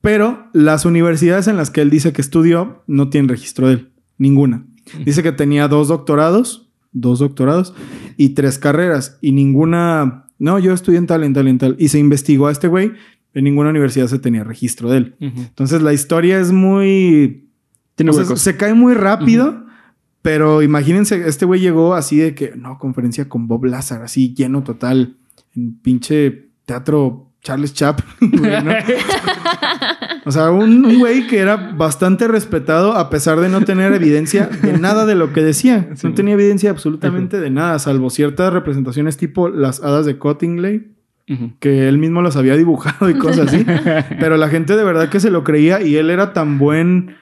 Pero 0.00 0.46
las 0.52 0.84
universidades 0.84 1.48
en 1.48 1.56
las 1.56 1.70
que 1.70 1.80
él 1.80 1.90
dice 1.90 2.12
que 2.12 2.20
estudió 2.20 2.84
no 2.86 3.10
tienen 3.10 3.28
registro 3.28 3.66
de 3.66 3.72
él, 3.72 3.92
ninguna. 4.18 4.64
Dice 5.04 5.24
que 5.24 5.32
tenía 5.32 5.66
dos 5.66 5.88
doctorados, 5.88 6.70
dos 6.92 7.18
doctorados 7.18 7.74
y 8.16 8.28
tres 8.28 8.56
carreras 8.56 9.18
y 9.20 9.32
ninguna, 9.32 10.26
no, 10.38 10.60
yo 10.60 10.72
estudié 10.72 10.98
en 10.98 11.08
tal, 11.08 11.24
en 11.24 11.34
tal, 11.34 11.48
en 11.48 11.58
tal. 11.58 11.74
Y 11.76 11.88
se 11.88 11.98
investigó 11.98 12.46
a 12.46 12.52
este 12.52 12.68
güey, 12.68 12.92
en 13.34 13.42
ninguna 13.42 13.70
universidad 13.70 14.06
se 14.06 14.20
tenía 14.20 14.44
registro 14.44 14.90
de 14.90 14.96
él. 14.96 15.16
Entonces 15.18 15.82
la 15.82 15.92
historia 15.92 16.38
es 16.38 16.52
muy... 16.52 17.48
Tiene 17.96 18.10
o 18.10 18.14
sea, 18.14 18.22
huecos. 18.22 18.40
se 18.40 18.56
cae 18.56 18.74
muy 18.74 18.94
rápido, 18.94 19.64
Pero 20.22 20.62
imagínense, 20.62 21.26
este 21.28 21.46
güey 21.46 21.60
llegó 21.60 21.94
así 21.94 22.18
de 22.18 22.34
que, 22.34 22.52
no, 22.56 22.78
conferencia 22.78 23.28
con 23.28 23.48
Bob 23.48 23.64
Lazar, 23.64 24.02
así 24.02 24.34
lleno 24.34 24.62
total, 24.62 25.16
en 25.54 25.78
pinche 25.80 26.50
teatro 26.66 27.30
Charles 27.42 27.72
Chaplin. 27.72 28.30
¿no? 28.64 28.72
o 30.24 30.30
sea, 30.30 30.50
un, 30.50 30.84
un 30.84 30.98
güey 30.98 31.26
que 31.26 31.38
era 31.38 31.56
bastante 31.56 32.28
respetado 32.28 32.92
a 32.92 33.08
pesar 33.08 33.40
de 33.40 33.48
no 33.48 33.62
tener 33.62 33.92
evidencia 33.92 34.46
de 34.46 34.78
nada 34.78 35.06
de 35.06 35.14
lo 35.14 35.32
que 35.32 35.42
decía. 35.42 35.88
Sí. 35.94 36.06
No 36.06 36.14
tenía 36.14 36.34
evidencia 36.34 36.70
absolutamente 36.70 37.40
de 37.40 37.50
nada, 37.50 37.78
salvo 37.78 38.10
ciertas 38.10 38.52
representaciones 38.52 39.16
tipo 39.16 39.48
las 39.48 39.82
hadas 39.82 40.06
de 40.06 40.18
Cottingley, 40.18 40.92
que 41.60 41.88
él 41.88 41.98
mismo 41.98 42.22
las 42.22 42.36
había 42.36 42.56
dibujado 42.56 43.08
y 43.08 43.14
cosas 43.14 43.48
así. 43.48 43.64
Pero 44.20 44.36
la 44.36 44.48
gente 44.48 44.76
de 44.76 44.82
verdad 44.82 45.08
que 45.08 45.20
se 45.20 45.30
lo 45.30 45.44
creía 45.44 45.80
y 45.80 45.96
él 45.96 46.10
era 46.10 46.32
tan 46.32 46.58
buen 46.58 47.14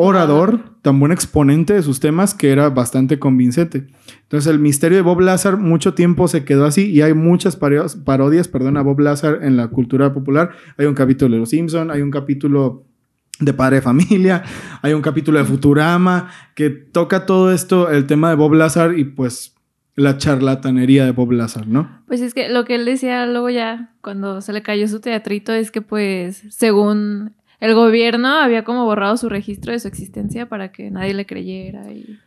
orador, 0.00 0.60
tan 0.82 1.00
buen 1.00 1.10
exponente 1.10 1.74
de 1.74 1.82
sus 1.82 1.98
temas 1.98 2.32
que 2.32 2.52
era 2.52 2.70
bastante 2.70 3.18
convincente. 3.18 3.88
Entonces 4.22 4.48
el 4.48 4.60
misterio 4.60 4.96
de 4.96 5.02
Bob 5.02 5.20
Lazar 5.20 5.56
mucho 5.56 5.94
tiempo 5.94 6.28
se 6.28 6.44
quedó 6.44 6.66
así 6.66 6.88
y 6.88 7.02
hay 7.02 7.14
muchas 7.14 7.58
paro- 7.58 7.84
parodias, 8.04 8.46
perdón, 8.46 8.76
a 8.76 8.82
Bob 8.82 9.00
Lazar 9.00 9.40
en 9.42 9.56
la 9.56 9.66
cultura 9.66 10.14
popular. 10.14 10.52
Hay 10.76 10.86
un 10.86 10.94
capítulo 10.94 11.34
de 11.34 11.40
Los 11.40 11.50
Simpson, 11.50 11.90
hay 11.90 12.00
un 12.02 12.12
capítulo 12.12 12.84
de 13.40 13.52
Padre 13.52 13.76
de 13.76 13.82
Familia, 13.82 14.44
hay 14.82 14.92
un 14.92 15.02
capítulo 15.02 15.40
de 15.40 15.44
Futurama 15.44 16.30
que 16.54 16.70
toca 16.70 17.26
todo 17.26 17.52
esto, 17.52 17.90
el 17.90 18.06
tema 18.06 18.30
de 18.30 18.36
Bob 18.36 18.54
Lazar 18.54 18.96
y 18.96 19.04
pues 19.04 19.56
la 19.96 20.16
charlatanería 20.16 21.06
de 21.06 21.10
Bob 21.10 21.32
Lazar, 21.32 21.66
¿no? 21.66 22.02
Pues 22.06 22.20
es 22.20 22.34
que 22.34 22.48
lo 22.48 22.64
que 22.64 22.76
él 22.76 22.84
decía 22.84 23.26
luego 23.26 23.50
ya, 23.50 23.94
cuando 24.00 24.42
se 24.42 24.52
le 24.52 24.62
cayó 24.62 24.86
su 24.86 25.00
teatrito, 25.00 25.52
es 25.52 25.72
que 25.72 25.82
pues, 25.82 26.44
según 26.50 27.32
el 27.60 27.74
gobierno, 27.74 28.28
había 28.28 28.64
como 28.64 28.84
borrado 28.84 29.16
su 29.16 29.28
registro 29.28 29.72
de 29.72 29.80
su 29.80 29.88
existencia 29.88 30.46
para 30.48 30.70
que 30.72 30.90
nadie 30.90 31.14
le 31.14 31.26
creyera 31.26 31.90
y 31.92 32.18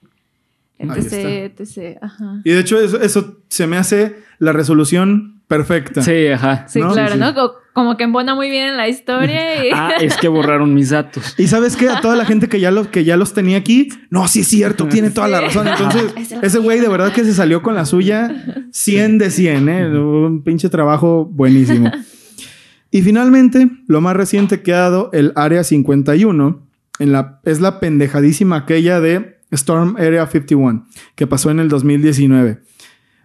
etc, 0.79 1.51
etc. 1.59 1.97
Ajá. 2.01 2.41
Y 2.43 2.51
de 2.51 2.59
hecho 2.59 2.79
eso, 2.79 2.99
eso 3.01 3.37
se 3.47 3.67
me 3.67 3.77
hace 3.77 4.15
la 4.39 4.51
resolución 4.51 5.41
perfecta. 5.47 6.01
Sí, 6.01 6.27
ajá. 6.27 6.65
Sí, 6.67 6.79
¿no? 6.79 6.93
claro, 6.93 7.09
Sí, 7.09 7.13
sí. 7.15 7.19
¿no? 7.19 7.33
Co- 7.35 7.55
Como 7.73 7.97
que 7.97 8.03
embona 8.05 8.35
muy 8.35 8.49
bien 8.49 8.69
en 8.69 8.77
la 8.77 8.87
historia 8.87 9.65
y... 9.67 9.69
Ah, 9.73 9.91
es 9.99 10.15
que 10.17 10.27
borraron 10.29 10.73
mis 10.73 10.89
datos. 10.89 11.35
Y 11.37 11.47
sabes 11.47 11.75
qué, 11.75 11.89
a 11.89 11.99
toda 12.01 12.15
la 12.15 12.25
gente 12.25 12.47
que 12.49 12.59
ya 12.59 12.71
los 12.71 12.87
que 12.87 13.03
ya 13.03 13.17
los 13.17 13.33
tenía 13.33 13.57
aquí, 13.57 13.89
no, 14.09 14.27
sí 14.29 14.39
es 14.41 14.47
cierto, 14.47 14.87
tiene 14.87 15.09
toda 15.11 15.27
la 15.27 15.41
razón. 15.41 15.67
Entonces, 15.67 16.13
ese 16.41 16.59
güey 16.59 16.79
de 16.79 16.87
verdad 16.87 17.11
que 17.13 17.23
se 17.25 17.33
salió 17.33 17.61
con 17.61 17.75
la 17.75 17.85
suya 17.85 18.31
100 18.71 19.17
de 19.17 19.29
100, 19.29 19.69
¿eh? 19.69 19.87
Un 19.97 20.41
pinche 20.43 20.69
trabajo 20.69 21.25
buenísimo. 21.25 21.91
Y 22.91 23.01
finalmente, 23.01 23.71
lo 23.87 24.01
más 24.01 24.15
reciente 24.15 24.61
que 24.61 24.73
ha 24.73 24.81
dado 24.81 25.09
el 25.13 25.31
Área 25.35 25.63
51 25.63 26.67
en 26.99 27.11
la, 27.11 27.39
es 27.45 27.61
la 27.61 27.79
pendejadísima 27.79 28.57
aquella 28.57 28.99
de 28.99 29.39
Storm 29.51 29.95
Area 29.95 30.27
51, 30.27 30.85
que 31.15 31.25
pasó 31.25 31.51
en 31.51 31.59
el 31.59 31.69
2019. 31.69 32.59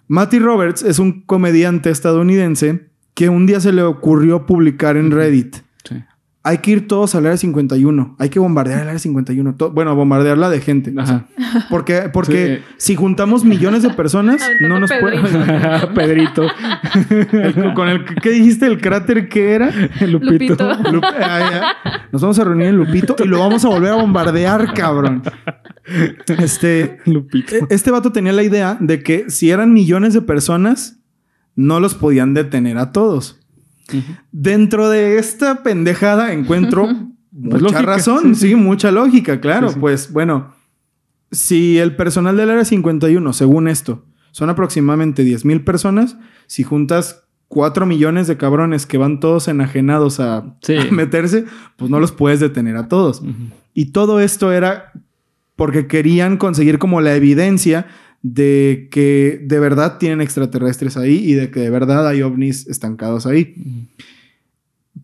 Matty 0.08 0.38
Roberts 0.38 0.82
es 0.82 0.98
un 0.98 1.22
comediante 1.22 1.90
estadounidense 1.90 2.88
que 3.14 3.28
un 3.28 3.46
día 3.46 3.60
se 3.60 3.72
le 3.72 3.82
ocurrió 3.82 4.46
publicar 4.46 4.96
en 4.96 5.10
Reddit. 5.10 5.56
Sí. 5.84 5.96
Hay 6.48 6.58
que 6.58 6.70
ir 6.70 6.86
todos 6.86 7.14
al 7.16 7.26
área 7.26 7.36
51. 7.36 8.14
Hay 8.20 8.28
que 8.28 8.38
bombardear 8.38 8.82
el 8.82 8.86
área 8.88 8.98
51. 9.00 9.56
To- 9.56 9.70
bueno, 9.72 9.96
bombardearla 9.96 10.48
de 10.48 10.60
gente. 10.60 10.94
Ajá. 10.96 11.26
Porque, 11.70 12.08
porque 12.12 12.62
Sí. 12.68 12.74
si 12.76 12.94
juntamos 12.96 13.44
millones 13.44 13.82
de 13.82 13.90
personas, 13.90 14.40
no 14.60 14.78
nos 14.78 14.90
puede. 15.00 15.18
Pedrito. 15.94 16.42
El- 17.32 17.72
con 17.74 17.88
el 17.88 18.04
¿qué 18.22 18.30
dijiste? 18.30 18.66
El 18.66 18.80
cráter 18.80 19.28
que 19.28 19.52
era. 19.52 19.70
Lupito. 20.06 20.26
Lupito. 20.28 20.68
Lup- 20.92 21.04
ah, 21.04 21.50
ya. 21.50 21.98
Nos 22.12 22.22
vamos 22.22 22.38
a 22.38 22.44
reunir 22.44 22.68
en 22.68 22.76
Lupito 22.76 23.16
y 23.22 23.26
lo 23.26 23.38
vamos 23.40 23.64
a 23.64 23.68
volver 23.68 23.92
a 23.92 23.96
bombardear, 23.96 24.72
cabrón. 24.74 25.22
Este, 26.38 26.98
Lupito. 27.06 27.54
e- 27.56 27.66
este 27.70 27.90
vato 27.90 28.12
tenía 28.12 28.32
la 28.32 28.42
idea 28.42 28.76
de 28.80 29.02
que 29.02 29.30
si 29.30 29.50
eran 29.50 29.72
millones 29.72 30.14
de 30.14 30.22
personas, 30.22 30.98
no 31.54 31.80
los 31.80 31.94
podían 31.94 32.34
detener 32.34 32.78
a 32.78 32.92
todos. 32.92 33.40
Dentro 34.32 34.88
de 34.88 35.18
esta 35.18 35.62
pendejada 35.62 36.32
encuentro 36.32 36.88
mucha 37.30 37.58
lógica, 37.58 37.82
razón, 37.82 38.34
sí, 38.34 38.48
sí, 38.48 38.54
mucha 38.54 38.90
lógica, 38.90 39.40
claro. 39.40 39.68
Sí, 39.68 39.74
sí. 39.74 39.80
Pues 39.80 40.12
bueno, 40.12 40.54
si 41.30 41.78
el 41.78 41.96
personal 41.96 42.36
del 42.36 42.50
área 42.50 42.64
51, 42.64 43.32
según 43.32 43.68
esto, 43.68 44.04
son 44.30 44.50
aproximadamente 44.50 45.24
10 45.24 45.44
mil 45.44 45.64
personas, 45.64 46.16
si 46.46 46.62
juntas 46.62 47.26
4 47.48 47.86
millones 47.86 48.26
de 48.26 48.36
cabrones 48.36 48.86
que 48.86 48.98
van 48.98 49.20
todos 49.20 49.48
enajenados 49.48 50.20
a, 50.20 50.38
a 50.38 50.56
meterse, 50.90 51.44
pues 51.76 51.90
no 51.90 52.00
los 52.00 52.12
puedes 52.12 52.40
detener 52.40 52.76
a 52.76 52.88
todos. 52.88 53.22
Y 53.72 53.92
todo 53.92 54.20
esto 54.20 54.52
era 54.52 54.92
porque 55.54 55.86
querían 55.86 56.36
conseguir 56.36 56.78
como 56.78 57.00
la 57.00 57.14
evidencia 57.14 57.86
de 58.22 58.88
que 58.90 59.40
de 59.44 59.58
verdad 59.60 59.98
tienen 59.98 60.20
extraterrestres 60.20 60.96
ahí 60.96 61.16
y 61.16 61.34
de 61.34 61.50
que 61.50 61.60
de 61.60 61.70
verdad 61.70 62.06
hay 62.08 62.22
ovnis 62.22 62.66
estancados 62.66 63.26
ahí. 63.26 63.54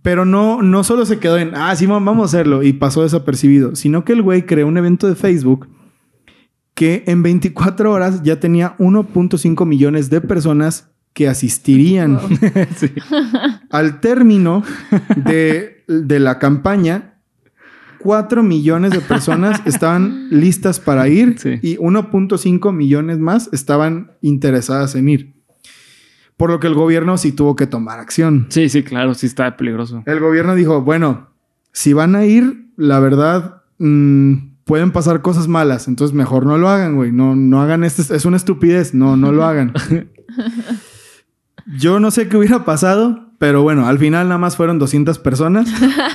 Pero 0.02 0.24
no, 0.24 0.62
no 0.62 0.82
solo 0.84 1.06
se 1.06 1.18
quedó 1.18 1.38
en, 1.38 1.54
ah, 1.54 1.74
sí, 1.76 1.86
va- 1.86 2.00
vamos 2.00 2.22
a 2.22 2.36
hacerlo 2.36 2.62
y 2.62 2.72
pasó 2.72 3.02
desapercibido, 3.02 3.76
sino 3.76 4.04
que 4.04 4.14
el 4.14 4.22
güey 4.22 4.46
creó 4.46 4.66
un 4.66 4.76
evento 4.76 5.06
de 5.06 5.14
Facebook 5.14 5.68
que 6.74 7.04
en 7.06 7.22
24 7.22 7.92
horas 7.92 8.22
ya 8.22 8.40
tenía 8.40 8.76
1.5 8.78 9.66
millones 9.66 10.08
de 10.10 10.20
personas 10.22 10.88
que 11.12 11.28
asistirían. 11.28 12.14
Wow. 12.16 12.28
Sí. 12.76 12.86
Al 13.70 14.00
término 14.00 14.64
de, 15.16 15.84
de 15.86 16.18
la 16.18 16.38
campaña, 16.38 17.11
4 18.02 18.42
millones 18.42 18.92
de 18.92 19.00
personas 19.00 19.60
estaban 19.66 20.28
listas 20.30 20.80
para 20.80 21.08
ir 21.08 21.38
Sí. 21.38 21.58
y 21.62 21.76
1.5 21.76 22.72
millones 22.72 23.18
más 23.18 23.48
estaban 23.52 24.12
interesadas 24.20 24.94
en 24.94 25.08
ir. 25.08 25.34
Por 26.36 26.50
lo 26.50 26.60
que 26.60 26.66
el 26.66 26.74
gobierno 26.74 27.16
sí 27.18 27.32
tuvo 27.32 27.56
que 27.56 27.66
tomar 27.66 28.00
acción. 28.00 28.46
Sí, 28.48 28.68
sí, 28.68 28.82
claro, 28.82 29.14
sí 29.14 29.26
está 29.26 29.56
peligroso. 29.56 30.02
El 30.06 30.18
gobierno 30.20 30.54
dijo, 30.54 30.82
bueno, 30.82 31.28
si 31.72 31.92
van 31.92 32.16
a 32.16 32.24
ir, 32.24 32.66
la 32.76 32.98
verdad, 32.98 33.62
mm, 33.78 34.34
pueden 34.64 34.90
pasar 34.90 35.22
cosas 35.22 35.46
malas, 35.46 35.86
entonces 35.88 36.16
mejor 36.16 36.46
no 36.46 36.58
lo 36.58 36.68
hagan, 36.68 36.96
güey. 36.96 37.12
No, 37.12 37.36
no 37.36 37.62
hagan 37.62 37.84
este, 37.84 38.02
es 38.16 38.24
una 38.24 38.36
estupidez, 38.36 38.94
no, 38.94 39.16
no 39.16 39.30
lo 39.30 39.44
hagan. 39.44 39.72
Yo 41.78 42.00
no 42.00 42.10
sé 42.10 42.28
qué 42.28 42.36
hubiera 42.36 42.64
pasado, 42.64 43.31
pero 43.42 43.60
bueno, 43.64 43.88
al 43.88 43.98
final 43.98 44.28
nada 44.28 44.38
más 44.38 44.56
fueron 44.56 44.78
200 44.78 45.18
personas. 45.18 45.68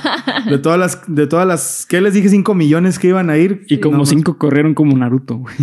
De 0.48 0.56
todas 0.56 0.78
las, 0.78 1.02
de 1.08 1.26
todas 1.26 1.46
las, 1.46 1.84
¿qué 1.86 2.00
les 2.00 2.14
dije? 2.14 2.30
5 2.30 2.54
millones 2.54 2.98
que 2.98 3.08
iban 3.08 3.28
a 3.28 3.36
ir. 3.36 3.66
Y 3.68 3.80
como 3.80 3.92
Nada 3.94 3.98
más. 4.02 4.08
cinco 4.08 4.38
corrieron 4.38 4.72
como 4.72 4.96
Naruto, 4.96 5.36
güey. 5.36 5.54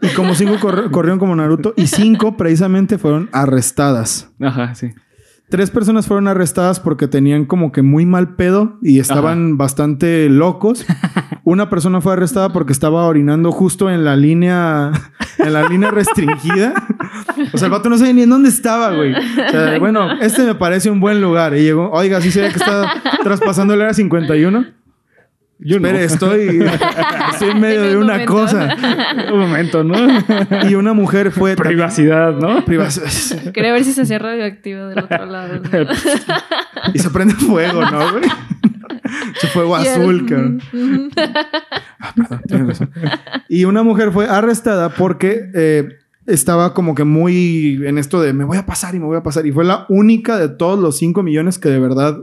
Y 0.00 0.08
como 0.14 0.34
cinco 0.34 0.54
corri- 0.54 0.90
corrieron 0.90 1.18
como 1.18 1.36
Naruto 1.36 1.74
y 1.76 1.88
cinco 1.88 2.38
precisamente 2.38 2.96
fueron 2.96 3.28
arrestadas. 3.32 4.30
Ajá, 4.40 4.74
sí. 4.74 4.92
Tres 5.50 5.70
personas 5.70 6.06
fueron 6.06 6.28
arrestadas 6.28 6.78
porque 6.78 7.08
tenían 7.08 7.44
como 7.44 7.72
que 7.72 7.82
muy 7.82 8.06
mal 8.06 8.36
pedo 8.36 8.78
y 8.82 9.00
estaban 9.00 9.58
bastante 9.58 10.28
locos. 10.28 10.86
Una 11.44 11.68
persona 11.68 12.00
fue 12.00 12.12
arrestada 12.12 12.52
porque 12.52 12.72
estaba 12.72 13.04
orinando 13.06 13.50
justo 13.50 13.90
en 13.90 14.04
la 14.04 14.14
línea, 14.14 14.92
en 15.38 15.52
la 15.52 15.68
línea 15.68 15.90
restringida. 15.90 16.72
O 17.52 17.58
sea, 17.58 17.66
el 17.66 17.72
vato 17.72 17.88
no 17.88 17.98
sabía 17.98 18.12
ni 18.12 18.22
en 18.22 18.30
dónde 18.30 18.48
estaba, 18.48 18.94
güey. 18.94 19.12
O 19.12 19.50
sea, 19.50 19.78
bueno, 19.80 20.20
este 20.20 20.44
me 20.44 20.54
parece 20.54 20.88
un 20.88 21.00
buen 21.00 21.20
lugar. 21.20 21.56
Y 21.56 21.62
llegó, 21.62 21.90
oiga, 21.90 22.20
¿sí 22.20 22.30
se 22.30 22.42
ve 22.42 22.50
que 22.50 22.58
está 22.58 23.02
traspasando 23.24 23.74
el 23.74 23.80
área 23.80 23.94
51? 23.94 24.79
Yo 25.62 25.78
no. 25.78 25.88
Espere, 25.88 26.04
estoy, 26.04 26.64
estoy 27.32 27.50
en 27.50 27.60
medio 27.60 27.82
de 27.82 27.96
un 27.96 28.04
una 28.04 28.14
momento. 28.14 28.32
cosa. 28.32 28.76
Un 29.32 29.38
momento, 29.40 29.84
¿no? 29.84 29.94
Y 30.70 30.74
una 30.74 30.92
mujer 30.94 31.30
fue... 31.30 31.54
Privacidad, 31.56 32.32
¿no? 32.34 32.64
Privacidad. 32.64 33.52
Quería 33.52 33.72
ver 33.72 33.84
si 33.84 33.92
se 33.92 34.02
hacía 34.02 34.18
radioactivo 34.18 34.86
del 34.86 34.98
otro 35.00 35.26
lado. 35.26 35.60
¿no? 35.60 36.90
Y 36.94 36.98
se 36.98 37.10
prende 37.10 37.34
fuego, 37.34 37.82
¿no, 37.82 38.12
güey? 38.12 38.24
Se 39.40 39.46
fuego 39.48 39.78
Y 39.82 39.86
azul, 39.86 40.26
cabrón. 40.26 40.62
mm, 40.72 40.78
mm. 40.78 41.10
Ah, 42.00 42.12
perdón, 42.16 42.42
tienes 42.46 42.66
razón. 42.68 42.90
Y 43.48 43.64
una 43.64 43.82
mujer 43.82 44.12
fue 44.12 44.26
arrestada 44.28 44.88
porque 44.90 45.50
eh, 45.54 45.88
estaba 46.26 46.72
como 46.74 46.94
que 46.94 47.04
muy 47.04 47.82
en 47.84 47.98
esto 47.98 48.22
de 48.22 48.32
me 48.32 48.44
voy 48.44 48.56
a 48.56 48.64
pasar 48.66 48.94
y 48.94 48.98
me 48.98 49.06
voy 49.06 49.16
a 49.18 49.22
pasar. 49.22 49.46
Y 49.46 49.52
fue 49.52 49.64
la 49.64 49.84
única 49.88 50.38
de 50.38 50.48
todos 50.48 50.78
los 50.78 50.96
5 50.98 51.22
millones 51.22 51.58
que 51.58 51.68
de 51.68 51.78
verdad 51.80 52.16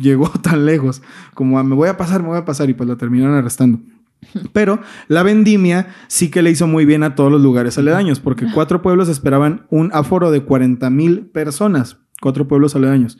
llegó 0.00 0.28
tan 0.42 0.66
lejos. 0.66 1.02
Como 1.34 1.58
a, 1.58 1.64
me 1.64 1.74
voy 1.74 1.88
a 1.88 1.96
pasar, 1.96 2.22
me 2.22 2.28
voy 2.28 2.38
a 2.38 2.44
pasar. 2.44 2.70
Y 2.70 2.74
pues 2.74 2.88
la 2.88 2.96
terminaron 2.96 3.34
arrestando. 3.36 3.80
Pero 4.52 4.80
la 5.08 5.22
vendimia 5.22 5.88
sí 6.08 6.30
que 6.30 6.42
le 6.42 6.50
hizo 6.50 6.66
muy 6.66 6.84
bien 6.84 7.02
a 7.02 7.14
todos 7.14 7.30
los 7.30 7.40
lugares 7.40 7.78
aledaños, 7.78 8.20
porque 8.20 8.46
cuatro 8.52 8.82
pueblos 8.82 9.08
esperaban 9.08 9.66
un 9.70 9.90
aforo 9.92 10.30
de 10.30 10.42
40 10.42 10.90
mil 10.90 11.26
personas. 11.26 11.98
Cuatro 12.20 12.46
pueblos 12.46 12.76
aledaños. 12.76 13.18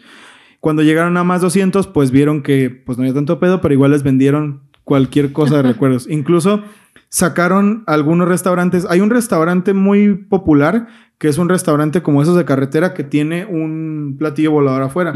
Cuando 0.61 0.83
llegaron 0.83 1.17
a 1.17 1.25
más 1.25 1.41
200, 1.41 1.87
pues 1.87 2.11
vieron 2.11 2.43
que 2.43 2.69
pues 2.69 2.99
no 2.99 3.03
había 3.03 3.15
tanto 3.15 3.41
pedo, 3.41 3.63
pero 3.63 3.73
igual 3.73 3.93
les 3.93 4.03
vendieron 4.03 4.63
cualquier 4.85 5.33
cosa 5.33 5.57
de 5.57 5.63
recuerdos. 5.73 6.07
Incluso 6.11 6.63
sacaron 7.09 7.83
algunos 7.87 8.29
restaurantes. 8.29 8.87
Hay 8.89 9.01
un 9.01 9.11
restaurante 9.11 9.73
muy 9.73 10.15
popular 10.15 10.87
que 11.19 11.29
es 11.29 11.37
un 11.37 11.51
restaurante 11.51 12.03
como 12.03 12.23
esos 12.23 12.35
de 12.35 12.47
carretera 12.47 12.95
que 12.95 13.05
tiene 13.05 13.45
un 13.45 14.17
platillo 14.19 14.53
volador 14.53 14.83
afuera. 14.83 15.13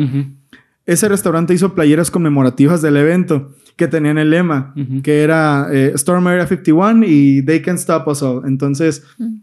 Ese 0.87 1.09
restaurante 1.09 1.55
hizo 1.55 1.75
playeras 1.75 2.11
conmemorativas 2.11 2.83
del 2.83 2.97
evento 2.97 3.53
que 3.77 3.89
tenían 3.89 4.19
el 4.19 4.31
lema, 4.31 4.73
Ujú. 4.77 5.03
que 5.03 5.23
era 5.23 5.67
eh, 5.73 5.93
Storm 5.95 6.27
Area 6.27 6.47
51 6.47 7.05
y 7.07 7.43
They 7.45 7.63
Can 7.63 7.77
Stop 7.77 8.07
Us 8.09 8.23
All. 8.23 8.43
Entonces, 8.47 9.03
Mm. 9.19 9.39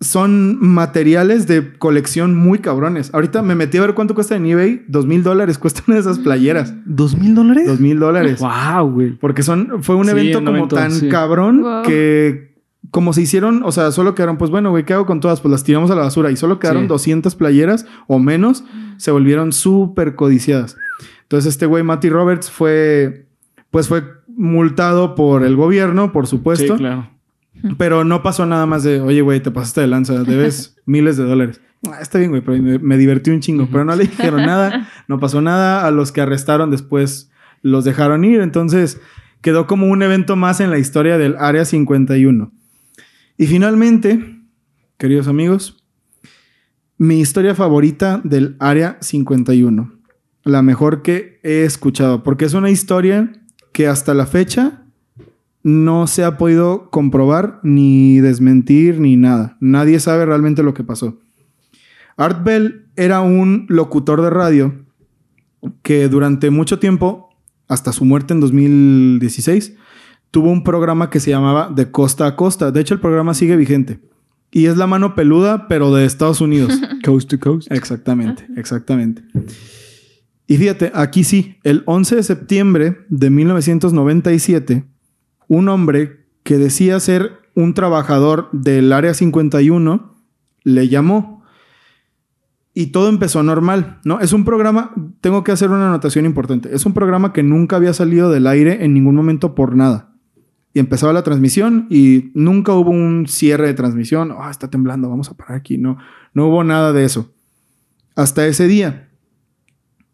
son 0.00 0.58
materiales 0.60 1.46
de 1.46 1.72
colección 1.78 2.34
muy 2.34 2.58
cabrones. 2.58 3.10
Ahorita 3.14 3.42
me 3.42 3.54
metí 3.54 3.78
a 3.78 3.82
ver 3.82 3.94
cuánto 3.94 4.14
cuesta 4.14 4.36
en 4.36 4.44
eBay. 4.46 4.84
Dos 4.88 5.06
mil 5.06 5.22
dólares 5.22 5.56
cuesta 5.58 5.82
una 5.86 5.94
de 5.96 6.00
esas 6.02 6.18
playeras. 6.18 6.74
¿Dos 6.84 7.16
mil 7.16 7.34
dólares? 7.34 7.66
Dos 7.66 7.80
mil 7.80 7.98
dólares. 7.98 8.38
Wow, 8.40 8.90
güey. 8.90 9.12
Porque 9.12 9.42
son, 9.42 9.82
fue 9.82 9.96
un 9.96 10.04
Sí, 10.04 10.10
evento 10.10 10.44
como 10.44 10.68
tan 10.68 10.90
sí. 10.92 11.08
cabrón 11.08 11.62
Wow. 11.62 11.82
que 11.84 12.53
como 12.94 13.12
se 13.12 13.22
hicieron, 13.22 13.62
o 13.64 13.72
sea, 13.72 13.90
solo 13.90 14.14
quedaron, 14.14 14.36
pues 14.38 14.52
bueno, 14.52 14.70
güey, 14.70 14.84
¿qué 14.84 14.92
hago 14.94 15.04
con 15.04 15.18
todas? 15.18 15.40
Pues 15.40 15.50
las 15.50 15.64
tiramos 15.64 15.90
a 15.90 15.96
la 15.96 16.02
basura 16.02 16.30
y 16.30 16.36
solo 16.36 16.60
quedaron 16.60 16.82
Sí. 16.84 16.88
200 16.88 17.34
playeras 17.34 17.86
o 18.06 18.20
menos, 18.20 18.62
se 18.98 19.10
volvieron 19.10 19.52
súper 19.52 20.14
codiciadas. 20.14 20.76
Entonces 21.22 21.52
este 21.54 21.66
güey, 21.66 21.82
Matty 21.82 22.08
Roberts, 22.08 22.52
fue, 22.52 23.26
pues 23.72 23.88
fue 23.88 24.04
multado 24.28 25.16
por 25.16 25.42
el 25.42 25.56
gobierno, 25.56 26.12
por 26.12 26.28
supuesto, 26.28 26.74
Sí, 26.74 26.78
claro. 26.78 27.10
pero 27.78 28.04
no 28.04 28.22
pasó 28.22 28.46
nada 28.46 28.64
más 28.66 28.84
de, 28.84 29.00
oye, 29.00 29.22
güey, 29.22 29.42
te 29.42 29.50
pasaste 29.50 29.80
de 29.80 29.88
lanza, 29.88 30.22
debes 30.22 30.76
miles 30.86 31.16
de 31.16 31.24
dólares. 31.24 31.60
Ah, 31.90 31.98
está 32.00 32.18
bien, 32.20 32.30
güey, 32.30 32.42
pero 32.42 32.62
me, 32.62 32.78
me 32.78 32.96
divertí 32.96 33.32
un 33.32 33.40
chingo, 33.40 33.66
pero 33.72 33.84
no 33.84 33.96
le 33.96 34.04
dijeron 34.04 34.46
nada, 34.46 34.88
no 35.08 35.18
pasó 35.18 35.40
nada. 35.42 35.84
A 35.84 35.90
los 35.90 36.12
que 36.12 36.20
arrestaron 36.20 36.70
después 36.70 37.30
los 37.60 37.84
dejaron 37.84 38.24
ir, 38.24 38.40
entonces 38.40 39.00
quedó 39.40 39.66
como 39.66 39.88
un 39.88 40.00
evento 40.02 40.36
más 40.36 40.60
en 40.60 40.70
la 40.70 40.78
historia 40.78 41.18
del 41.18 41.34
Área 41.40 41.64
51. 41.64 42.52
Y 43.36 43.46
finalmente, 43.46 44.42
queridos 44.96 45.26
amigos, 45.26 45.82
mi 46.98 47.18
historia 47.18 47.56
favorita 47.56 48.20
del 48.22 48.54
Área 48.60 48.96
51, 49.00 49.92
la 50.44 50.62
mejor 50.62 51.02
que 51.02 51.40
he 51.42 51.64
escuchado, 51.64 52.22
porque 52.22 52.44
es 52.44 52.54
una 52.54 52.70
historia 52.70 53.32
que 53.72 53.88
hasta 53.88 54.14
la 54.14 54.26
fecha 54.26 54.84
no 55.64 56.06
se 56.06 56.22
ha 56.22 56.38
podido 56.38 56.90
comprobar 56.90 57.58
ni 57.64 58.20
desmentir 58.20 59.00
ni 59.00 59.16
nada. 59.16 59.56
Nadie 59.58 59.98
sabe 59.98 60.26
realmente 60.26 60.62
lo 60.62 60.72
que 60.72 60.84
pasó. 60.84 61.18
Art 62.16 62.44
Bell 62.44 62.86
era 62.94 63.20
un 63.20 63.66
locutor 63.68 64.22
de 64.22 64.30
radio 64.30 64.84
que 65.82 66.08
durante 66.08 66.50
mucho 66.50 66.78
tiempo, 66.78 67.30
hasta 67.66 67.90
su 67.90 68.04
muerte 68.04 68.32
en 68.32 68.38
2016, 68.38 69.74
tuvo 70.34 70.50
un 70.50 70.64
programa 70.64 71.10
que 71.10 71.20
se 71.20 71.30
llamaba 71.30 71.70
De 71.72 71.92
Costa 71.92 72.26
a 72.26 72.34
Costa. 72.34 72.72
De 72.72 72.80
hecho, 72.80 72.92
el 72.92 72.98
programa 72.98 73.34
sigue 73.34 73.54
vigente. 73.54 74.00
Y 74.50 74.66
es 74.66 74.76
la 74.76 74.88
mano 74.88 75.14
peluda, 75.14 75.68
pero 75.68 75.94
de 75.94 76.04
Estados 76.04 76.40
Unidos. 76.40 76.72
Coast 77.04 77.30
to 77.30 77.38
coast. 77.38 77.70
Exactamente, 77.70 78.44
exactamente. 78.56 79.22
Y 80.48 80.56
fíjate, 80.56 80.90
aquí 80.92 81.22
sí, 81.22 81.58
el 81.62 81.84
11 81.86 82.16
de 82.16 82.22
septiembre 82.24 82.98
de 83.10 83.30
1997, 83.30 84.84
un 85.46 85.68
hombre 85.68 86.26
que 86.42 86.58
decía 86.58 86.98
ser 86.98 87.38
un 87.54 87.74
trabajador 87.74 88.48
del 88.50 88.92
Área 88.92 89.14
51 89.14 90.16
le 90.64 90.88
llamó. 90.88 91.44
Y 92.74 92.86
todo 92.86 93.08
empezó 93.08 93.44
normal, 93.44 94.00
¿no? 94.04 94.18
Es 94.18 94.32
un 94.32 94.44
programa, 94.44 94.92
tengo 95.20 95.44
que 95.44 95.52
hacer 95.52 95.70
una 95.70 95.86
anotación 95.86 96.26
importante, 96.26 96.74
es 96.74 96.84
un 96.86 96.92
programa 96.92 97.32
que 97.32 97.44
nunca 97.44 97.76
había 97.76 97.92
salido 97.92 98.32
del 98.32 98.48
aire 98.48 98.84
en 98.84 98.94
ningún 98.94 99.14
momento 99.14 99.54
por 99.54 99.76
nada. 99.76 100.13
Y 100.74 100.80
empezaba 100.80 101.12
la 101.12 101.22
transmisión 101.22 101.86
y 101.88 102.32
nunca 102.34 102.72
hubo 102.72 102.90
un 102.90 103.26
cierre 103.28 103.68
de 103.68 103.74
transmisión. 103.74 104.34
Ah, 104.38 104.50
está 104.50 104.68
temblando, 104.68 105.08
vamos 105.08 105.30
a 105.30 105.34
parar 105.36 105.56
aquí. 105.56 105.78
No, 105.78 105.96
no 106.34 106.48
hubo 106.48 106.64
nada 106.64 106.92
de 106.92 107.04
eso. 107.04 107.32
Hasta 108.16 108.46
ese 108.46 108.66
día 108.66 109.08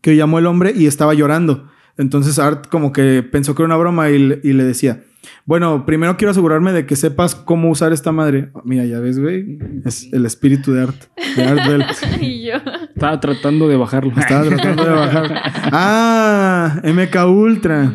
que 0.02 0.16
llamó 0.16 0.38
el 0.38 0.46
hombre 0.46 0.72
y 0.76 0.86
estaba 0.86 1.14
llorando. 1.14 1.68
Entonces 1.96 2.38
Art 2.38 2.66
como 2.68 2.92
que 2.92 3.22
pensó 3.22 3.54
que 3.54 3.62
era 3.62 3.66
una 3.68 3.76
broma 3.76 4.10
y, 4.10 4.18
le- 4.18 4.40
y 4.44 4.52
le 4.52 4.64
decía, 4.64 5.02
bueno, 5.44 5.84
primero 5.86 6.16
quiero 6.16 6.30
asegurarme 6.30 6.72
de 6.72 6.86
que 6.86 6.96
sepas 6.96 7.34
cómo 7.34 7.70
usar 7.70 7.92
esta 7.94 8.12
madre. 8.12 8.50
Ah, 8.54 8.60
Mira, 8.64 8.84
ya 8.84 9.00
ves, 9.00 9.18
güey, 9.18 9.58
es 9.86 10.08
el 10.12 10.24
espíritu 10.26 10.72
de 10.72 10.82
Art, 10.82 10.96
de 11.36 11.42
Art 11.44 11.66
Bell. 11.66 11.84
y 12.20 12.46
yo. 12.48 12.54
Estaba 12.94 13.18
tratando 13.20 13.66
de 13.68 13.76
bajarlo. 13.76 14.12
Estaba 14.14 14.44
tratando 14.44 14.84
de 14.84 14.90
bajar. 14.90 15.42
Ah, 15.72 16.80
MK 16.84 17.16
Ultra. 17.28 17.92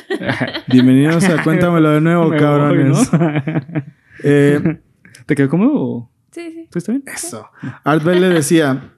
Bienvenidos 0.68 1.24
a 1.24 1.42
Cuéntamelo 1.42 1.90
de 1.90 2.00
nuevo, 2.00 2.24
Me 2.28 2.28
voy, 2.30 2.38
cabrones. 2.38 3.12
¿no? 3.12 3.20
Eh, 4.22 4.80
¿Te 5.26 5.34
quedó 5.34 5.50
cómodo 5.50 5.72
o 5.74 6.10
Sí, 6.30 6.50
sí. 6.50 6.68
tú 6.70 6.78
está 6.78 6.92
bien? 6.92 7.04
Eso. 7.06 7.46
Art 7.84 8.02
Bell 8.02 8.20
le 8.20 8.30
decía, 8.30 8.94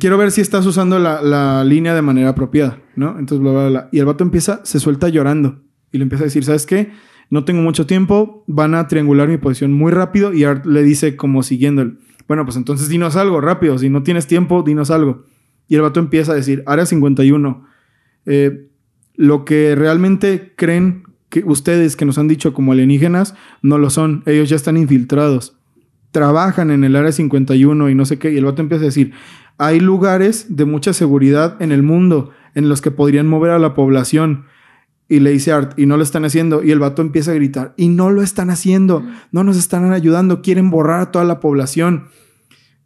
quiero 0.00 0.18
ver 0.18 0.32
si 0.32 0.40
estás 0.40 0.66
usando 0.66 0.98
la, 0.98 1.22
la 1.22 1.62
línea 1.62 1.94
de 1.94 2.02
manera 2.02 2.30
apropiada, 2.30 2.80
¿no? 2.96 3.10
Entonces, 3.18 3.38
bla, 3.40 3.52
bla, 3.52 3.68
bla. 3.68 3.88
Y 3.92 4.00
el 4.00 4.06
vato 4.06 4.24
empieza, 4.24 4.60
se 4.64 4.80
suelta 4.80 5.08
llorando. 5.08 5.62
Y 5.92 5.98
le 5.98 6.02
empieza 6.02 6.24
a 6.24 6.26
decir, 6.26 6.44
¿sabes 6.44 6.66
qué? 6.66 6.90
No 7.30 7.44
tengo 7.44 7.62
mucho 7.62 7.86
tiempo, 7.86 8.42
van 8.48 8.74
a 8.74 8.88
triangular 8.88 9.28
mi 9.28 9.38
posición 9.38 9.72
muy 9.72 9.92
rápido. 9.92 10.32
Y 10.32 10.42
Art 10.44 10.66
le 10.66 10.82
dice 10.82 11.14
como 11.16 11.44
siguiéndole, 11.44 11.92
bueno, 12.26 12.44
pues 12.44 12.56
entonces 12.56 12.88
dinos 12.88 13.14
algo 13.16 13.40
rápido. 13.40 13.78
Si 13.78 13.88
no 13.88 14.02
tienes 14.02 14.26
tiempo, 14.26 14.64
dinos 14.64 14.90
algo. 14.90 15.24
Y 15.68 15.76
el 15.76 15.82
vato 15.82 16.00
empieza 16.00 16.32
a 16.32 16.34
decir, 16.34 16.64
Área 16.66 16.86
51, 16.86 17.66
eh, 18.26 18.67
lo 19.18 19.44
que 19.44 19.74
realmente 19.74 20.54
creen 20.56 21.02
que 21.28 21.44
ustedes 21.44 21.94
que 21.94 22.06
nos 22.06 22.16
han 22.16 22.28
dicho 22.28 22.54
como 22.54 22.72
alienígenas, 22.72 23.34
no 23.60 23.76
lo 23.76 23.90
son. 23.90 24.22
Ellos 24.24 24.48
ya 24.48 24.56
están 24.56 24.78
infiltrados 24.78 25.58
trabajan 26.10 26.70
en 26.70 26.84
el 26.84 26.96
área 26.96 27.12
51 27.12 27.90
y 27.90 27.94
no 27.94 28.04
sé 28.04 28.18
qué. 28.18 28.32
Y 28.32 28.38
el 28.38 28.44
vato 28.44 28.62
empieza 28.62 28.82
a 28.82 28.86
decir, 28.86 29.12
hay 29.56 29.80
lugares 29.80 30.56
de 30.56 30.64
mucha 30.64 30.92
seguridad 30.92 31.60
en 31.60 31.72
el 31.72 31.82
mundo 31.82 32.30
en 32.54 32.68
los 32.68 32.80
que 32.80 32.90
podrían 32.90 33.26
mover 33.26 33.50
a 33.50 33.58
la 33.58 33.74
población. 33.74 34.46
Y 35.08 35.20
le 35.20 35.30
dice 35.30 35.52
Art, 35.52 35.78
y 35.78 35.86
no 35.86 35.96
lo 35.96 36.02
están 36.02 36.24
haciendo. 36.24 36.62
Y 36.62 36.70
el 36.70 36.80
vato 36.80 37.02
empieza 37.02 37.30
a 37.30 37.34
gritar, 37.34 37.72
y 37.76 37.88
no 37.88 38.10
lo 38.10 38.22
están 38.22 38.50
haciendo, 38.50 39.02
no 39.32 39.42
nos 39.42 39.56
están 39.56 39.90
ayudando, 39.92 40.42
quieren 40.42 40.70
borrar 40.70 41.00
a 41.00 41.10
toda 41.12 41.24
la 41.24 41.40
población. 41.40 42.08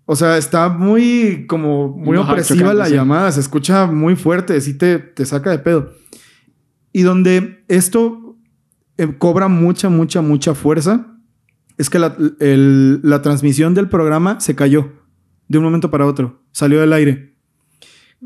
O 0.05 0.15
sea, 0.15 0.37
está 0.37 0.69
muy, 0.69 1.47
como, 1.49 1.89
muy 1.89 2.17
opresiva 2.17 2.61
chocante, 2.61 2.79
la 2.79 2.87
sí. 2.87 2.95
llamada, 2.95 3.33
se 3.33 3.41
escucha 3.41 3.87
muy 3.87 4.15
fuerte, 4.15 4.61
sí 4.61 4.75
te, 4.75 4.99
te 4.99 5.25
saca 5.25 5.51
de 5.51 5.59
pedo. 5.59 5.93
Y 6.93 7.03
donde 7.03 7.65
esto 7.69 8.37
eh, 8.99 9.09
cobra 9.19 9.49
mucha, 9.49 9.89
mucha, 9.89 10.21
mucha 10.23 10.55
fuerza 10.55 11.07
es 11.79 11.89
que 11.91 11.99
la, 11.99 12.17
el- 12.41 13.01
la 13.03 13.23
transmisión 13.23 13.75
del 13.75 13.89
programa 13.89 14.41
se 14.41 14.55
cayó 14.55 14.93
de 15.49 15.59
un 15.59 15.65
momento 15.65 15.91
para 15.91 16.07
otro, 16.07 16.43
salió 16.53 16.81
del 16.81 16.93
aire. 16.93 17.33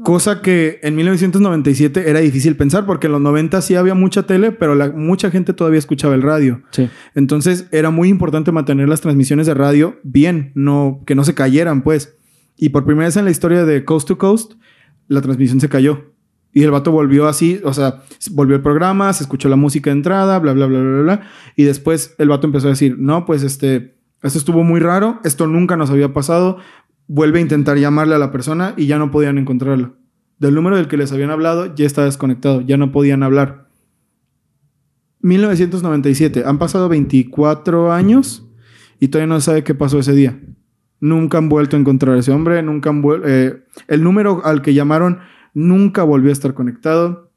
Cosa 0.05 0.43
que 0.43 0.79
en 0.83 0.95
1997 0.95 2.11
era 2.11 2.21
difícil 2.21 2.55
pensar 2.55 2.85
porque 2.85 3.07
en 3.07 3.13
los 3.13 3.21
90 3.23 3.63
sí 3.63 3.77
había 3.77 3.95
mucha 3.95 4.25
tele, 4.25 4.53
pero 4.53 4.75
la- 4.75 4.91
mucha 4.91 5.31
gente 5.31 5.55
todavía 5.55 5.79
escuchaba 5.79 6.15
el 6.15 6.21
radio. 6.23 6.63
Sí. 6.71 6.91
Entonces 7.15 7.67
era 7.73 7.89
muy 7.91 8.09
importante 8.11 8.53
mantener 8.53 8.91
las 8.91 9.01
transmisiones 9.01 9.47
de 9.47 9.55
radio 9.55 9.99
bien, 10.03 10.53
no, 10.55 11.03
que 11.07 11.15
no 11.15 11.25
se 11.25 11.35
cayeran, 11.35 11.83
pues. 11.83 12.15
Y 12.59 12.69
por 12.71 12.85
primera 12.85 13.07
vez 13.07 13.17
en 13.17 13.25
la 13.25 13.31
historia 13.31 13.65
de 13.65 13.85
Coast 13.87 14.07
to 14.09 14.19
Coast, 14.19 14.53
la 15.09 15.23
transmisión 15.23 15.61
se 15.61 15.69
cayó. 15.71 16.13
Y 16.57 16.63
el 16.63 16.71
vato 16.71 16.91
volvió 16.91 17.27
así, 17.27 17.61
o 17.65 17.75
sea, 17.75 18.03
volvió 18.31 18.57
el 18.57 18.63
programa, 18.63 19.13
se 19.13 19.25
escuchó 19.25 19.51
la 19.51 19.57
música 19.57 19.91
de 19.91 19.97
entrada, 19.97 20.39
bla, 20.39 20.55
bla, 20.55 20.65
bla, 20.65 20.81
bla, 20.81 21.03
bla. 21.03 21.21
Y 21.55 21.65
después 21.65 22.15
el 22.17 22.31
vato 22.31 22.47
empezó 22.47 22.69
a 22.69 22.71
decir, 22.71 22.97
no, 22.99 23.27
pues 23.27 23.43
este, 23.43 23.99
esto 24.23 24.39
estuvo 24.39 24.65
muy 24.65 24.81
raro, 24.81 25.21
esto 25.23 25.47
nunca 25.47 25.77
nos 25.77 25.91
había 25.91 26.15
pasado. 26.15 26.57
Vuelve 27.09 27.41
a 27.41 27.43
intentar 27.43 27.77
llamarle 27.77 28.15
a 28.15 28.19
la 28.19 28.33
persona 28.33 28.73
y 28.79 28.87
ya 28.87 28.99
no 28.99 29.11
podían 29.11 29.37
encontrarlo. 29.37 29.99
Del 30.39 30.55
número 30.55 30.77
del 30.77 30.89
que 30.89 30.97
les 30.97 31.13
habían 31.13 31.29
hablado 31.29 31.75
ya 31.75 31.85
estaba 31.85 32.07
desconectado, 32.07 32.63
ya 32.63 32.79
no 32.79 32.91
podían 32.91 33.23
hablar. 33.23 33.69
1997, 35.21 36.45
han 36.47 36.59
pasado 36.59 36.89
24 36.89 37.93
años 37.93 38.49
y 38.99 39.09
todavía 39.09 39.35
no 39.35 39.41
se 39.41 39.45
sabe 39.45 39.63
qué 39.63 39.75
pasó 39.75 39.99
ese 39.99 40.15
día. 40.15 40.41
Nunca 41.01 41.37
han 41.37 41.51
vuelto 41.51 41.77
a 41.77 41.81
encontrar 41.81 42.17
a 42.17 42.21
ese 42.21 42.33
hombre, 42.33 42.63
nunca 42.63 42.89
han 42.89 43.03
vuelto... 43.03 43.29
el 43.29 44.03
número 44.03 44.41
al 44.43 44.63
que 44.63 44.73
llamaron 44.73 45.19
nunca 45.57 46.03
volvió 46.03 46.29
a 46.29 46.35
estar 46.35 46.53
conectado. 46.53 47.33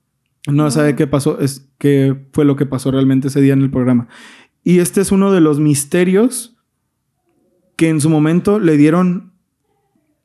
No 0.46 0.70
sabe 0.72 0.96
qué 0.96 1.08
pasó, 1.08 1.40
es 1.40 1.72
qué 1.78 2.28
fue 2.34 2.44
lo 2.44 2.58
que 2.58 2.66
pasó 2.66 2.92
realmente 2.92 3.30
ese 3.30 3.40
día 3.40 3.54
en 3.54 3.62
el 3.62 3.72
programa. 3.72 4.10
Y 4.62 4.80
este 4.80 5.00
es 5.00 5.14
uno 5.14 5.32
de 5.32 5.40
los 5.40 5.62
misterios 5.62 6.58
que 7.78 7.88
en 7.88 8.02
su 8.02 8.10
momento 8.10 8.60
le 8.60 8.76
dieron 8.76 9.32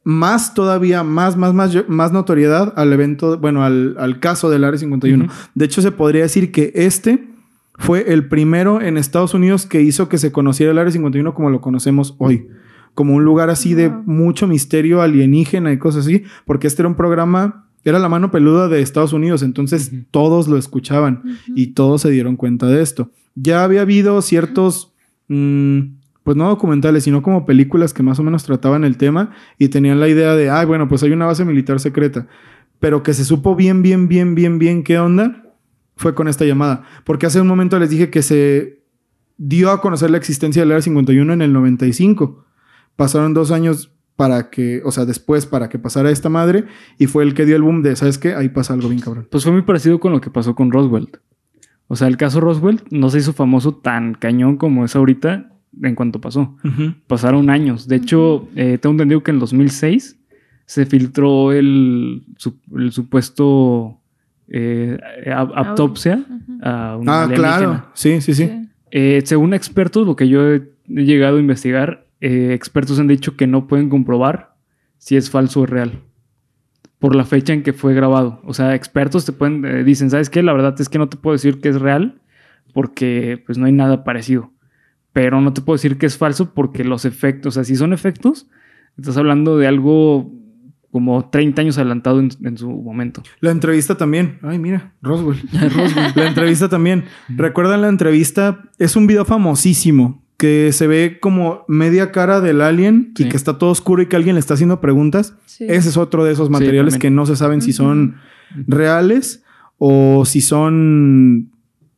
más 0.03 0.55
todavía, 0.55 1.05
más, 1.05 1.37
más, 1.37 1.55
más, 1.55 1.89
más 1.89 2.13
notoriedad 2.13 2.75
al 2.77 2.93
evento, 2.93 3.39
bueno, 3.39 3.63
al, 3.63 3.95
al 3.97 4.19
caso 4.19 4.51
del 4.51 4.65
Área 4.65 4.79
51. 4.79 5.27
Ujú. 5.27 5.33
De 5.55 5.65
hecho, 5.65 5.81
se 5.81 5.93
podría 5.93 6.23
decir 6.23 6.51
que 6.51 6.73
este 6.75 7.29
fue 7.77 8.13
el 8.13 8.27
primero 8.27 8.81
en 8.81 8.97
Estados 8.97 9.35
Unidos 9.35 9.67
que 9.67 9.83
hizo 9.83 10.09
que 10.09 10.19
se 10.19 10.33
conociera 10.33 10.73
el 10.73 10.79
Área 10.79 10.91
51 10.91 11.33
como 11.33 11.49
lo 11.49 11.61
conocemos 11.61 12.17
hoy. 12.19 12.49
Como 12.95 13.15
un 13.15 13.25
lugar 13.25 13.51
así 13.51 13.75
de 13.75 13.89
mucho 13.89 14.49
misterio 14.49 15.01
alienígena 15.01 15.73
y 15.73 15.79
cosas 15.79 16.07
así, 16.07 16.25
porque 16.45 16.67
este 16.67 16.83
era 16.83 16.89
un 16.89 16.97
programa, 16.97 17.64
era 17.85 17.99
la 17.99 18.09
mano 18.09 18.31
peluda 18.31 18.69
de 18.69 18.81
Estados 18.81 19.13
Unidos, 19.13 19.43
entonces 19.43 19.93
todos 20.11 20.49
lo 20.49 20.57
escuchaban 20.57 21.23
y 21.55 21.69
todos 21.69 22.03
se 22.03 22.11
dieron 22.11 22.37
cuenta 22.37 22.67
de 22.67 22.83
esto. 22.83 23.11
Ya 23.35 23.63
había 23.63 23.83
habido 23.83 24.21
ciertos, 24.23 24.95
mm, 25.29 25.81
pues 26.23 26.37
no 26.37 26.49
documentales, 26.49 27.05
sino 27.05 27.23
como 27.23 27.45
películas 27.45 27.93
que 27.93 28.03
más 28.03 28.19
o 28.19 28.23
menos 28.23 28.45
trataban 28.45 28.85
el 28.85 28.97
tema 28.97 29.33
y 29.59 29.69
tenían 29.69 30.01
la 30.01 30.09
idea 30.09 30.35
de, 30.35 30.49
ay, 30.51 30.65
bueno, 30.67 30.89
pues 30.89 31.03
hay 31.03 31.13
una 31.13 31.27
base 31.27 31.45
militar 31.45 31.79
secreta, 31.79 32.27
pero 32.81 33.03
que 33.03 33.13
se 33.13 33.25
supo 33.25 33.55
bien, 33.55 33.83
bien, 33.83 34.09
bien, 34.09 34.35
bien, 34.35 34.59
bien 34.59 34.83
qué 34.83 34.99
onda 34.99 35.45
fue 35.97 36.15
con 36.15 36.29
esta 36.29 36.45
llamada. 36.45 36.85
Porque 37.05 37.27
hace 37.27 37.41
un 37.41 37.47
momento 37.47 37.79
les 37.79 37.91
dije 37.91 38.11
que 38.11 38.23
se 38.23 38.83
dio 39.37 39.71
a 39.71 39.81
conocer 39.81 40.11
la 40.11 40.19
existencia 40.19 40.63
del 40.63 40.73
Área 40.73 40.83
51 40.83 41.33
en 41.33 41.43
el 41.43 41.53
95. 41.53 42.45
Pasaron 42.97 43.35
dos 43.35 43.51
años 43.51 43.94
para 44.17 44.51
que, 44.51 44.81
o 44.85 44.93
sea, 44.93 45.05
después 45.05 45.45
para 45.47 45.69
que 45.69 45.79
pasara 45.79 46.11
esta 46.11 46.29
madre 46.29 46.65
y 46.99 47.07
fue 47.07 47.25
el 47.25 47.35
que 47.35 47.45
dio 47.47 47.57
el 47.57 47.63
boom 47.63 47.83
de, 47.83 47.97
¿sabes 47.97 48.17
qué? 48.19 48.35
Ahí 48.35 48.49
pasa 48.49 48.75
algo 48.75 48.89
bien 48.89 49.01
cabrón. 49.01 49.27
Pues 49.31 49.43
fue 49.45 49.53
muy 49.53 49.63
parecido 49.63 49.99
con 50.01 50.13
lo 50.13 50.21
que 50.21 50.31
pasó 50.31 50.55
con 50.55 50.71
Roswell. 50.71 51.09
O 51.89 51.97
sea, 51.97 52.09
el 52.09 52.17
caso 52.17 52.41
Roswell 52.41 52.81
no 52.91 53.11
se 53.11 53.19
hizo 53.19 53.33
famoso 53.33 53.75
tan 53.75 54.15
cañón 54.15 54.57
como 54.57 54.85
es 54.85 54.95
ahorita 54.97 55.51
en 55.83 55.95
cuanto 55.97 56.21
pasó. 56.21 56.57
Pasaron 57.09 57.51
años. 57.51 57.89
De 57.89 57.97
hecho, 57.97 58.49
eh, 58.55 58.79
tengo 58.81 58.93
entendido 58.93 59.23
que 59.23 59.33
en 59.33 59.41
2006 59.41 60.17
se 60.67 60.87
filtró 60.87 61.53
el, 61.53 62.25
su- 62.37 62.57
el 62.77 62.93
supuesto 62.93 63.99
eh, 64.49 64.99
autopsia 65.57 66.25
a 66.63 66.97
un 66.97 67.09
Ah, 67.09 67.25
alienígena. 67.25 67.35
claro. 67.59 67.85
Sí, 67.95 68.21
sí, 68.21 68.35
sí. 68.35 68.47
Sí. 68.47 68.69
Eh, 68.91 69.23
según 69.25 69.53
expertos, 69.55 70.07
lo 70.07 70.15
que 70.17 70.29
yo 70.29 70.55
he 70.55 70.63
llegado 70.87 71.37
a 71.37 71.41
investigar, 71.41 72.04
eh, 72.21 72.53
expertos 72.55 72.99
han 72.99 73.09
dicho 73.09 73.37
que 73.37 73.47
no 73.47 73.67
pueden 73.67 73.89
comprobar 73.89 74.57
si 74.99 75.17
es 75.17 75.31
falso 75.31 75.61
o 75.61 75.67
real 75.67 76.03
por 77.05 77.15
la 77.15 77.27
fecha 77.27 77.53
en 77.53 77.63
que 77.63 77.75
fue 77.75 77.93
grabado. 77.93 78.41
O 78.45 78.55
sea, 78.55 78.75
expertos 78.75 79.27
te 79.27 79.33
pueden 79.33 79.63
eh, 79.67 79.85
dicen, 79.85 80.09
¿sabes 80.09 80.31
qué? 80.31 80.43
La 80.43 80.55
verdad 80.55 80.75
es 80.81 80.89
que 80.89 80.97
no 80.97 81.11
te 81.11 81.19
puedo 81.19 81.35
decir 81.35 81.61
que 81.61 81.69
es 81.69 81.79
real 81.79 82.23
porque 82.73 83.43
pues 83.45 83.59
no 83.59 83.67
hay 83.67 83.73
nada 83.73 84.05
parecido. 84.05 84.53
Pero 85.13 85.43
no 85.43 85.53
te 85.53 85.61
puedo 85.61 85.77
decir 85.77 85.99
que 85.99 86.07
es 86.07 86.17
falso 86.17 86.55
porque 86.55 86.83
los 86.83 87.05
efectos, 87.05 87.53
o 87.53 87.55
sea, 87.57 87.65
si 87.65 87.77
son 87.77 87.93
efectos, 87.93 88.49
estás 88.97 89.19
hablando 89.19 89.59
de 89.59 89.67
algo 89.67 90.33
como 90.91 91.29
30 91.29 91.61
años 91.61 91.77
adelantado 91.77 92.21
en, 92.21 92.31
en 92.43 92.57
su 92.57 92.71
momento. 92.71 93.23
La 93.41 93.51
entrevista 93.51 93.99
también. 93.99 94.39
Ay, 94.41 94.59
mira, 94.59 94.95
Roswell. 95.03 95.43
La 96.15 96.27
entrevista 96.27 96.71
también. 96.71 97.05
¿Recuerdan 97.29 97.83
la 97.83 97.89
entrevista? 97.91 98.63
Es 98.79 98.97
un 98.97 99.07
video 99.07 99.27
famosísimo 99.27 100.24
que 100.37 100.73
se 100.73 100.87
ve 100.87 101.19
como 101.21 101.65
media 101.69 102.11
cara 102.13 102.41
del 102.41 102.61
alien 102.61 103.13
y 103.27 103.29
que 103.29 103.37
está 103.37 103.57
todo 103.59 103.71
oscuro 103.71 104.03
y 104.03 104.07
que 104.07 104.17
alguien 104.17 104.35
le 104.35 104.41
está 104.41 104.55
haciendo 104.55 104.81
preguntas. 104.81 105.35
Sí. 105.47 105.65
Ese 105.69 105.89
es 105.89 105.97
otro 105.97 106.25
de 106.25 106.33
esos 106.33 106.51
materiales 106.51 106.95
que 107.01 107.11
no 107.11 107.25
se 107.27 107.37
saben 107.37 107.63
si 107.63 107.73
son 107.73 108.17
reales 108.67 109.43
o 109.79 110.25
si 110.25 110.41
son 110.41 111.51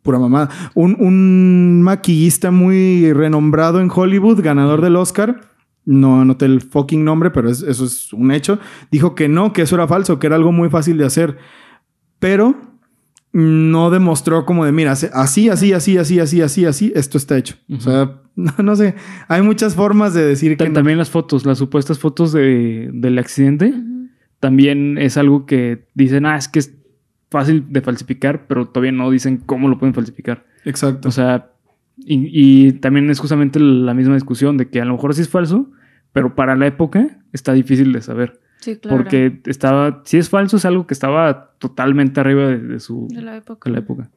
pura 0.03 0.19
mamada. 0.19 0.51
Un, 0.75 0.97
un 1.01 1.83
maquillista 1.83 2.51
muy 2.51 3.13
renombrado 3.13 3.81
en 3.81 3.91
Hollywood, 3.93 4.41
ganador 4.43 4.81
del 4.83 4.97
Oscar, 4.97 5.41
no 5.85 6.21
anoté 6.21 6.45
el 6.47 6.61
fucking 6.61 7.05
nombre, 7.05 7.31
pero 7.31 7.49
es- 7.51 7.63
eso 7.63 7.85
es 7.85 8.13
un 8.13 8.31
hecho, 8.33 8.59
dijo 8.91 9.15
que 9.15 9.29
no, 9.29 9.53
que 9.53 9.63
eso 9.63 9.75
era 9.77 9.87
falso, 9.89 10.19
que 10.19 10.27
era 10.27 10.37
algo 10.37 10.53
muy 10.53 10.69
fácil 10.69 10.99
de 10.99 11.07
hacer. 11.07 11.39
Pero 12.19 12.55
no 13.33 13.91
demostró 13.91 14.47
como 14.47 14.65
de, 14.65 14.73
mira, 14.73 14.93
así, 14.93 15.09
así, 15.49 15.73
así, 15.73 15.73
así, 15.99 16.19
así, 16.19 16.41
así, 16.41 16.65
así, 16.65 16.93
esto 16.95 17.19
está 17.19 17.37
hecho. 17.37 17.57
O 17.71 17.81
sea, 17.81 18.21
no, 18.37 18.53
no 18.63 18.77
sé, 18.77 18.95
hay 19.29 19.43
muchas 19.43 19.75
formas 19.75 20.15
de 20.15 20.25
decir 20.25 20.57
que 20.57 20.69
no. 20.69 20.75
También 20.75 20.99
las 20.99 21.11
fotos, 21.11 21.45
las 21.47 21.59
supuestas 21.59 21.99
fotos 21.99 22.33
de- 22.33 22.91
del 22.93 23.19
accidente. 23.19 23.75
También 24.41 24.99
es 24.99 25.17
algo 25.17 25.47
que 25.47 25.87
dicen, 25.95 26.27
ah, 26.27 26.37
es 26.37 26.49
que 26.49 26.59
es 26.59 26.75
fácil 27.31 27.65
de 27.71 27.81
falsificar, 27.81 28.47
pero 28.47 28.69
todavía 28.69 28.93
no 28.93 29.11
dicen 29.11 29.39
cómo 29.39 29.69
lo 29.69 29.79
pueden 29.79 29.95
falsificar. 29.95 30.45
Exacto. 30.65 31.09
O 31.09 31.13
sea, 31.13 31.51
y, 31.99 32.29
y 32.69 32.73
también 32.73 33.09
es 33.11 33.19
justamente 33.19 33.59
la 33.59 33.95
misma 33.95 34.15
discusión 34.15 34.57
de 34.59 34.69
que 34.69 34.81
a 34.81 34.85
lo 34.85 34.93
mejor 34.93 35.15
sí 35.15 35.23
es 35.23 35.29
falso, 35.29 35.71
pero 36.13 36.35
para 36.35 36.55
la 36.55 36.67
época 36.67 37.19
está 37.33 37.53
difícil 37.55 37.93
de 37.93 38.03
saber. 38.03 38.41
Sí, 38.61 38.77
claro. 38.77 38.97
Porque 38.99 39.41
estaba, 39.47 40.03
si 40.05 40.19
es 40.19 40.29
falso, 40.29 40.57
es 40.59 40.65
algo 40.65 40.87
que 40.87 40.95
estaba 40.95 41.53
totalmente 41.59 42.21
arriba 42.21 42.49
de, 42.49 42.59
de 42.59 42.81
su 42.81 43.09
De 43.11 43.23
la 43.23 43.37
época. 43.37 43.69
de 43.71 43.73
la 43.75 43.79
época. 43.81 44.11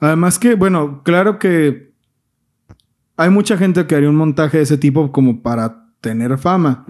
Además 0.00 0.38
que, 0.38 0.54
bueno, 0.54 1.02
claro 1.04 1.38
que 1.38 1.91
hay 3.22 3.30
mucha 3.30 3.56
gente 3.56 3.86
que 3.86 3.94
haría 3.94 4.08
un 4.10 4.16
montaje 4.16 4.58
de 4.58 4.62
ese 4.64 4.78
tipo 4.78 5.12
como 5.12 5.42
para 5.42 5.86
tener 6.00 6.36
fama. 6.38 6.84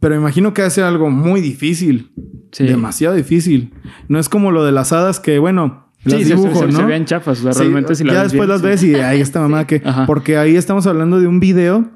Pero 0.00 0.14
imagino 0.16 0.52
que 0.52 0.62
hace 0.62 0.82
algo 0.82 1.10
muy 1.10 1.40
difícil. 1.40 2.12
Sí. 2.52 2.64
Demasiado 2.66 3.14
difícil. 3.14 3.72
No 4.08 4.18
es 4.18 4.28
como 4.28 4.50
lo 4.50 4.64
de 4.64 4.72
las 4.72 4.92
hadas 4.92 5.18
que, 5.20 5.38
bueno, 5.38 5.88
las 6.04 6.18
Sí, 6.18 6.24
se- 6.24 6.34
dibujo, 6.34 6.54
se, 6.54 6.66
se, 6.66 6.72
¿no? 6.72 6.78
se 6.80 6.84
vean 6.84 7.04
chafas. 7.06 7.38
O 7.40 7.42
sea, 7.44 7.52
Sí, 7.54 7.60
realmente 7.60 7.94
si 7.94 8.04
ya 8.04 8.12
ves 8.12 8.22
después 8.32 8.40
bien, 8.40 8.48
las 8.50 8.62
ves 8.62 8.82
y 8.82 8.94
ahí 8.96 9.20
está 9.20 9.40
mamá 9.40 9.66
que... 9.66 9.80
Ajá. 9.84 10.04
Porque 10.06 10.36
ahí 10.36 10.56
estamos 10.56 10.86
hablando 10.86 11.18
de 11.20 11.26
un 11.26 11.40
video 11.40 11.88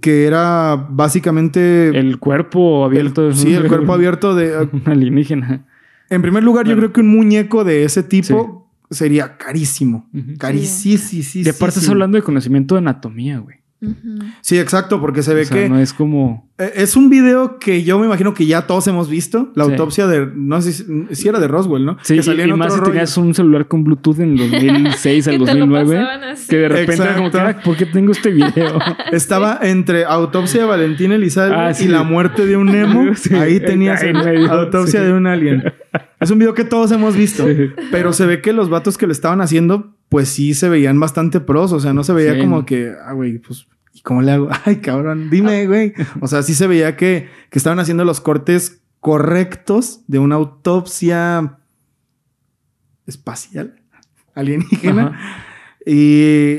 que 0.00 0.26
era 0.26 0.88
básicamente... 0.90 1.88
El 1.96 2.18
cuerpo 2.18 2.84
abierto. 2.84 3.28
el- 3.28 3.34
sí, 3.36 3.54
el 3.54 3.68
cuerpo 3.68 3.92
abierto 3.92 4.34
de... 4.34 4.56
Un 4.72 4.82
alienígena. 4.86 5.66
En 6.10 6.22
primer 6.22 6.42
lugar, 6.42 6.66
yo 6.66 6.76
creo 6.76 6.92
que 6.92 7.00
un 7.02 7.08
muñeco 7.08 7.62
de 7.64 7.84
ese 7.84 8.02
tipo 8.02 8.67
sería 8.90 9.36
carísimo. 9.36 10.08
Carísimo. 10.38 11.02
Y 11.34 11.48
aparte 11.48 11.78
estás 11.78 11.88
hablando 11.88 12.16
de 12.16 12.22
conocimiento 12.22 12.74
de 12.74 12.80
anatomía, 12.80 13.38
güey. 13.38 13.58
Sí, 14.40 14.58
exacto, 14.58 15.00
porque 15.00 15.22
se 15.22 15.34
ve 15.34 15.42
O 15.42 15.44
sea, 15.44 15.56
que 15.56 15.68
no 15.68 15.78
es 15.78 15.92
como... 15.92 16.50
eh, 16.58 16.72
es 16.74 16.96
un 16.96 17.10
video 17.10 17.58
que 17.60 17.84
yo 17.84 17.96
me 18.00 18.06
imagino 18.06 18.34
que 18.34 18.44
ya 18.44 18.62
todos 18.66 18.86
hemos 18.88 19.08
visto. 19.08 19.52
La 19.54 19.64
Sí. 19.66 19.70
autopsia 19.70 20.08
de, 20.08 20.28
no 20.34 20.60
sé 20.60 20.72
si, 20.72 20.84
si 21.12 21.28
era 21.28 21.38
de 21.38 21.46
Roswell, 21.46 21.84
¿no? 21.84 21.96
Sí, 22.02 22.14
que 22.14 22.20
y, 22.20 22.22
salía 22.24 22.44
en 22.44 22.50
y 22.50 22.52
más 22.54 22.72
otro 22.72 22.86
si 22.86 22.90
tenías 22.92 23.16
un 23.16 23.34
celular 23.34 23.68
con 23.68 23.84
Bluetooth 23.84 24.18
en 24.18 24.36
2006 24.36 25.28
al 25.28 25.38
Que 25.38 25.44
te 25.44 25.54
lo 25.54 25.66
2009. 25.66 25.96
pasaban 25.96 26.24
así. 26.24 26.48
Que 26.48 26.56
de 26.56 26.68
repente 26.68 27.02
era 27.04 27.14
como 27.14 27.30
que, 27.30 27.38
Exacto. 27.38 27.60
ah, 27.60 27.64
¿por 27.64 27.76
qué 27.76 27.86
tengo 27.86 28.10
este 28.12 28.30
video? 28.32 28.78
Estaba 29.12 29.60
entre 29.62 30.04
autopsia 30.04 30.62
de 30.62 30.66
Valentín 30.66 31.12
Elizalde 31.12 31.54
Ah, 31.54 31.70
y 31.70 31.74
sí. 31.74 31.86
la 31.86 32.02
muerte 32.02 32.46
de 32.46 32.56
un 32.56 32.66
Nemo. 32.66 33.14
Sí, 33.14 33.32
Ahí 33.34 33.60
tenías 33.60 34.02
ahí 34.02 34.10
en 34.10 34.16
el- 34.16 34.24
medio, 34.24 34.50
autopsia 34.52 35.00
sí. 35.00 35.06
de 35.06 35.12
un 35.12 35.26
alien. 35.28 35.62
Es 36.18 36.30
un 36.32 36.38
video 36.40 36.52
que 36.54 36.64
todos 36.64 36.90
hemos 36.90 37.14
visto. 37.14 37.46
Sí. 37.46 37.70
Pero 37.92 38.12
se 38.12 38.26
ve 38.26 38.40
que 38.42 38.52
los 38.52 38.68
vatos 38.70 38.98
que 38.98 39.06
lo 39.06 39.12
estaban 39.12 39.40
haciendo, 39.40 39.94
pues 40.08 40.28
sí 40.28 40.54
se 40.54 40.68
veían 40.68 40.98
bastante 41.00 41.40
pros. 41.40 41.72
O 41.72 41.80
sea, 41.80 41.92
no 41.92 42.04
se 42.04 42.12
veía 42.12 42.34
Sí. 42.34 42.40
como 42.40 42.64
que, 42.66 42.92
ah, 43.04 43.12
güey, 43.12 43.38
pues, 43.38 43.66
¿y 43.92 44.00
cómo 44.02 44.22
le 44.22 44.32
hago? 44.32 44.48
Ay, 44.64 44.76
cabrón, 44.76 45.24
Ah. 45.26 45.28
dime, 45.30 45.66
güey. 45.66 45.92
O 46.20 46.26
sea, 46.28 46.42
sí 46.42 46.54
se 46.54 46.66
veía 46.66 46.96
que, 46.96 47.28
que 47.50 47.58
estaban 47.58 47.78
haciendo 47.78 48.04
los 48.04 48.20
cortes 48.20 48.82
correctos 49.00 50.00
de 50.08 50.18
una 50.18 50.34
autopsia 50.36 51.58
espacial, 53.06 53.80
alienígena. 54.34 55.08
Ajá. 55.08 55.44
Y 55.86 56.58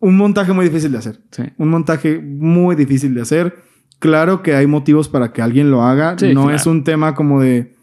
un 0.00 0.16
montaje 0.16 0.52
muy 0.52 0.66
difícil 0.66 0.92
de 0.92 0.98
hacer. 0.98 1.20
Sí. 1.30 1.44
Un 1.56 1.68
montaje 1.70 2.18
muy 2.20 2.76
difícil 2.76 3.14
de 3.14 3.22
hacer. 3.22 3.56
Claro 4.00 4.42
que 4.42 4.54
hay 4.54 4.66
motivos 4.66 5.08
para 5.08 5.32
que 5.32 5.40
alguien 5.40 5.70
lo 5.70 5.82
haga. 5.82 6.18
Sí, 6.18 6.34
no 6.34 6.42
claro. 6.42 6.56
es 6.56 6.66
un 6.66 6.84
tema 6.84 7.14
como 7.14 7.40
de. 7.40 7.73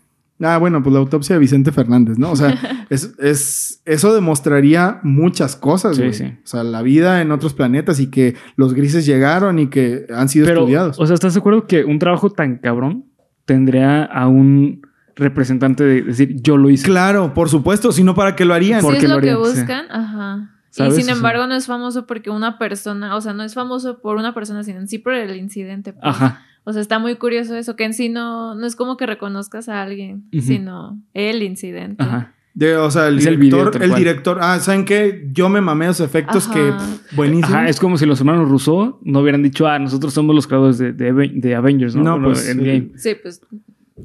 Ah, 0.44 0.58
bueno, 0.58 0.82
pues 0.82 0.94
la 0.94 1.00
autopsia 1.00 1.36
de 1.36 1.40
Vicente 1.40 1.72
Fernández, 1.72 2.18
¿no? 2.18 2.32
O 2.32 2.36
sea, 2.36 2.54
es, 2.90 3.14
es- 3.20 3.82
eso 3.86 4.14
demostraría 4.14 5.00
muchas 5.04 5.56
cosas, 5.56 5.96
Sí, 5.98 6.02
güey. 6.04 6.14
sí. 6.14 6.26
O 6.26 6.48
sea, 6.48 6.64
la 6.64 6.82
vida 6.82 7.22
en 7.22 7.32
otros 7.32 7.54
planetas 7.54 8.00
y 8.00 8.08
que 8.10 8.36
los 8.56 8.74
grises 8.74 9.06
llegaron 9.06 9.60
y 9.60 9.70
que 9.70 10.06
han 10.16 10.30
sido 10.30 10.46
Pero, 10.46 10.62
estudiados. 10.62 11.00
o 11.00 11.06
sea, 11.06 11.14
¿estás 11.14 11.34
de 11.34 11.40
acuerdo 11.40 11.68
que 11.68 11.84
un 11.86 12.00
trabajo 12.00 12.30
tan 12.30 12.58
cabrón 12.58 13.06
tendría 13.46 14.04
a 14.06 14.28
un 14.28 14.82
representante 15.16 15.84
de 15.84 16.02
decir, 16.02 16.42
yo 16.42 16.58
lo 16.58 16.70
hice? 16.70 16.86
claro, 16.86 17.34
por 17.34 17.50
supuesto, 17.50 17.92
sino 17.92 18.16
para 18.16 18.36
qué 18.36 18.46
lo 18.46 18.54
harían. 18.54 18.80
Si 18.82 18.86
¿Por 18.86 18.96
es 18.96 19.04
lo 19.04 19.16
lo 19.16 19.22
que? 19.22 19.30
Sí. 19.32 19.36
buscan, 19.36 19.86
ajá. 19.92 20.52
¿Sabes? 20.70 20.94
Y 20.94 20.96
sin 20.98 21.04
O 21.04 21.06
sea- 21.08 21.16
embargo 21.16 21.48
no 21.48 21.56
es 21.56 21.66
famoso 21.68 22.08
porque 22.08 22.30
una 22.30 22.58
persona, 22.58 23.16
o 23.18 23.22
sea, 23.22 23.34
no 23.34 23.44
es 23.44 23.54
famoso 23.54 24.00
por 24.02 24.16
una 24.16 24.34
persona, 24.34 24.64
sino 24.64 24.80
en 24.80 24.88
sí 24.88 25.00
por 25.00 25.14
el 25.14 25.36
incidente. 25.36 25.92
pues. 25.94 26.04
Ajá. 26.06 26.46
O 26.64 26.74
sea, 26.74 26.82
está 26.82 27.00
muy 27.00 27.16
curioso 27.16 27.56
eso, 27.56 27.76
que 27.76 27.86
en 27.86 27.94
sí 27.94 28.10
no, 28.10 28.54
no 28.56 28.66
es 28.68 28.76
como 28.76 28.96
que 28.98 29.06
reconozcas 29.06 29.68
a 29.70 29.82
alguien, 29.82 30.26
sino 30.42 31.02
el 31.14 31.42
incidente. 31.44 32.04
Ajá. 32.04 32.34
De- 32.54 32.76
o 32.76 32.92
sea, 32.92 33.08
el 33.08 33.18
Es 33.20 33.26
el 33.28 33.40
director, 33.40 33.74
video, 33.80 33.88
el, 33.94 33.96
director. 33.98 34.38
Ah, 34.42 34.60
¿saben 34.60 34.84
qué? 34.86 35.28
Yo 35.32 35.48
me 35.50 35.62
mamé 35.62 35.86
esos 35.86 36.02
efectos 36.06 36.46
Ajá. 36.50 36.54
que 36.54 36.74
buenísimos. 37.16 37.50
Ajá, 37.52 37.70
es 37.70 37.80
como 37.80 37.98
si 37.98 38.06
los 38.06 38.20
hermanos 38.20 38.50
Rousseau 38.50 39.00
no 39.04 39.20
hubieran 39.22 39.42
dicho, 39.42 39.68
ah, 39.68 39.80
nosotros 39.80 40.14
somos 40.14 40.36
los 40.36 40.48
creadores 40.48 40.78
de, 40.78 40.92
de, 40.92 41.12
Aven- 41.14 41.40
de 41.40 41.56
Avengers, 41.56 41.96
¿no? 41.96 42.04
No, 42.04 42.12
Bueno, 42.12 42.28
pues, 42.28 42.48
Endgame. 42.50 42.92
Sí, 42.98 43.16
pues 43.22 43.42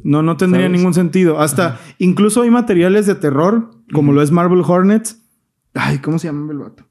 No, 0.04 0.22
no 0.22 0.36
tendría 0.36 0.66
¿Sabes? 0.66 0.78
ningún 0.78 0.94
sentido. 0.94 1.40
Hasta 1.40 1.78
incluso 1.98 2.42
hay 2.42 2.50
materiales 2.50 3.06
de 3.06 3.16
terror, 3.16 3.70
como 3.92 4.12
lo 4.12 4.22
es 4.22 4.30
Marvel 4.30 4.62
Hornets. 4.64 5.20
Ay, 5.74 5.98
¿cómo 5.98 6.18
se 6.20 6.28
llama 6.28 6.50
el 6.52 6.58
vato? 6.58 6.86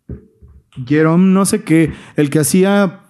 Jerome, 0.85 1.25
no 1.33 1.45
sé 1.45 1.63
qué. 1.63 1.93
El 2.17 2.29
que 2.29 2.39
hacía 2.39 3.04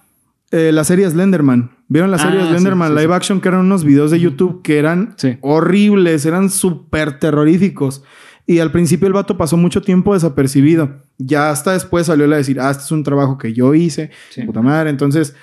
eh, 0.50 0.70
la 0.72 0.84
serie 0.84 1.08
Slenderman. 1.10 1.70
¿Vieron 1.88 2.10
la 2.10 2.18
serie 2.18 2.40
Ah, 2.42 2.46
Slenderman 2.48 2.88
sí, 2.92 2.94
live 2.98 3.06
sí. 3.08 3.12
action? 3.12 3.40
Que 3.40 3.48
eran 3.48 3.60
unos 3.60 3.84
videos 3.84 4.10
de 4.10 4.20
YouTube 4.20 4.62
que 4.62 4.78
eran 4.78 5.14
horribles, 5.40 6.26
eran 6.26 6.50
súper 6.50 7.18
terroríficos. 7.18 8.02
Y 8.46 8.60
al 8.60 8.70
principio 8.70 9.06
el 9.08 9.12
vato 9.12 9.36
pasó 9.36 9.56
mucho 9.56 9.82
tiempo 9.82 10.14
desapercibido. 10.14 11.02
Ya 11.18 11.50
hasta 11.50 11.72
después 11.72 12.06
salió 12.06 12.26
a 12.32 12.36
decir, 12.36 12.60
ah, 12.60 12.70
este 12.70 12.84
es 12.84 12.92
un 12.92 13.02
trabajo 13.02 13.38
que 13.38 13.52
yo 13.52 13.74
hice. 13.74 14.10
Puta 14.46 14.62
madre. 14.62 14.90
Entonces, 14.90 15.34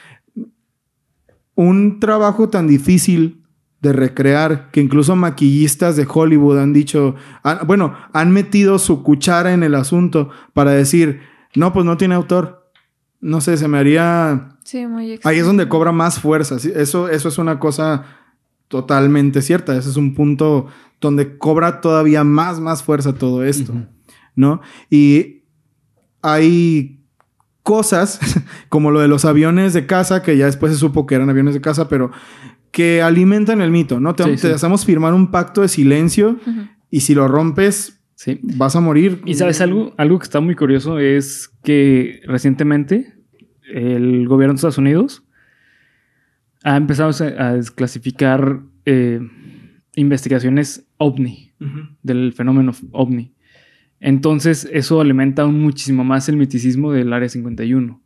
un 1.55 1.99
trabajo 1.99 2.49
tan 2.49 2.67
difícil 2.67 3.43
de 3.81 3.91
recrear 3.93 4.71
que 4.71 4.79
incluso 4.81 5.15
maquillistas 5.15 5.97
de 5.97 6.07
Hollywood 6.09 6.57
han 6.59 6.71
dicho, 6.71 7.15
han- 7.43 7.67
bueno, 7.67 7.93
han 8.13 8.31
metido 8.31 8.79
su 8.79 9.03
cuchara 9.03 9.53
en 9.53 9.61
el 9.63 9.75
asunto 9.75 10.29
para 10.53 10.71
decir, 10.71 11.19
no, 11.55 11.73
pues 11.73 11.85
no 11.85 11.97
tiene 11.97 12.15
autor. 12.15 12.69
No 13.19 13.41
sé, 13.41 13.57
se 13.57 13.67
me 13.67 13.77
haría... 13.77 14.52
sí, 14.63 14.85
muy 14.87 15.19
Ahí 15.23 15.37
es 15.37 15.45
donde 15.45 15.67
cobra 15.67 15.91
más 15.91 16.19
fuerza. 16.19 16.55
Eso, 16.57 17.09
eso 17.09 17.27
es 17.29 17.37
una 17.37 17.59
cosa 17.59 18.05
totalmente 18.67 19.41
cierta. 19.41 19.75
Ese 19.77 19.89
es 19.89 19.97
un 19.97 20.13
punto 20.15 20.67
donde 21.01 21.37
cobra 21.37 21.81
todavía 21.81 22.23
más, 22.23 22.59
más 22.59 22.81
fuerza 22.83 23.13
todo 23.13 23.43
esto. 23.43 23.73
¿no? 24.35 24.61
Y 24.89 25.43
hay 26.21 27.01
cosas 27.61 28.19
como 28.69 28.91
lo 28.91 28.99
de 28.99 29.07
los 29.07 29.25
aviones 29.25 29.73
de 29.73 29.85
casa, 29.85 30.21
que 30.23 30.37
ya 30.37 30.45
después 30.45 30.71
se 30.73 30.79
supo 30.79 31.05
que 31.05 31.15
eran 31.15 31.29
aviones 31.29 31.53
de 31.53 31.61
casa, 31.61 31.87
pero 31.87 32.11
que 32.71 33.01
alimentan 33.03 33.61
el 33.61 33.69
mito, 33.69 33.99
¿no? 33.99 34.15
Te, 34.15 34.23
Sí, 34.23 34.31
te 34.31 34.37
sí. 34.37 34.47
hacemos 34.47 34.83
firmar 34.85 35.13
un 35.13 35.29
pacto 35.29 35.61
de 35.61 35.67
silencio 35.67 36.37
y 36.89 37.01
si 37.01 37.13
lo 37.13 37.27
rompes, 37.27 37.99
Sí. 38.15 38.39
vas 38.41 38.75
a 38.75 38.79
morir. 38.79 39.21
Y 39.25 39.33
sabes 39.35 39.59
algo, 39.61 39.93
algo 39.97 40.17
que 40.17 40.23
está 40.23 40.39
muy 40.39 40.55
curioso 40.55 40.97
es 40.97 41.51
que 41.63 42.21
recientemente 42.25 43.13
el 43.73 44.27
gobierno 44.27 44.53
de 44.53 44.55
Estados 44.57 44.77
Unidos 44.77 45.23
ha 46.63 46.77
empezado 46.77 47.11
a 47.39 47.53
desclasificar 47.53 48.61
eh, 48.85 49.19
investigaciones 49.95 50.87
ovni 50.97 51.51
del 52.01 52.33
fenómeno 52.33 52.71
ovni. 52.91 53.33
Entonces 53.99 54.67
eso 54.71 54.99
alimenta 54.99 55.43
aún 55.43 55.61
muchísimo 55.61 56.03
más 56.03 56.27
el 56.29 56.35
miticismo 56.37 56.91
del 56.91 57.13
Área 57.13 57.29
51. 57.29 58.01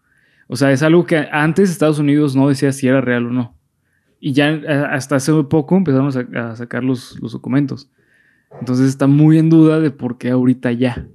O 0.48 0.56
sea, 0.56 0.72
es 0.72 0.84
algo 0.84 1.06
que 1.06 1.28
antes 1.32 1.70
Estados 1.70 2.00
Unidos 2.00 2.36
no 2.36 2.48
decía 2.50 2.72
si 2.72 2.88
era 2.88 3.02
real 3.02 3.26
o 3.28 3.32
no. 3.32 3.58
Y 4.20 4.34
ya 4.34 4.50
eh, 4.52 4.68
hasta 4.68 5.16
hace 5.16 5.32
poco 5.44 5.76
empezaron 5.78 6.08
a, 6.08 6.12
sa- 6.12 6.28
a 6.52 6.56
sacar 6.56 6.84
los, 6.84 7.20
los 7.22 7.32
documentos. 7.34 7.90
Entonces 8.60 8.88
está 8.90 9.08
muy 9.08 9.38
en 9.40 9.50
duda 9.50 9.80
de 9.80 9.92
por 9.92 10.18
qué 10.18 10.30
ahorita 10.32 10.72
ya. 10.72 11.08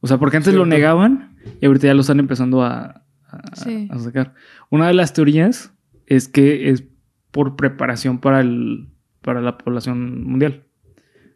O 0.00 0.06
sea, 0.06 0.18
porque 0.18 0.36
antes 0.38 0.52
lo 0.54 0.64
negaban 0.66 1.36
y 1.60 1.66
ahorita 1.66 1.86
ya 1.86 1.94
lo 1.94 2.00
están 2.00 2.18
empezando 2.18 2.62
a, 2.64 3.02
a- 3.36 3.56
Sí. 3.56 3.88
a 3.90 3.98
sacar. 3.98 4.34
Una 4.70 4.86
de 4.88 4.94
las 4.94 5.12
teorías 5.12 5.72
es 6.06 6.28
que 6.28 6.70
es 6.70 6.84
por 7.30 7.56
preparación 7.56 8.18
para, 8.18 8.40
el, 8.40 8.88
para 9.22 9.40
la 9.40 9.58
población 9.58 10.24
mundial. 10.24 10.62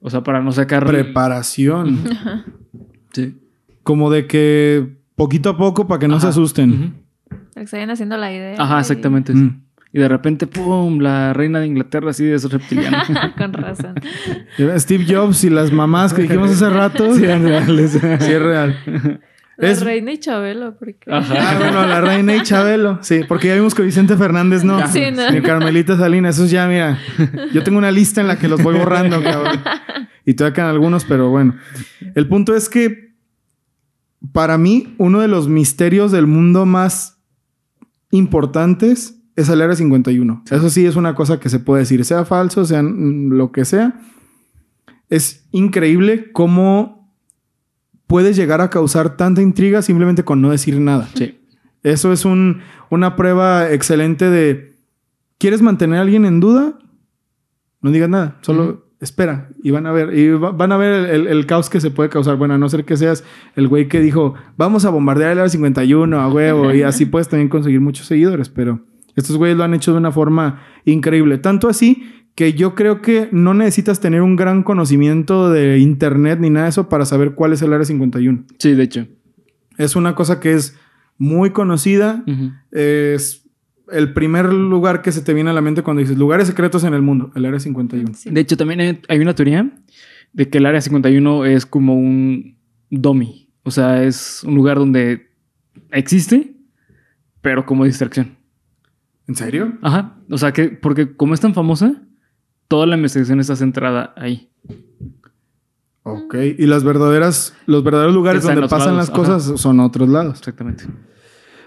O 0.01 0.09
sea, 0.11 0.23
para 0.23 0.41
no 0.41 0.53
sacar... 0.53 0.87
Preparación. 0.87 1.99
Sí. 3.13 3.37
Como 3.83 4.11
de 4.11 4.27
que 4.27 4.97
poquito 5.17 5.51
a 5.51 5.57
poco 5.59 5.87
para 5.87 5.99
que 5.99 6.09
no 6.09 6.19
se 6.21 6.29
asusten. 6.29 6.71
Ujú. 6.73 6.93
Para 7.55 7.65
que 7.65 7.67
se 7.67 7.77
vayan 7.77 7.91
haciendo 7.91 8.17
la 8.17 8.33
idea. 8.33 8.55
Ajá, 8.59 8.77
y- 8.77 8.81
exactamente. 8.81 9.35
Mm. 9.35 9.63
Y 9.93 9.99
de 9.99 10.09
repente, 10.09 10.47
¡pum! 10.47 11.01
La 11.01 11.33
reina 11.33 11.59
de 11.59 11.67
Inglaterra 11.67 12.11
así 12.11 12.25
es 12.25 12.49
reptiliana. 12.51 13.05
Con 13.37 13.53
razón. 13.53 13.95
Steve 14.79 15.05
Jobs 15.09 15.43
y 15.45 15.51
las 15.51 15.73
mamás 15.73 16.15
que 16.15 16.23
dijimos 16.23 16.51
hace 16.51 16.71
rato. 16.71 17.13
sí, 17.15 17.25
eran 17.25 17.43
reales. 17.43 17.91
Sí, 18.21 18.33
es 18.33 18.41
real. 18.43 19.21
La 19.61 19.71
Es- 19.71 19.83
reina 19.83 20.13
y 20.13 20.19
Chabelo, 20.19 20.77
porque... 20.79 21.11
Ah, 21.11 21.57
bueno, 21.59 21.87
la 21.87 22.01
reina 22.01 22.35
y 22.37 22.43
Chabelo. 22.43 22.99
Sí, 23.03 23.21
porque 23.29 23.49
ya 23.49 23.55
vimos 23.55 23.75
que 23.75 23.83
Vicente 23.83 24.17
Fernández 24.17 24.65
no. 24.65 24.87
Sí, 24.93 25.03
no. 25.15 25.31
Ni 25.31 25.41
Carmelita 25.43 25.97
Salinas. 25.97 26.37
Esos 26.37 26.51
ya, 26.51 26.67
mira. 26.67 26.99
Yo 27.53 27.63
tengo 27.63 27.79
una 27.79 27.91
lista 27.91 28.21
en 28.21 28.29
la 28.29 28.39
que 28.39 28.49
los 28.49 28.63
voy 28.63 28.77
borrando, 28.79 29.23
cabrón. 29.23 29.61
Y 30.25 30.35
todavía 30.35 30.55
quedan 30.55 30.71
algunos, 30.71 31.05
pero 31.05 31.29
bueno. 31.31 31.55
El 32.15 32.27
punto 32.29 32.55
es 32.55 32.69
que 32.69 33.11
para 34.33 34.59
mí, 34.59 34.95
uno 34.99 35.21
de 35.21 35.29
los 35.29 35.49
misterios 35.49 36.13
del 36.13 36.27
mundo 36.27 36.67
más 36.67 37.19
importantes 38.11 39.17
es 39.37 39.49
el 39.49 39.63
Área 39.63 39.77
51. 39.77 40.45
Eso 40.51 40.71
sí 40.71 40.85
es 40.85 40.97
una 40.97 41.15
cosa 41.15 41.41
que 41.41 41.49
se 41.49 41.59
puede 41.59 41.81
decir, 41.81 42.05
sea 42.05 42.25
falso, 42.25 42.65
sea 42.65 42.83
lo 42.83 43.53
que 43.53 43.65
sea. 43.65 44.01
Es 45.09 45.47
increíble 45.53 46.31
cómo 46.33 47.00
puedes 48.11 48.35
llegar 48.37 48.61
a 48.61 48.71
causar 48.71 49.17
tanta 49.17 49.41
intriga 49.41 49.83
simplemente 49.83 50.25
con 50.25 50.43
no 50.43 50.51
decir 50.51 50.81
nada. 50.81 51.09
Sí. 51.15 51.39
Eso 51.85 52.13
es 52.13 52.25
un- 52.25 52.61
una 52.91 53.15
prueba 53.15 53.71
excelente 53.71 54.29
de, 54.29 54.75
¿quieres 55.39 55.63
mantener 55.63 55.99
a 56.01 56.03
alguien 56.03 56.25
en 56.25 56.41
duda? 56.41 56.77
No 57.81 57.91
digas 57.93 58.09
nada, 58.09 58.37
solo 58.41 58.89
espera 59.01 59.49
y 59.63 59.71
van 59.71 59.87
a 59.87 59.93
ver, 59.93 60.13
y 60.19 60.29
va- 60.33 60.51
van 60.51 60.73
a 60.73 60.77
ver 60.77 60.93
el, 60.93 61.07
el- 61.07 61.27
el 61.29 61.47
caos 61.47 61.71
que 61.71 61.81
se 61.81 61.91
puede 61.93 62.11
causar. 62.11 62.37
Bueno, 62.37 62.55
a 62.55 62.59
no 62.59 62.69
ser 62.69 62.85
que 62.85 62.97
seas 62.97 63.23
el 63.55 63.69
güey 63.69 63.87
que 63.89 64.01
dijo, 64.01 64.35
vamos 64.57 64.85
a 64.85 64.91
bombardear 64.91 65.31
el 65.33 65.39
área 65.39 65.49
51 65.49 66.21
a 66.21 66.29
huevo 66.29 66.75
y 66.75 66.83
así 66.83 67.07
puedes 67.07 67.29
también 67.29 67.49
conseguir 67.49 67.81
muchos 67.81 68.07
seguidores, 68.07 68.49
pero 68.49 68.81
estos 69.15 69.37
güeyes 69.37 69.57
lo 69.57 69.63
han 69.65 69.73
hecho 69.75 69.93
de 69.93 69.99
una 69.99 70.11
forma 70.13 70.61
increíble. 70.85 71.39
Tanto 71.39 71.69
así 71.69 72.20
que 72.35 72.53
yo 72.55 72.75
creo 72.75 73.03
que 73.03 73.29
no 73.33 73.55
necesitas 73.55 74.01
tener 74.01 74.23
un 74.23 74.37
gran 74.37 74.63
conocimiento 74.63 75.51
de 75.51 75.79
internet 75.79 76.39
ni 76.41 76.49
nada 76.51 76.65
de 76.67 76.71
eso 76.71 76.89
para 76.89 77.05
saber 77.05 77.35
cuál 77.35 77.53
es 77.53 77.63
el 77.63 77.73
área 77.73 77.85
51. 77.85 78.45
Sí, 78.59 78.73
de 78.75 78.83
hecho. 78.83 79.07
Es 79.77 79.97
una 79.97 80.15
cosa 80.15 80.41
que 80.41 80.53
es 80.53 80.77
muy 81.19 81.51
conocida. 81.51 82.25
Es 82.71 83.47
el 83.93 84.13
primer 84.13 84.53
lugar 84.53 85.03
que 85.03 85.13
se 85.13 85.21
te 85.21 85.35
viene 85.35 85.51
a 85.51 85.53
la 85.53 85.61
mente 85.61 85.83
cuando 85.83 86.01
dices 86.01 86.17
lugares 86.17 86.47
secretos 86.47 86.85
en 86.85 86.95
el 86.95 87.03
mundo, 87.03 87.31
el 87.35 87.45
área 87.45 87.59
51. 87.61 88.15
Sí. 88.15 88.31
De 88.31 88.41
hecho, 88.41 88.57
también 88.57 88.81
hay- 88.81 89.01
hay 89.09 89.19
una 89.19 89.35
teoría 89.35 89.71
de 90.33 90.49
que 90.49 90.59
el 90.59 90.67
Área 90.67 90.81
51 90.81 91.45
es 91.45 91.67
como 91.67 91.95
un 91.99 92.57
dummy. 92.89 93.49
O 93.65 93.71
sea, 93.73 94.03
es 94.05 94.45
un 94.45 94.55
lugar 94.55 94.79
donde 94.79 95.31
existe, 95.91 96.55
pero 97.43 97.67
como 97.67 97.85
distracción. 97.85 98.37
¿En 99.27 99.35
serio? 99.35 99.73
Ajá. 99.83 100.17
O 100.31 100.39
sea, 100.39 100.53
que 100.53 100.69
porque 100.69 101.17
como 101.17 101.35
es 101.35 101.41
tan 101.41 101.53
famosa, 101.55 102.03
toda 102.71 102.87
la 102.87 102.97
investigación 102.97 103.41
está 103.41 103.57
centrada 103.57 104.15
ahí. 104.17 104.49
Ok. 106.05 106.37
Y 106.57 106.67
las 106.67 106.85
verdaderas, 106.85 107.53
los 107.67 107.83
verdaderos 107.83 108.15
lugares 108.15 108.43
Están 108.43 108.55
donde 108.55 108.69
pasan 108.69 108.95
lados, 108.95 109.09
las 109.09 109.11
cosas 109.11 109.61
son 109.61 109.81
otros 109.81 110.09
lados. 110.09 110.39
Exactamente. 110.39 110.85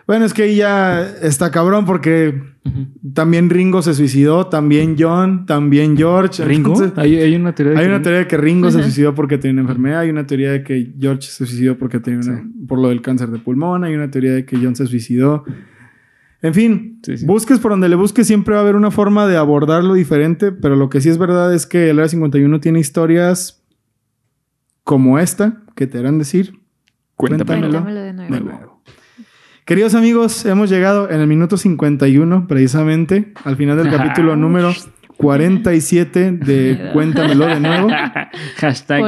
Bueno, 0.08 0.24
es 0.26 0.34
que 0.34 0.44
ahí 0.44 0.56
ya 0.58 1.02
está 1.22 1.52
cabrón 1.52 1.86
porque 1.86 2.42
también 3.14 3.50
Ringo 3.50 3.82
se 3.82 3.94
suicidó, 3.94 4.48
también 4.48 4.96
John, 4.98 5.46
también 5.46 5.98
George. 5.98 6.44
¿Ringo? 6.46 6.72
Entonces, 6.74 6.98
hay, 6.98 7.18
hay 7.18 7.36
una 7.36 7.54
teoría 7.54 7.74
de 7.74 7.80
hay 7.80 7.86
que 7.86 7.90
una 7.94 8.02
teoría 8.02 8.20
de 8.20 8.28
que 8.28 8.38
Ringo 8.38 8.72
se 8.72 8.82
suicidó 8.82 9.14
porque 9.14 9.38
tenía 9.38 9.54
una 9.54 9.62
enfermedad, 9.62 10.00
hay 10.02 10.10
una 10.10 10.26
teoría 10.26 10.52
de 10.54 10.64
que 10.64 10.94
George 11.00 11.24
se 11.24 11.46
suicidó 11.46 11.78
porque 11.78 12.00
tenía 12.00 12.20
una- 12.22 12.46
por 12.68 12.80
lo 12.80 12.88
del 12.90 13.02
cáncer 13.02 13.30
de 13.30 13.40
pulmón, 13.40 13.84
hay 13.84 13.94
una 13.94 14.10
teoría 14.10 14.32
de 14.34 14.46
que 14.46 14.58
John 14.58 14.76
se 14.78 14.88
suicidó. 14.88 15.44
En 16.44 16.54
fin, 16.54 17.00
Sí, 17.04 17.18
sí. 17.18 17.26
busques 17.26 17.58
por 17.60 17.72
donde 17.72 17.90
le 17.90 17.96
busques, 17.96 18.28
siempre 18.28 18.54
va 18.54 18.60
a 18.60 18.64
haber 18.64 18.76
una 18.76 18.92
forma 18.92 19.26
de 19.28 19.38
abordarlo 19.38 19.94
diferente, 19.96 20.52
pero 20.52 20.76
lo 20.76 20.90
que 20.90 21.02
sí 21.02 21.10
es 21.10 21.18
verdad 21.18 21.52
es 21.54 21.66
que 21.66 21.90
el 21.90 21.98
Área 21.98 22.10
51 22.10 22.60
tiene 22.60 22.80
historias 22.80 23.64
como 24.84 25.18
esta 25.20 25.64
que 25.76 25.88
te 25.88 25.98
harán 26.00 26.20
decir. 26.20 26.60
Cuéntamelo. 27.16 27.70
Cuéntamelo 27.70 28.02
de 28.02 28.14
nuevo. 28.14 28.34
de 28.36 28.42
nuevo. 28.42 28.84
Queridos 29.66 29.96
amigos, 29.96 30.46
hemos 30.46 30.70
llegado 30.70 31.10
en 31.10 31.22
el 31.22 31.28
minuto 31.28 31.56
51, 31.56 32.48
precisamente, 32.48 33.32
al 33.46 33.56
final 33.56 33.78
del 33.78 33.90
capítulo 33.98 34.36
número 34.36 34.74
47 35.16 36.32
de 36.34 36.90
Cuéntamelo 36.94 37.46
de 37.46 37.60
nuevo. 37.62 37.88
Hashtag. 38.58 39.02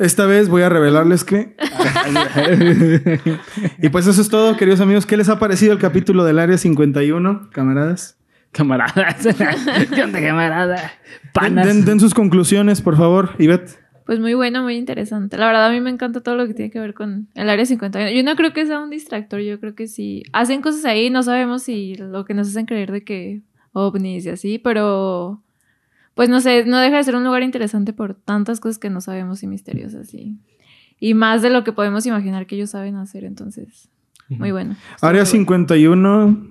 Esta 0.00 0.26
vez 0.26 0.48
voy 0.48 0.62
a 0.62 0.68
revelarles 0.68 1.22
que. 1.24 1.54
Y 3.82 3.88
pues 3.90 4.06
eso 4.06 4.20
es 4.20 4.28
todo, 4.28 4.56
queridos 4.56 4.80
amigos. 4.80 5.06
¿Qué 5.06 5.16
les 5.16 5.28
ha 5.28 5.38
parecido 5.38 5.72
el 5.72 5.78
capítulo 5.78 6.24
del 6.24 6.38
Área 6.38 6.58
51, 6.58 7.50
camaradas? 7.52 8.16
Camaradas. 8.52 9.26
¿Qué 9.94 10.02
onda, 10.02 10.20
camarada? 10.20 10.76
Den, 10.76 11.30
Panas. 11.32 11.66
den- 11.66 11.84
den 11.84 12.00
sus 12.00 12.14
conclusiones, 12.14 12.82
por 12.82 12.96
favor, 12.96 13.30
Ivette. 13.38 13.78
Pues 14.06 14.18
muy 14.18 14.34
bueno, 14.34 14.62
muy 14.64 14.74
interesante. 14.76 15.36
La 15.36 15.46
verdad, 15.46 15.66
a 15.66 15.70
mí 15.70 15.80
me 15.80 15.90
encanta 15.90 16.20
todo 16.20 16.34
lo 16.34 16.46
que 16.48 16.54
tiene 16.54 16.70
que 16.72 16.80
ver 16.80 16.94
con 16.94 17.28
el 17.34 17.48
área 17.48 17.64
51. 17.64 18.10
Yo 18.10 18.24
no 18.24 18.34
creo 18.34 18.52
que 18.52 18.66
sea 18.66 18.80
un 18.80 18.90
distractor, 18.90 19.40
yo 19.40 19.60
creo 19.60 19.76
que 19.76 19.86
sí. 19.86 20.24
Hacen 20.32 20.62
cosas 20.62 20.84
ahí, 20.84 21.10
no 21.10 21.22
sabemos 21.22 21.62
si 21.62 21.94
lo 21.94 22.24
que 22.24 22.34
nos 22.34 22.48
hacen 22.48 22.66
creer 22.66 22.90
de 22.90 23.04
que 23.04 23.42
ovnis 23.72 24.26
y 24.26 24.30
así, 24.30 24.58
pero 24.58 25.42
pues 26.20 26.28
no 26.28 26.42
sé, 26.42 26.66
no 26.66 26.76
deja 26.76 26.98
de 26.98 27.04
ser 27.04 27.16
un 27.16 27.24
lugar 27.24 27.42
interesante 27.42 27.94
por 27.94 28.12
tantas 28.12 28.60
cosas 28.60 28.78
que 28.78 28.90
no 28.90 29.00
sabemos 29.00 29.42
y 29.42 29.46
misteriosas 29.46 30.12
y, 30.12 30.36
y 30.98 31.14
más 31.14 31.40
de 31.40 31.48
lo 31.48 31.64
que 31.64 31.72
podemos 31.72 32.04
imaginar 32.04 32.46
que 32.46 32.56
ellos 32.56 32.68
saben 32.68 32.96
hacer, 32.96 33.24
entonces, 33.24 33.88
muy 34.28 34.50
bueno. 34.50 34.76
Área 35.00 35.22
muy 35.22 35.30
bueno. 35.30 35.46
51. 35.46 36.46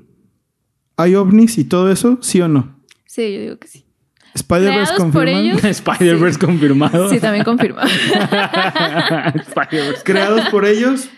¿Hay 0.97 1.13
ovnis 1.13 1.59
y 1.59 1.65
todo 1.65 1.91
eso? 1.91 2.17
¿Sí 2.19 2.41
o 2.41 2.47
no? 2.47 2.79
Sí, 3.05 3.31
yo 3.31 3.41
digo 3.41 3.59
que 3.59 3.67
sí. 3.67 3.85
Spider-Verse 4.33 4.95
Creados 4.95 5.13
por 5.13 5.25
confirman. 5.25 5.43
ellos. 5.45 5.63
Spider-Verse 5.63 6.39
confirmado. 6.39 7.09
Sí, 7.11 7.19
también 7.19 7.45
confirma. 7.45 7.83
Spider-Verse. 9.35 10.03
Creados 10.03 10.49
por 10.49 10.65
ellos. 10.65 11.11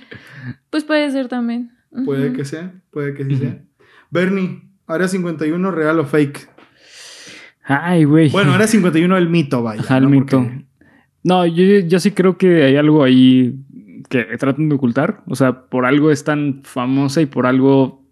pues 0.70 0.84
puede 0.84 1.10
ser 1.12 1.30
también. 1.30 1.72
Puede 2.04 2.34
que 2.34 2.44
sea, 2.44 2.74
puede 2.92 3.14
que 3.14 3.24
sí 3.24 3.38
sea. 3.38 3.64
Bernie, 4.10 4.70
Área 4.88 5.08
51, 5.08 5.72
real 5.72 6.00
o 6.00 6.06
fake. 6.06 6.52
Ay, 7.82 8.04
güey. 8.04 8.30
Bueno, 8.30 8.54
Área 8.54 8.68
51, 8.68 9.18
el 9.18 9.30
mito, 9.30 9.64
vaya. 9.64 9.82
Ajá, 9.82 9.98
el 9.98 10.04
¿no? 10.06 10.10
mito. 10.10 10.40
Porque- 10.44 10.66
No, 11.24 11.46
yo, 11.46 11.64
yo 11.88 12.00
sí 12.00 12.12
creo 12.12 12.38
que 12.38 12.64
hay 12.64 12.76
algo 12.78 13.04
ahí 13.04 13.56
que 14.10 14.24
tratan 14.38 14.70
de 14.70 14.76
ocultar. 14.76 15.22
O 15.28 15.36
sea, 15.36 15.62
por 15.68 15.86
algo 15.86 16.12
es 16.12 16.24
tan 16.24 16.62
famosa 16.64 17.22
y 17.22 17.26
por 17.28 17.46
algo 17.46 18.04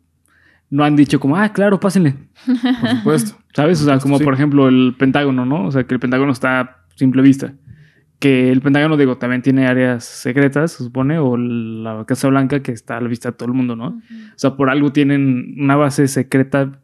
no 0.70 0.84
han 0.84 0.96
dicho 0.96 1.20
como, 1.20 1.36
ah, 1.36 1.52
claro, 1.52 1.80
pásenle. 1.80 2.14
Por 2.82 2.90
supuesto. 2.90 3.38
¿Sabes? 3.56 3.82
O 3.82 3.86
sea, 3.86 3.98
como 3.98 4.20
Sí. 4.20 4.24
por 4.24 4.36
ejemplo 4.36 4.68
el 4.70 4.94
Pentágono, 4.98 5.44
¿no? 5.46 5.66
O 5.66 5.72
sea, 5.72 5.84
que 5.86 5.96
el 5.96 6.00
Pentágono 6.00 6.32
está 6.32 6.60
a 6.60 6.78
simple 6.96 7.24
vista. 7.24 7.54
Que 8.20 8.52
el 8.52 8.62
Pentágono, 8.62 8.96
digo, 8.96 9.18
también 9.18 9.42
tiene 9.42 9.66
áreas 9.66 10.04
secretas, 10.04 10.74
se 10.74 10.84
supone, 10.84 11.18
o 11.18 11.36
la 11.38 12.06
Casa 12.06 12.28
Blanca 12.28 12.62
que 12.62 12.72
está 12.72 12.98
a 12.98 13.02
la 13.02 13.08
vista 13.08 13.32
de 13.32 13.38
todo 13.38 13.48
el 13.50 13.56
mundo, 13.56 13.76
¿no? 13.76 13.88
O 13.88 14.02
sea, 14.36 14.56
por 14.56 14.70
algo 14.70 14.92
tienen 14.92 15.56
una 15.58 15.76
base 15.76 16.08
secreta 16.08 16.80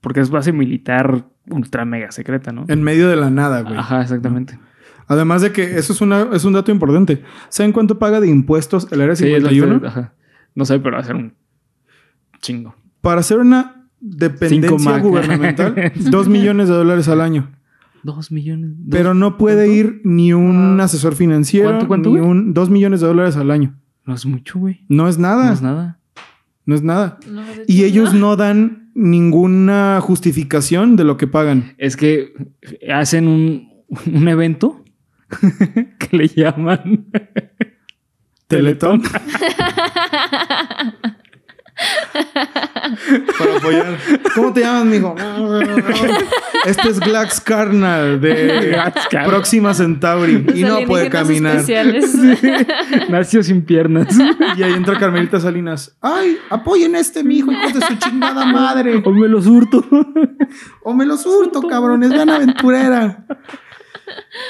porque 0.00 0.20
es 0.20 0.30
base 0.30 0.52
militar 0.52 1.24
ultra 1.48 1.84
mega 1.84 2.10
secreta, 2.10 2.52
¿no? 2.52 2.64
En 2.68 2.82
medio 2.82 3.08
de 3.08 3.16
la 3.16 3.30
nada, 3.30 3.62
güey. 3.62 3.76
Ajá, 3.76 4.02
exactamente. 4.02 4.58
Además 5.06 5.42
de 5.42 5.52
que 5.52 5.76
eso 5.78 5.92
es, 5.92 6.00
una, 6.00 6.28
es 6.32 6.44
un 6.44 6.52
dato 6.52 6.70
importante. 6.70 7.22
¿Saben 7.48 7.72
cuánto 7.72 7.98
paga 7.98 8.20
de 8.20 8.28
impuestos 8.28 8.86
el 8.92 9.00
Área 9.00 9.16
Sí, 9.16 9.26
es 9.26 9.42
lo 9.42 9.48
que 9.48 9.54
51? 9.56 9.74
estoy- 9.76 9.88
ajá. 9.88 10.14
No 10.54 10.64
sé, 10.64 10.78
pero 10.78 10.96
va 10.96 11.02
a 11.02 11.04
ser 11.04 11.16
un 11.16 11.34
chingo. 12.40 12.74
Para 13.00 13.20
hacer 13.20 13.38
una 13.38 13.86
dependencia 14.00 14.98
gubernamental, 14.98 15.92
dos 16.10 16.28
millones 16.28 16.68
de 16.68 16.74
dólares 16.74 17.08
al 17.08 17.20
año. 17.20 17.50
Dos 18.02 18.30
millones. 18.32 18.70
dos- 18.76 18.86
Pero 18.90 19.14
no 19.14 19.36
puede 19.36 19.66
¿cuánto? 19.66 19.72
ir 19.74 20.00
ni 20.04 20.32
un 20.32 20.80
Ah. 20.80 20.84
asesor 20.84 21.14
financiero, 21.14 21.68
¿Cuánto, 21.70 21.88
cuánto, 21.88 22.10
ni 22.10 22.18
güey? 22.18 22.30
un 22.30 22.54
dos 22.54 22.70
millones 22.70 23.00
de 23.00 23.06
dólares 23.08 23.36
al 23.36 23.50
año. 23.50 23.74
No 24.06 24.14
es 24.14 24.24
mucho, 24.26 24.58
güey. 24.58 24.84
No 24.88 25.08
es 25.08 25.18
nada. 25.18 25.46
No 25.48 25.52
es 25.52 25.62
nada. 25.62 25.98
No 26.66 26.74
es 26.74 26.82
nada. 26.82 27.18
No, 27.30 27.42
Y 27.66 27.84
ellos 27.84 28.14
no 28.14 28.36
dan 28.36 28.89
ninguna 28.94 30.00
justificación 30.00 30.96
de 30.96 31.04
lo 31.04 31.16
que 31.16 31.26
pagan. 31.26 31.74
Es 31.78 31.96
que 31.96 32.32
hacen 32.92 33.28
un, 33.28 33.84
un 34.06 34.28
evento 34.28 34.84
que 35.98 36.16
le 36.16 36.28
llaman 36.28 37.06
Teletón. 38.46 39.02
Para 43.38 43.56
apoyar. 43.56 43.98
¿Cómo 44.34 44.52
te 44.52 44.60
llamas, 44.60 44.84
mijo? 44.84 45.14
Este 46.66 46.88
es 46.88 47.00
Glax 47.00 47.40
Carnal 47.40 48.20
de. 48.20 48.76
Próxima 49.26 49.74
Centauri. 49.74 50.44
los 50.44 50.56
Y 50.56 50.62
no 50.62 50.80
puede 50.86 51.08
caminar. 51.08 51.56
especiales. 51.56 52.14
Nació 53.08 53.42
sin 53.42 53.62
piernas. 53.62 54.08
Y 54.56 54.62
ahí 54.62 54.72
entra 54.72 54.98
Carmelita 54.98 55.38
Salinas. 55.40 55.96
¡Ay! 56.00 56.36
Apoyen 56.50 56.94
este, 56.96 57.22
mijo, 57.22 57.50
hijo 57.52 57.78
de 57.78 57.86
su 57.86 57.94
chingada 57.96 58.44
madre. 58.46 59.00
o 59.04 59.10
me 59.10 59.28
los 59.28 59.46
hurto. 59.46 59.84
O 60.82 60.92
me 60.92 61.06
los 61.06 61.24
hurto, 61.24 61.62
cabrones. 61.62 62.10
Vean 62.10 62.30
aventurera. 62.30 63.24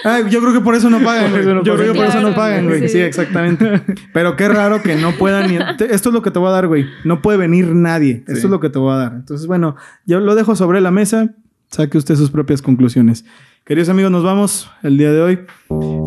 Ay, 0.04 0.24
yo 0.30 0.40
creo 0.40 0.52
que 0.52 0.60
por 0.60 0.74
eso 0.74 0.88
no 0.90 0.98
pagan, 1.00 1.34
eso 1.34 1.54
no 1.54 1.62
Yo 1.62 1.76
creo 1.76 1.92
que 1.92 1.98
por 1.98 2.08
eso 2.08 2.20
no 2.20 2.34
pagan. 2.34 2.66
güey. 2.68 2.80
Sí. 2.82 2.88
Sí, 2.88 2.98
exactamente. 3.00 3.82
Pero 4.12 4.36
qué 4.36 4.48
raro 4.48 4.82
que 4.82 4.96
no 4.96 5.12
puedan 5.12 5.50
Esto 5.50 5.84
es 6.08 6.14
lo 6.14 6.22
que 6.22 6.30
te 6.30 6.38
voy 6.38 6.48
a 6.48 6.52
dar, 6.52 6.66
güey. 6.68 6.86
No 7.04 7.22
puede 7.22 7.38
venir 7.38 7.74
nadie. 7.74 8.24
Esto 8.26 8.34
Sí. 8.34 8.38
es 8.46 8.50
lo 8.50 8.60
que 8.60 8.70
te 8.70 8.78
voy 8.78 8.92
a 8.92 8.96
dar. 8.96 9.12
Entonces, 9.14 9.46
bueno, 9.46 9.76
yo 10.06 10.20
lo 10.20 10.34
dejo 10.34 10.56
sobre 10.56 10.80
la 10.80 10.90
mesa. 10.90 11.34
Saque 11.70 11.98
usted 11.98 12.16
sus 12.16 12.30
propias 12.30 12.62
conclusiones. 12.62 13.24
Queridos 13.64 13.88
amigos, 13.90 14.10
nos 14.10 14.24
vamos 14.24 14.70
el 14.82 14.96
día 14.98 15.12
de 15.12 15.20
hoy. 15.20 15.38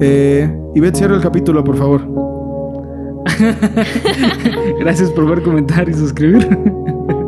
Eh, 0.01 0.53
Ivette, 0.75 0.95
cierra 0.97 1.15
el 1.15 1.21
capítulo, 1.21 1.63
por 1.63 1.77
favor. 1.77 2.01
Gracias 4.79 5.09
por 5.11 5.29
ver, 5.29 5.41
comentar 5.43 5.87
y 5.87 5.93
suscribir. 5.93 6.47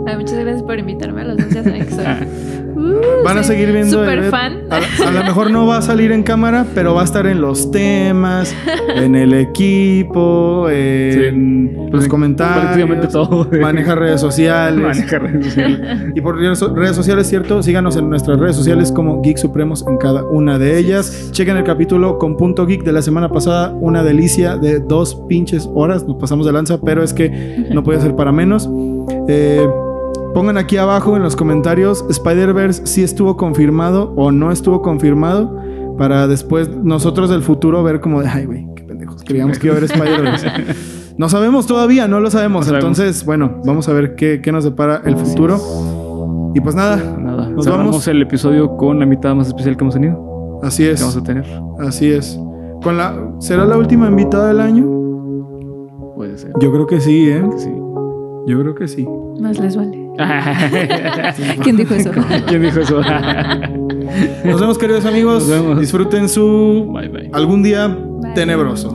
Ay, 0.08 0.18
muchas 0.18 0.38
gracias 0.40 0.64
por 0.64 0.78
invitarme 0.78 1.22
a 1.22 1.26
los 1.26 1.38
dos. 1.38 1.50
Ya 1.50 1.64
saben 1.64 1.86
que 1.86 1.92
soy. 1.92 2.06
Uh, 2.76 3.24
Van 3.24 3.38
a 3.38 3.44
seguir 3.44 3.72
viendo. 3.72 4.00
Super 4.00 4.30
fan. 4.30 4.60
A, 4.70 5.08
a 5.08 5.12
lo 5.12 5.24
mejor 5.24 5.50
no 5.50 5.66
va 5.66 5.78
a 5.78 5.82
salir 5.82 6.12
en 6.12 6.24
cámara, 6.24 6.66
pero 6.76 6.94
va 6.94 7.02
a 7.02 7.06
estar 7.06 7.26
en 7.26 7.40
los 7.42 7.72
temas, 7.72 8.54
en 8.96 9.16
el 9.16 9.34
equipo, 9.34 10.70
en 10.70 11.90
los 11.92 12.04
en 12.04 12.10
comentarios. 12.10 12.64
prácticamente 12.66 13.08
todo. 13.08 13.48
Maneja 13.62 13.96
redes 13.96 14.22
sociales. 14.22 14.82
Maneja 14.98 15.20
redes 15.20 15.46
sociales. 15.46 15.80
Y 16.16 16.22
por 16.22 16.38
redes 16.38 16.96
sociales, 16.96 17.28
¿cierto? 17.28 17.64
Síganos 17.64 17.96
en 17.98 18.10
nuestras 18.10 18.40
redes 18.40 18.56
sociales 18.56 18.92
como 18.92 19.22
Geek 19.22 19.38
Supremos 19.38 19.86
en 19.88 19.98
cada 19.98 20.24
una 20.26 20.60
de 20.60 20.78
ellas. 20.78 21.30
Chequen 21.32 21.58
el 21.58 21.64
capítulo 21.64 22.18
con 22.18 22.36
punto 22.38 22.66
geek 22.66 22.84
de 22.84 22.92
la 22.92 23.02
semana 23.02 23.30
pasada. 23.30 23.74
Una 23.80 24.04
delicia 24.04 24.58
de 24.58 24.80
dos 24.80 25.16
pinches 25.28 25.70
horas. 25.74 26.06
Nos 26.06 26.18
pasamos 26.18 26.46
de 26.46 26.52
lanza, 26.52 26.80
pero 26.82 27.04
es 27.04 27.14
que 27.14 27.66
no 27.72 27.84
podía 27.84 28.02
ser 28.02 28.16
para 28.16 28.32
menos. 28.32 28.70
Eh, 29.28 29.66
pongan 30.36 30.58
aquí 30.60 30.78
abajo 30.78 31.16
en 31.16 31.24
los 31.24 31.36
comentarios 31.36 32.06
Spider-Verse 32.10 32.86
si 32.86 33.02
estuvo 33.02 33.36
confirmado 33.38 34.14
o 34.16 34.32
no 34.32 34.52
estuvo 34.52 34.84
confirmado. 34.84 35.58
Para 35.98 36.28
después 36.28 36.70
nosotros 36.76 37.30
del 37.30 37.42
futuro 37.42 37.82
ver 37.82 38.02
como 38.02 38.22
de, 38.22 38.28
ay, 38.28 38.46
güey, 38.46 38.68
qué 38.76 38.84
pendejos. 38.84 39.24
Creíamos 39.24 39.58
que 39.58 39.68
iba 39.68 39.76
a 39.76 39.78
haber 39.80 39.90
Spider-Verse. 39.92 40.48
No 41.18 41.30
sabemos 41.30 41.66
todavía, 41.66 42.10
no 42.10 42.20
lo 42.20 42.30
sabemos. 42.30 42.66
No 42.66 42.74
sabemos. 42.74 43.00
Entonces, 43.00 43.26
bueno, 43.26 43.62
vamos 43.66 43.88
a 43.88 43.94
ver 43.94 44.16
qué, 44.16 44.42
qué 44.44 44.52
nos 44.52 44.66
depara 44.66 45.02
el 45.06 45.16
futuro. 45.16 46.52
Y 46.54 46.60
pues 46.60 46.76
nada, 46.76 46.98
Nada. 47.18 47.48
Nos 47.50 47.64
Cerramos 47.64 47.86
vamos. 47.88 48.08
el 48.10 48.22
episodio 48.22 48.76
con 48.76 49.00
la 49.00 49.06
mitad 49.06 49.34
más 49.34 49.48
especial 49.48 49.78
que 49.78 49.84
hemos 49.86 49.94
tenido. 49.94 50.60
así 50.62 50.84
Que 50.84 50.92
es. 50.92 51.00
vamos 51.00 51.16
a 51.16 51.24
tener. 51.24 51.46
Así 51.80 52.12
es. 52.12 52.38
Con 52.84 52.98
la, 52.98 53.16
¿Será 53.40 53.64
la 53.64 53.78
última 53.78 54.10
invitada 54.10 54.50
del 54.50 54.60
año? 54.60 54.86
Puede 56.18 56.38
ser. 56.38 56.52
Yo 56.60 56.70
creo 56.74 56.86
que 56.86 57.00
sí, 57.00 57.30
¿eh? 57.30 57.44
Sí. 57.56 57.72
Yo 58.48 58.60
creo 58.62 58.76
que 58.76 58.88
sí. 58.88 59.08
Más 59.40 59.60
les 59.60 59.76
vale. 59.76 60.06
¿Quién 61.64 61.78
dijo 61.78 61.94
eso? 61.94 62.12
¿Quién 62.48 62.62
dijo 62.62 62.80
eso? 62.80 63.02
Nos 64.46 64.62
vemos, 64.62 64.78
queridos 64.78 65.06
amigos. 65.06 65.48
Nos 65.48 65.50
vemos. 65.50 65.80
Disfruten 65.80 66.30
su 66.30 66.90
bye 66.94 67.10
bye. 67.10 67.30
algún 67.34 67.64
día 67.64 67.98
tenebroso. 68.34 68.94